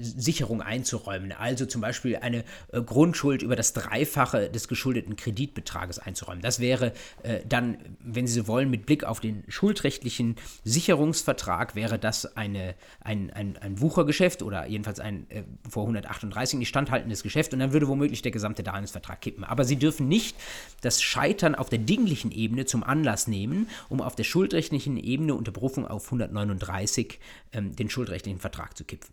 [0.00, 1.32] Sicherung einzuräumen.
[1.32, 6.42] Also zum Beispiel eine äh, Grundschuld über das Dreifache des geschuldeten Kreditbetrages einzuräumen.
[6.42, 6.92] Das wäre
[7.22, 12.74] äh, dann, wenn Sie so wollen, mit Blick auf den schuldrechtlichen Sicherungsvertrag, wäre das eine,
[13.00, 17.72] ein, ein, ein Wuchergeschäft oder jedenfalls ein äh, vor 138 nicht standhaltendes Geschäft und dann
[17.72, 19.44] würde womöglich der gesamte Darlehensvertrag kippen.
[19.44, 20.36] Aber Sie dürfen nicht
[20.80, 25.52] das Scheitern auf der dinglichen Ebene zum Anlass nehmen, um auf der schuldrechtlichen Ebene unter
[25.52, 27.18] Berufung auf 139
[27.52, 29.08] ähm, den schuldrechtlichen Vertrag zu kippen.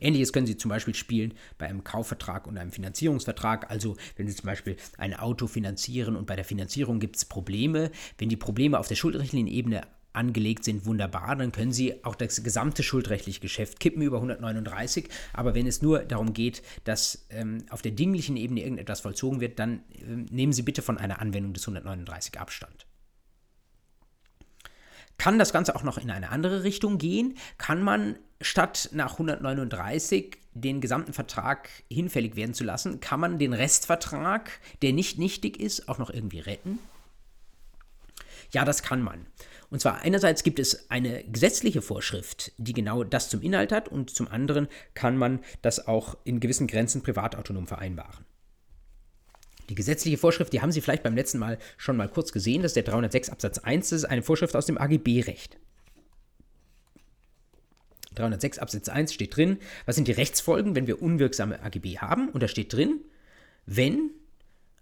[0.00, 3.70] Ähnliches können Sie zum Beispiel spielen bei einem Kaufvertrag und einem Finanzierungsvertrag.
[3.70, 7.90] Also wenn Sie zum Beispiel ein Auto finanzieren und bei der Finanzierung gibt es Probleme.
[8.16, 9.82] Wenn die Probleme auf der schuldrechtlichen Ebene
[10.12, 15.08] angelegt sind, wunderbar, dann können Sie auch das gesamte schuldrechtliche Geschäft kippen über 139.
[15.32, 19.58] Aber wenn es nur darum geht, dass ähm, auf der dinglichen Ebene irgendetwas vollzogen wird,
[19.58, 22.87] dann ähm, nehmen Sie bitte von einer Anwendung des 139 Abstand.
[25.18, 27.36] Kann das Ganze auch noch in eine andere Richtung gehen?
[27.58, 33.52] Kann man statt nach 139 den gesamten Vertrag hinfällig werden zu lassen, kann man den
[33.52, 34.50] Restvertrag,
[34.82, 36.78] der nicht nichtig ist, auch noch irgendwie retten?
[38.52, 39.26] Ja, das kann man.
[39.70, 44.10] Und zwar einerseits gibt es eine gesetzliche Vorschrift, die genau das zum Inhalt hat, und
[44.10, 48.24] zum anderen kann man das auch in gewissen Grenzen privatautonom vereinbaren.
[49.68, 52.70] Die gesetzliche Vorschrift, die haben Sie vielleicht beim letzten Mal schon mal kurz gesehen, das
[52.70, 55.58] ist der 306 Absatz 1, das ist eine Vorschrift aus dem AGB-Recht.
[58.14, 62.28] 306 Absatz 1 steht drin, was sind die Rechtsfolgen, wenn wir unwirksame AGB haben?
[62.30, 63.00] Und da steht drin,
[63.66, 64.10] wenn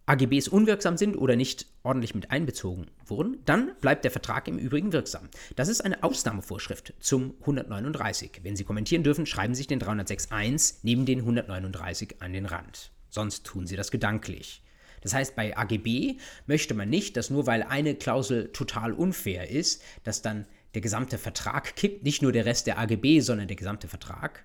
[0.06, 4.92] AGBs unwirksam sind oder nicht ordentlich mit einbezogen wurden, dann bleibt der Vertrag im Übrigen
[4.92, 5.28] wirksam.
[5.56, 8.40] Das ist eine Ausnahmevorschrift zum 139.
[8.42, 12.92] Wenn Sie kommentieren dürfen, schreiben Sie sich den 306.1 neben den 139 an den Rand.
[13.10, 14.62] Sonst tun Sie das gedanklich.
[15.01, 19.82] Das heißt, bei AGB möchte man nicht, dass nur weil eine Klausel total unfair ist,
[20.05, 23.89] dass dann der gesamte Vertrag kippt, nicht nur der Rest der AGB, sondern der gesamte
[23.89, 24.44] Vertrag.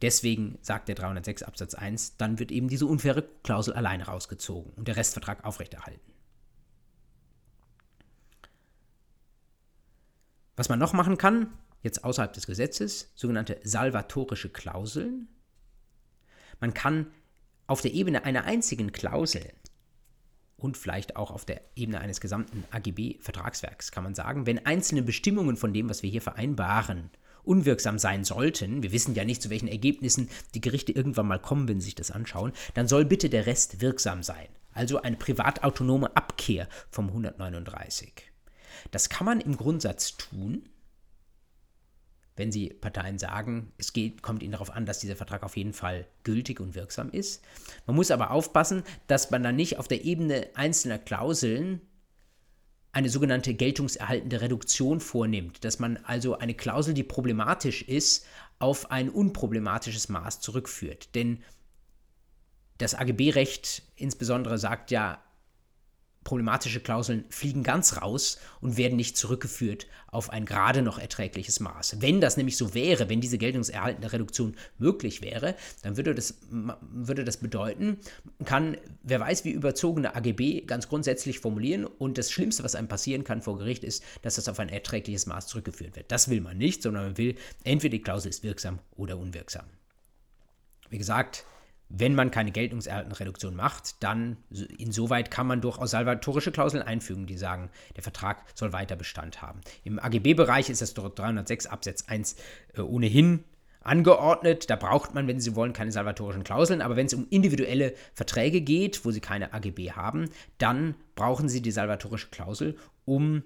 [0.00, 4.86] Deswegen sagt der 306 Absatz 1, dann wird eben diese unfaire Klausel alleine rausgezogen und
[4.86, 6.12] der Restvertrag aufrechterhalten.
[10.56, 11.52] Was man noch machen kann,
[11.82, 15.28] jetzt außerhalb des Gesetzes, sogenannte salvatorische Klauseln.
[16.60, 17.12] Man kann
[17.68, 19.52] auf der Ebene einer einzigen Klausel
[20.56, 25.56] und vielleicht auch auf der Ebene eines gesamten AGB-Vertragswerks kann man sagen, wenn einzelne Bestimmungen
[25.56, 27.10] von dem, was wir hier vereinbaren,
[27.44, 31.68] unwirksam sein sollten, wir wissen ja nicht, zu welchen Ergebnissen die Gerichte irgendwann mal kommen,
[31.68, 34.48] wenn sie sich das anschauen, dann soll bitte der Rest wirksam sein.
[34.72, 38.12] Also eine privatautonome Abkehr vom 139.
[38.90, 40.68] Das kann man im Grundsatz tun,
[42.38, 45.72] wenn Sie Parteien sagen, es geht, kommt Ihnen darauf an, dass dieser Vertrag auf jeden
[45.72, 47.42] Fall gültig und wirksam ist.
[47.86, 51.80] Man muss aber aufpassen, dass man dann nicht auf der Ebene einzelner Klauseln
[52.92, 58.26] eine sogenannte geltungserhaltende Reduktion vornimmt, dass man also eine Klausel, die problematisch ist,
[58.58, 61.14] auf ein unproblematisches Maß zurückführt.
[61.14, 61.42] Denn
[62.78, 65.22] das AGB-Recht insbesondere sagt ja,
[66.28, 72.02] problematische Klauseln fliegen ganz raus und werden nicht zurückgeführt auf ein gerade noch erträgliches Maß.
[72.02, 76.34] Wenn das nämlich so wäre, wenn diese geltungserhaltende Reduktion möglich wäre, dann würde das,
[76.82, 77.96] würde das bedeuten,
[78.44, 83.24] kann, wer weiß, wie überzogene AGB ganz grundsätzlich formulieren und das Schlimmste, was einem passieren
[83.24, 86.12] kann vor Gericht, ist, dass das auf ein erträgliches Maß zurückgeführt wird.
[86.12, 89.64] Das will man nicht, sondern man will, entweder die Klausel ist wirksam oder unwirksam.
[90.90, 91.46] Wie gesagt,
[91.88, 94.36] wenn man keine geltungserhaltende Reduktion macht, dann
[94.78, 99.60] insoweit kann man durchaus salvatorische Klauseln einfügen, die sagen, der Vertrag soll weiter Bestand haben.
[99.84, 102.36] Im AGB-Bereich ist das 306 Absatz 1
[102.74, 103.44] äh, ohnehin
[103.80, 104.68] angeordnet.
[104.70, 106.82] Da braucht man, wenn Sie wollen, keine salvatorischen Klauseln.
[106.82, 110.28] Aber wenn es um individuelle Verträge geht, wo Sie keine AGB haben,
[110.58, 113.42] dann brauchen Sie die salvatorische Klausel, um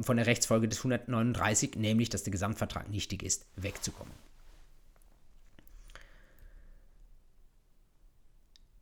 [0.00, 4.12] von der Rechtsfolge des 139, nämlich dass der Gesamtvertrag nichtig ist, wegzukommen.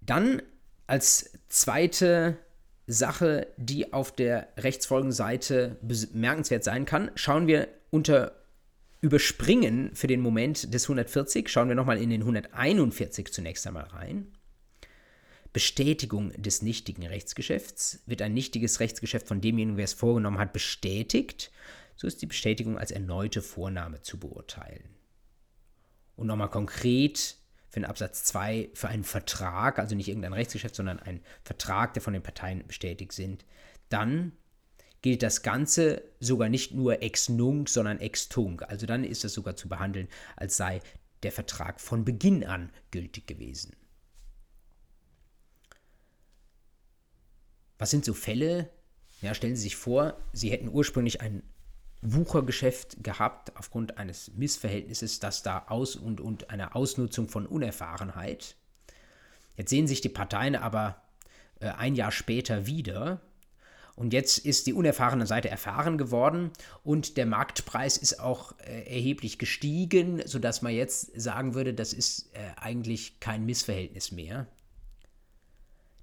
[0.06, 0.42] Dann
[0.86, 2.38] als zweite
[2.86, 8.32] Sache, die auf der Rechtsfolgenseite bemerkenswert sein kann, schauen wir unter
[9.00, 14.28] Überspringen für den Moment des 140, schauen wir nochmal in den 141 zunächst einmal rein.
[15.52, 18.02] Bestätigung des nichtigen Rechtsgeschäfts.
[18.06, 21.52] Wird ein nichtiges Rechtsgeschäft von demjenigen, wer es vorgenommen hat, bestätigt,
[21.96, 24.82] so ist die Bestätigung als erneute Vornahme zu beurteilen.
[26.16, 27.36] Und nochmal konkret
[27.74, 32.02] für den Absatz 2 für einen Vertrag, also nicht irgendein Rechtsgeschäft, sondern ein Vertrag, der
[32.02, 33.44] von den Parteien bestätigt sind,
[33.88, 34.30] dann
[35.02, 38.62] gilt das Ganze sogar nicht nur ex nunc, sondern ex tunc.
[38.62, 40.06] Also dann ist es sogar zu behandeln,
[40.36, 40.80] als sei
[41.24, 43.74] der Vertrag von Beginn an gültig gewesen.
[47.76, 48.70] Was sind so Fälle?
[49.20, 51.42] Ja, stellen Sie sich vor, Sie hätten ursprünglich einen
[52.04, 58.56] Wuchergeschäft gehabt aufgrund eines Missverhältnisses, das da aus und, und einer Ausnutzung von Unerfahrenheit.
[59.56, 61.02] Jetzt sehen sich die Parteien aber
[61.60, 63.20] äh, ein Jahr später wieder
[63.96, 66.50] und jetzt ist die unerfahrene Seite erfahren geworden
[66.82, 72.34] und der Marktpreis ist auch äh, erheblich gestiegen, sodass man jetzt sagen würde, das ist
[72.34, 74.46] äh, eigentlich kein Missverhältnis mehr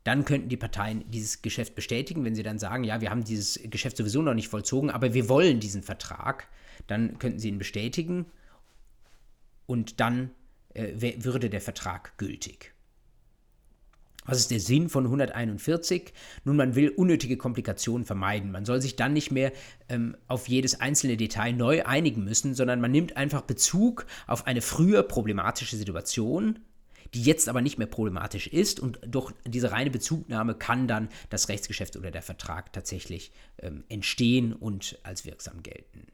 [0.04, 3.60] dann könnten die Parteien dieses Geschäft bestätigen, wenn sie dann sagen, ja, wir haben dieses
[3.66, 6.48] Geschäft sowieso noch nicht vollzogen, aber wir wollen diesen Vertrag,
[6.88, 8.26] dann könnten sie ihn bestätigen
[9.68, 10.32] und dann
[10.74, 12.74] äh, würde der Vertrag gültig.
[14.26, 16.14] Was ist der Sinn von 141?
[16.44, 18.52] Nun, man will unnötige Komplikationen vermeiden.
[18.52, 19.52] Man soll sich dann nicht mehr
[19.90, 24.62] ähm, auf jedes einzelne Detail neu einigen müssen, sondern man nimmt einfach Bezug auf eine
[24.62, 26.60] früher problematische Situation
[27.14, 31.50] die jetzt aber nicht mehr problematisch ist und durch diese reine Bezugnahme kann dann das
[31.50, 36.08] Rechtsgeschäft oder der Vertrag tatsächlich ähm, entstehen und als wirksam gelten.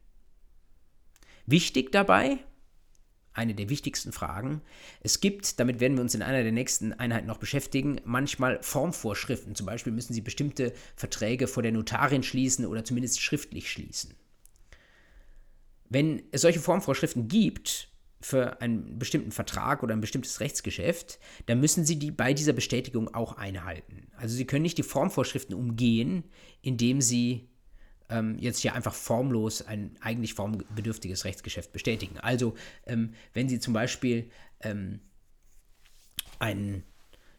[1.46, 2.40] Wichtig dabei,
[3.38, 4.62] eine der wichtigsten Fragen.
[5.00, 9.54] Es gibt, damit werden wir uns in einer der nächsten Einheiten noch beschäftigen, manchmal Formvorschriften.
[9.54, 14.16] Zum Beispiel müssen Sie bestimmte Verträge vor der Notarin schließen oder zumindest schriftlich schließen.
[15.88, 21.86] Wenn es solche Formvorschriften gibt, für einen bestimmten Vertrag oder ein bestimmtes Rechtsgeschäft, dann müssen
[21.86, 24.08] Sie die bei dieser Bestätigung auch einhalten.
[24.18, 26.24] Also Sie können nicht die Formvorschriften umgehen,
[26.62, 27.50] indem Sie
[28.10, 32.18] ähm, jetzt hier einfach formlos ein eigentlich formbedürftiges Rechtsgeschäft bestätigen.
[32.20, 34.30] Also ähm, wenn Sie zum Beispiel
[34.62, 35.02] ähm,
[36.40, 36.84] einen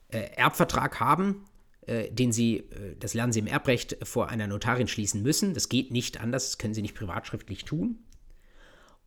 [0.08, 1.44] äh, Erbvertrag haben,
[1.86, 5.68] äh, den Sie, äh, das lernen Sie im Erbrecht, vor einer Notarin schließen müssen, das
[5.68, 7.98] geht nicht anders, das können Sie nicht privatschriftlich tun.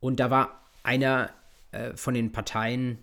[0.00, 1.30] Und da war einer
[1.72, 2.98] äh, von den Parteien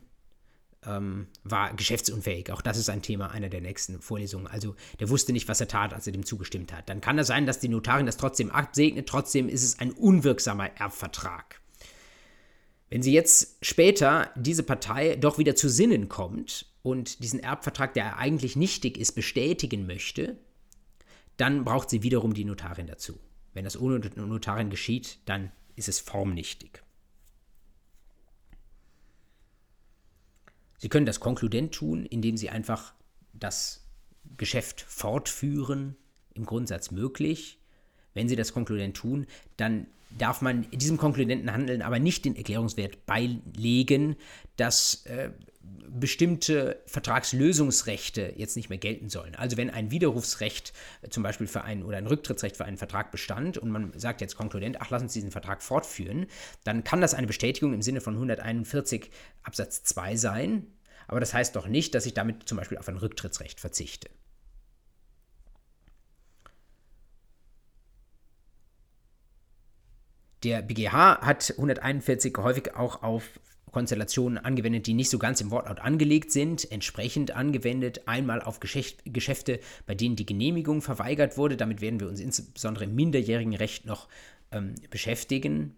[0.85, 2.51] ähm, war geschäftsunfähig.
[2.51, 4.47] Auch das ist ein Thema einer der nächsten Vorlesungen.
[4.47, 6.87] Also der wusste nicht, was er tat, als er dem zugestimmt hat.
[6.89, 9.07] Dann kann es sein, dass die Notarin das trotzdem absegnet.
[9.07, 11.59] Trotzdem ist es ein unwirksamer Erbvertrag.
[12.89, 18.17] Wenn sie jetzt später diese Partei doch wieder zu Sinnen kommt und diesen Erbvertrag, der
[18.17, 20.37] eigentlich nichtig ist, bestätigen möchte,
[21.37, 23.19] dann braucht sie wiederum die Notarin dazu.
[23.53, 26.83] Wenn das ohne Notarin geschieht, dann ist es formnichtig.
[30.80, 32.93] Sie können das konkludent tun, indem Sie einfach
[33.34, 33.85] das
[34.38, 35.95] Geschäft fortführen,
[36.34, 37.60] im Grundsatz möglich.
[38.14, 39.27] Wenn Sie das konkludent tun,
[39.57, 39.88] dann
[40.18, 44.15] darf man diesem konkludenten Handeln aber nicht den Erklärungswert beilegen,
[44.56, 45.31] dass äh,
[45.89, 49.35] bestimmte Vertragslösungsrechte jetzt nicht mehr gelten sollen.
[49.35, 53.11] Also wenn ein Widerrufsrecht äh, zum Beispiel für einen oder ein Rücktrittsrecht für einen Vertrag
[53.11, 56.27] bestand und man sagt jetzt konkludent, ach, lass uns diesen Vertrag fortführen,
[56.63, 59.09] dann kann das eine Bestätigung im Sinne von 141
[59.43, 60.67] Absatz 2 sein.
[61.07, 64.09] Aber das heißt doch nicht, dass ich damit zum Beispiel auf ein Rücktrittsrecht verzichte.
[70.43, 73.39] Der BGH hat 141 häufig auch auf
[73.71, 79.59] Konstellationen angewendet, die nicht so ganz im Wortlaut angelegt sind, entsprechend angewendet, einmal auf Geschäfte,
[79.85, 81.57] bei denen die Genehmigung verweigert wurde.
[81.57, 84.07] Damit werden wir uns insbesondere im minderjährigen Recht noch
[84.51, 85.75] ähm, beschäftigen.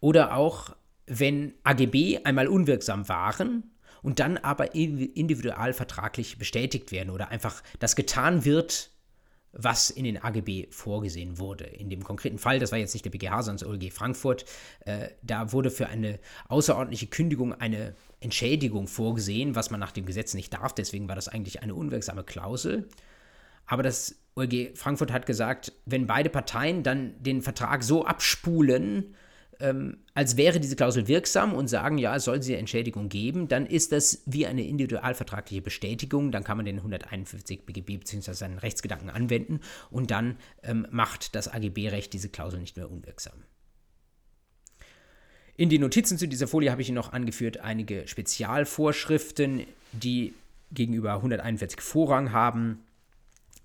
[0.00, 7.62] Oder auch, wenn AGB einmal unwirksam waren und dann aber individualvertraglich bestätigt werden oder einfach
[7.78, 8.90] das getan wird,
[9.56, 11.64] was in den AGB vorgesehen wurde.
[11.64, 14.44] In dem konkreten Fall, das war jetzt nicht der BGH, sondern das OLG Frankfurt,
[14.84, 16.18] äh, da wurde für eine
[16.48, 20.74] außerordentliche Kündigung eine Entschädigung vorgesehen, was man nach dem Gesetz nicht darf.
[20.74, 22.88] Deswegen war das eigentlich eine unwirksame Klausel.
[23.66, 29.14] Aber das OLG Frankfurt hat gesagt, wenn beide Parteien dann den Vertrag so abspulen,
[29.60, 33.66] ähm, als wäre diese Klausel wirksam und sagen, ja, es soll sie Entschädigung geben, dann
[33.66, 36.32] ist das wie eine individualvertragliche Bestätigung.
[36.32, 38.32] Dann kann man den 151 BGB bzw.
[38.32, 39.60] seinen Rechtsgedanken anwenden
[39.90, 43.44] und dann ähm, macht das AGB-Recht diese Klausel nicht mehr unwirksam.
[45.56, 50.34] In den Notizen zu dieser Folie habe ich Ihnen noch angeführt einige Spezialvorschriften, die
[50.72, 52.80] gegenüber 141 Vorrang haben.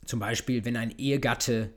[0.06, 1.72] Zum Beispiel, wenn ein Ehegatte,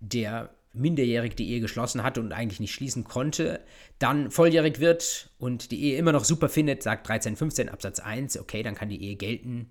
[0.00, 3.60] der minderjährig die Ehe geschlossen hatte und eigentlich nicht schließen konnte,
[3.98, 8.62] dann volljährig wird und die Ehe immer noch super findet, sagt 1315 Absatz 1, okay,
[8.62, 9.70] dann kann die Ehe gelten.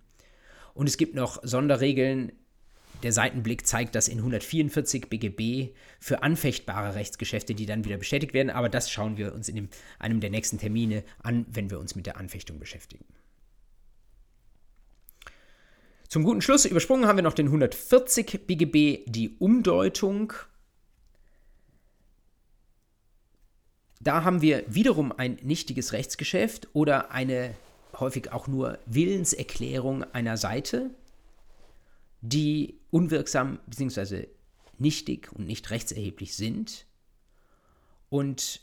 [0.73, 2.34] Und es gibt noch Sonderregeln.
[3.03, 8.49] Der Seitenblick zeigt das in 144 BGB für anfechtbare Rechtsgeschäfte, die dann wieder bestätigt werden.
[8.49, 9.69] Aber das schauen wir uns in dem,
[9.99, 13.06] einem der nächsten Termine an, wenn wir uns mit der Anfechtung beschäftigen.
[16.07, 20.34] Zum guten Schluss übersprungen haben wir noch den 140 BGB, die Umdeutung.
[24.06, 27.56] Da haben wir wiederum ein nichtiges Rechtsgeschäft oder eine
[27.99, 30.91] häufig auch nur Willenserklärung einer Seite,
[32.22, 34.27] die unwirksam bzw.
[34.77, 36.86] nichtig und nicht rechtserheblich sind.
[38.10, 38.61] Und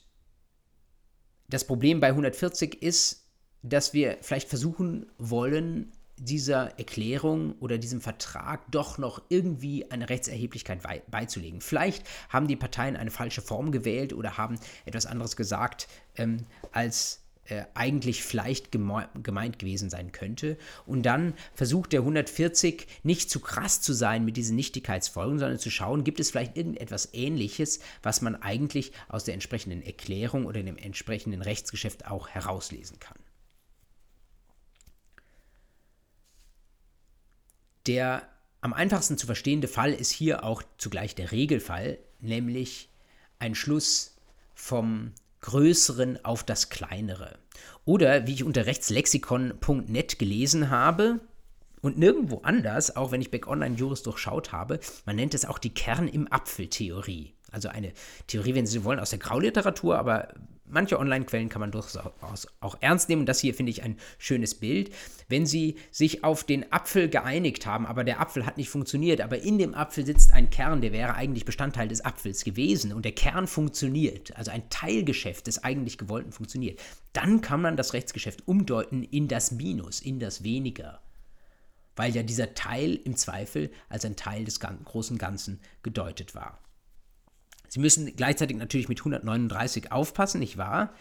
[1.49, 3.27] das Problem bei 140 ist,
[3.63, 5.91] dass wir vielleicht versuchen wollen,
[6.25, 10.81] dieser Erklärung oder diesem Vertrag doch noch irgendwie eine Rechtserheblichkeit
[11.11, 11.61] beizulegen.
[11.61, 17.23] Vielleicht haben die Parteien eine falsche Form gewählt oder haben etwas anderes gesagt, ähm, als
[17.47, 20.57] äh, eigentlich vielleicht gemeint gewesen sein könnte.
[20.87, 25.71] Und dann versucht der 140 nicht zu krass zu sein mit diesen Nichtigkeitsfolgen, sondern zu
[25.71, 30.77] schauen, gibt es vielleicht irgendetwas Ähnliches, was man eigentlich aus der entsprechenden Erklärung oder dem
[30.77, 33.19] entsprechenden Rechtsgeschäft auch herauslesen kann.
[37.87, 38.23] Der
[38.61, 42.89] am einfachsten zu verstehende Fall ist hier auch zugleich der Regelfall, nämlich
[43.39, 44.17] ein Schluss
[44.55, 47.39] vom Größeren auf das Kleinere.
[47.85, 51.21] Oder wie ich unter rechtslexikon.net gelesen habe,
[51.83, 55.59] und nirgendwo anders, auch wenn ich Back Online Juris durchschaut habe, man nennt es auch
[55.59, 57.35] die Kern im Apfel-Theorie.
[57.53, 57.93] Also eine
[58.27, 60.35] Theorie, wenn Sie wollen, aus der Grauliteratur, aber
[60.73, 61.99] manche Online-Quellen kann man durchaus
[62.61, 63.21] auch ernst nehmen.
[63.21, 64.93] Und das hier finde ich ein schönes Bild.
[65.29, 69.39] Wenn Sie sich auf den Apfel geeinigt haben, aber der Apfel hat nicht funktioniert, aber
[69.39, 73.13] in dem Apfel sitzt ein Kern, der wäre eigentlich Bestandteil des Apfels gewesen und der
[73.13, 76.81] Kern funktioniert, also ein Teilgeschäft des eigentlich Gewollten funktioniert,
[77.13, 81.01] dann kann man das Rechtsgeschäft umdeuten in das Minus, in das Weniger.
[81.95, 86.59] Weil ja dieser Teil im Zweifel als ein Teil des großen Ganzen gedeutet war.
[87.73, 90.93] Sie müssen gleichzeitig natürlich mit 139 aufpassen, nicht wahr?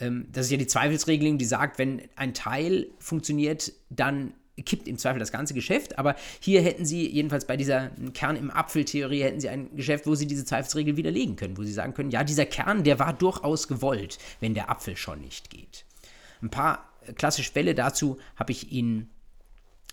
[0.00, 4.98] Ähm, das ist ja die Zweifelsregelung, die sagt, wenn ein Teil funktioniert, dann kippt im
[4.98, 6.00] Zweifel das ganze Geschäft.
[6.00, 10.16] Aber hier hätten Sie, jedenfalls bei dieser Kern im Apfeltheorie, hätten Sie ein Geschäft, wo
[10.16, 13.68] Sie diese Zweifelsregel widerlegen können, wo Sie sagen können, ja, dieser Kern, der war durchaus
[13.68, 15.84] gewollt, wenn der Apfel schon nicht geht.
[16.42, 19.10] Ein paar klassische Fälle dazu habe ich Ihnen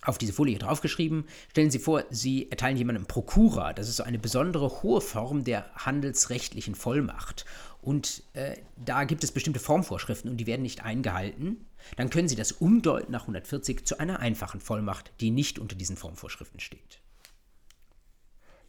[0.04, 1.24] auf diese Folie draufgeschrieben.
[1.50, 3.72] Stellen Sie vor, Sie erteilen jemandem Prokura.
[3.72, 7.44] Das ist so eine besondere hohe Form der handelsrechtlichen Vollmacht.
[7.80, 11.66] Und äh, da gibt es bestimmte Formvorschriften und die werden nicht eingehalten.
[11.96, 15.96] Dann können Sie das umdeuten nach 140 zu einer einfachen Vollmacht, die nicht unter diesen
[15.96, 17.00] Formvorschriften steht.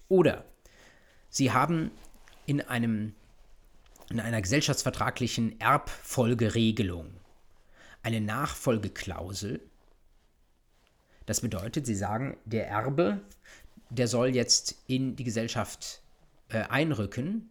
[0.07, 0.45] Oder
[1.29, 1.91] Sie haben
[2.45, 3.13] in, einem,
[4.09, 7.07] in einer gesellschaftsvertraglichen Erbfolgeregelung
[8.03, 9.61] eine Nachfolgeklausel,
[11.25, 13.21] das bedeutet, sie sagen, der Erbe,
[13.89, 16.01] der soll jetzt in die Gesellschaft
[16.49, 17.49] äh, einrücken.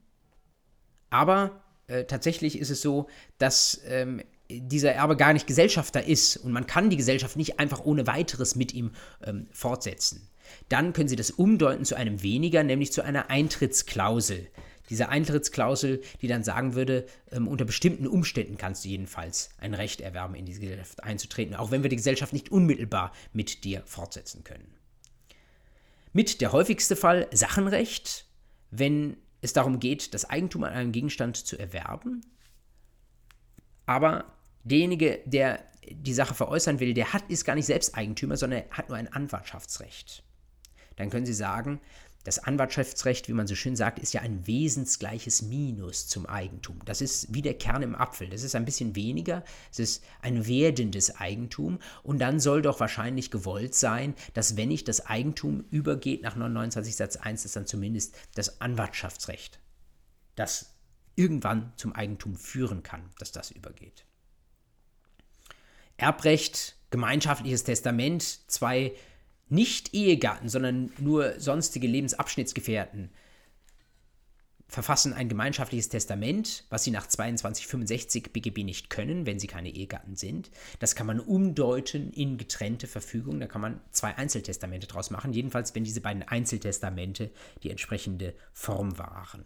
[1.10, 6.52] Aber äh, tatsächlich ist es so, dass ähm, dieser Erbe gar nicht Gesellschafter ist und
[6.52, 8.92] man kann die Gesellschaft nicht einfach ohne weiteres mit ihm
[9.24, 10.28] ähm, fortsetzen.
[10.68, 14.48] Dann können Sie das umdeuten zu einem weniger, nämlich zu einer Eintrittsklausel
[14.90, 20.00] diese Eintrittsklausel, die dann sagen würde, ähm, unter bestimmten Umständen kannst du jedenfalls ein Recht
[20.00, 24.44] erwerben, in diese Gesellschaft einzutreten, auch wenn wir die Gesellschaft nicht unmittelbar mit dir fortsetzen
[24.44, 24.74] können.
[26.12, 28.26] Mit der häufigste Fall Sachenrecht,
[28.70, 32.22] wenn es darum geht, das Eigentum an einem Gegenstand zu erwerben.
[33.86, 34.24] Aber
[34.62, 38.88] derjenige, der die Sache veräußern will, der hat, ist gar nicht selbst Eigentümer, sondern hat
[38.88, 40.22] nur ein Anwartschaftsrecht.
[40.96, 41.80] Dann können Sie sagen,
[42.24, 46.78] das Anwartschaftsrecht, wie man so schön sagt, ist ja ein wesensgleiches Minus zum Eigentum.
[46.86, 48.30] Das ist wie der Kern im Apfel.
[48.30, 49.44] Das ist ein bisschen weniger.
[49.70, 51.78] Es ist ein werdendes Eigentum.
[52.02, 56.96] Und dann soll doch wahrscheinlich gewollt sein, dass wenn nicht das Eigentum übergeht nach 29
[56.96, 59.60] Satz 1, ist dann zumindest das Anwartschaftsrecht,
[60.34, 60.74] das
[61.16, 64.06] irgendwann zum Eigentum führen kann, dass das übergeht.
[65.98, 68.94] Erbrecht, gemeinschaftliches Testament, zwei
[69.48, 73.10] nicht Ehegatten, sondern nur sonstige Lebensabschnittsgefährten
[74.74, 80.16] verfassen ein gemeinschaftliches Testament, was sie nach 2265 BGB nicht können, wenn sie keine Ehegatten
[80.16, 80.50] sind.
[80.80, 83.40] Das kann man umdeuten in getrennte Verfügung.
[83.40, 87.30] Da kann man zwei Einzeltestamente draus machen, jedenfalls wenn diese beiden Einzeltestamente
[87.62, 89.44] die entsprechende Form wahren.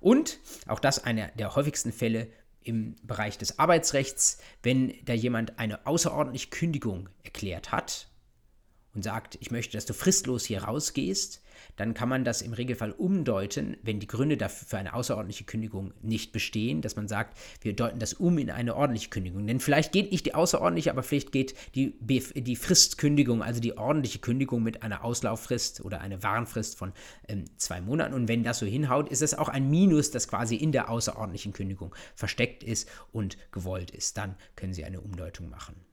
[0.00, 2.28] Und, auch das einer der häufigsten Fälle
[2.62, 8.08] im Bereich des Arbeitsrechts, wenn da jemand eine außerordentliche Kündigung erklärt hat,
[8.96, 11.42] und sagt, ich möchte, dass du fristlos hier rausgehst,
[11.76, 15.92] dann kann man das im Regelfall umdeuten, wenn die Gründe dafür für eine außerordentliche Kündigung
[16.02, 19.46] nicht bestehen, dass man sagt, wir deuten das um in eine ordentliche Kündigung.
[19.46, 24.18] Denn vielleicht geht nicht die außerordentliche, aber vielleicht geht die, die Fristkündigung, also die ordentliche
[24.18, 26.92] Kündigung mit einer Auslauffrist oder einer Warnfrist von
[27.28, 28.14] ähm, zwei Monaten.
[28.14, 31.52] Und wenn das so hinhaut, ist es auch ein Minus, das quasi in der außerordentlichen
[31.52, 34.16] Kündigung versteckt ist und gewollt ist.
[34.16, 35.85] Dann können Sie eine Umdeutung machen.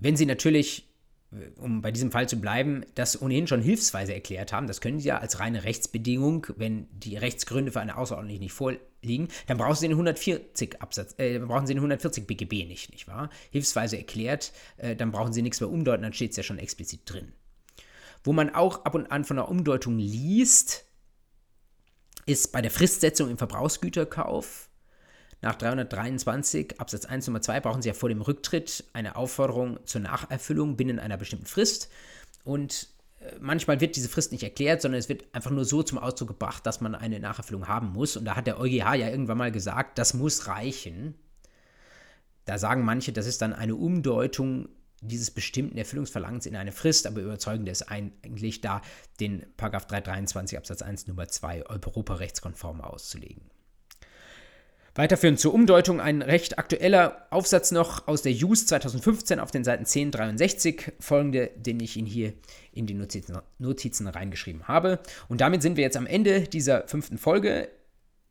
[0.00, 0.88] Wenn Sie natürlich,
[1.32, 4.98] äh, um bei diesem Fall zu bleiben, das ohnehin schon hilfsweise erklärt haben, das können
[4.98, 9.76] Sie ja als reine Rechtsbedingung, wenn die Rechtsgründe für eine außerordentlich nicht vorliegen, dann brauchen
[9.76, 13.30] Sie den 140 Absatz, äh, brauchen Sie den 140 BGB nicht, nicht wahr?
[13.50, 17.02] Hilfsweise erklärt, äh, dann brauchen Sie nichts mehr umdeuten, dann steht es ja schon explizit
[17.04, 17.32] drin.
[18.24, 20.86] Wo man auch ab und an von einer Umdeutung liest,
[22.26, 24.69] ist bei der Fristsetzung im Verbrauchsgüterkauf
[25.42, 30.02] nach 323 Absatz 1 Nummer 2 brauchen Sie ja vor dem Rücktritt eine Aufforderung zur
[30.02, 31.88] Nacherfüllung binnen einer bestimmten Frist.
[32.44, 32.88] Und
[33.20, 36.28] äh, manchmal wird diese Frist nicht erklärt, sondern es wird einfach nur so zum Ausdruck
[36.28, 38.16] gebracht, dass man eine Nacherfüllung haben muss.
[38.16, 41.14] Und da hat der EuGH ja irgendwann mal gesagt, das muss reichen.
[42.44, 44.68] Da sagen manche, das ist dann eine Umdeutung
[45.02, 48.82] dieses bestimmten Erfüllungsverlangens in eine Frist, aber überzeugend ist eigentlich da,
[49.18, 53.50] den 323 Absatz 1 Nummer 2 europarechtskonform auszulegen.
[55.00, 59.86] Weiterführend zur Umdeutung ein recht aktueller Aufsatz noch aus der JUS 2015 auf den Seiten
[59.86, 62.34] 1063, folgende, den ich Ihnen hier
[62.72, 64.98] in die Notizen, Notizen reingeschrieben habe.
[65.30, 67.70] Und damit sind wir jetzt am Ende dieser fünften Folge.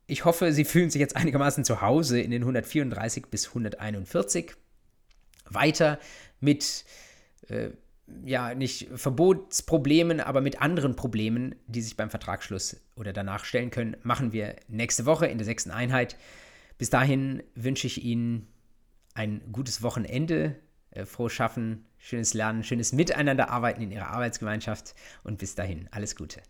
[0.06, 4.52] Ich hoffe, Sie fühlen sich jetzt einigermaßen zu Hause in den 134 bis 141.
[5.46, 5.98] Weiter
[6.38, 6.84] mit,
[7.48, 7.70] äh,
[8.24, 13.96] ja, nicht Verbotsproblemen, aber mit anderen Problemen, die sich beim Vertragsschluss oder danach stellen können,
[14.04, 16.16] machen wir nächste Woche in der sechsten Einheit.
[16.80, 18.46] Bis dahin wünsche ich Ihnen
[19.12, 20.56] ein gutes Wochenende,
[20.92, 26.40] äh, frohes Schaffen, schönes Lernen, schönes Miteinanderarbeiten in Ihrer Arbeitsgemeinschaft und bis dahin alles Gute.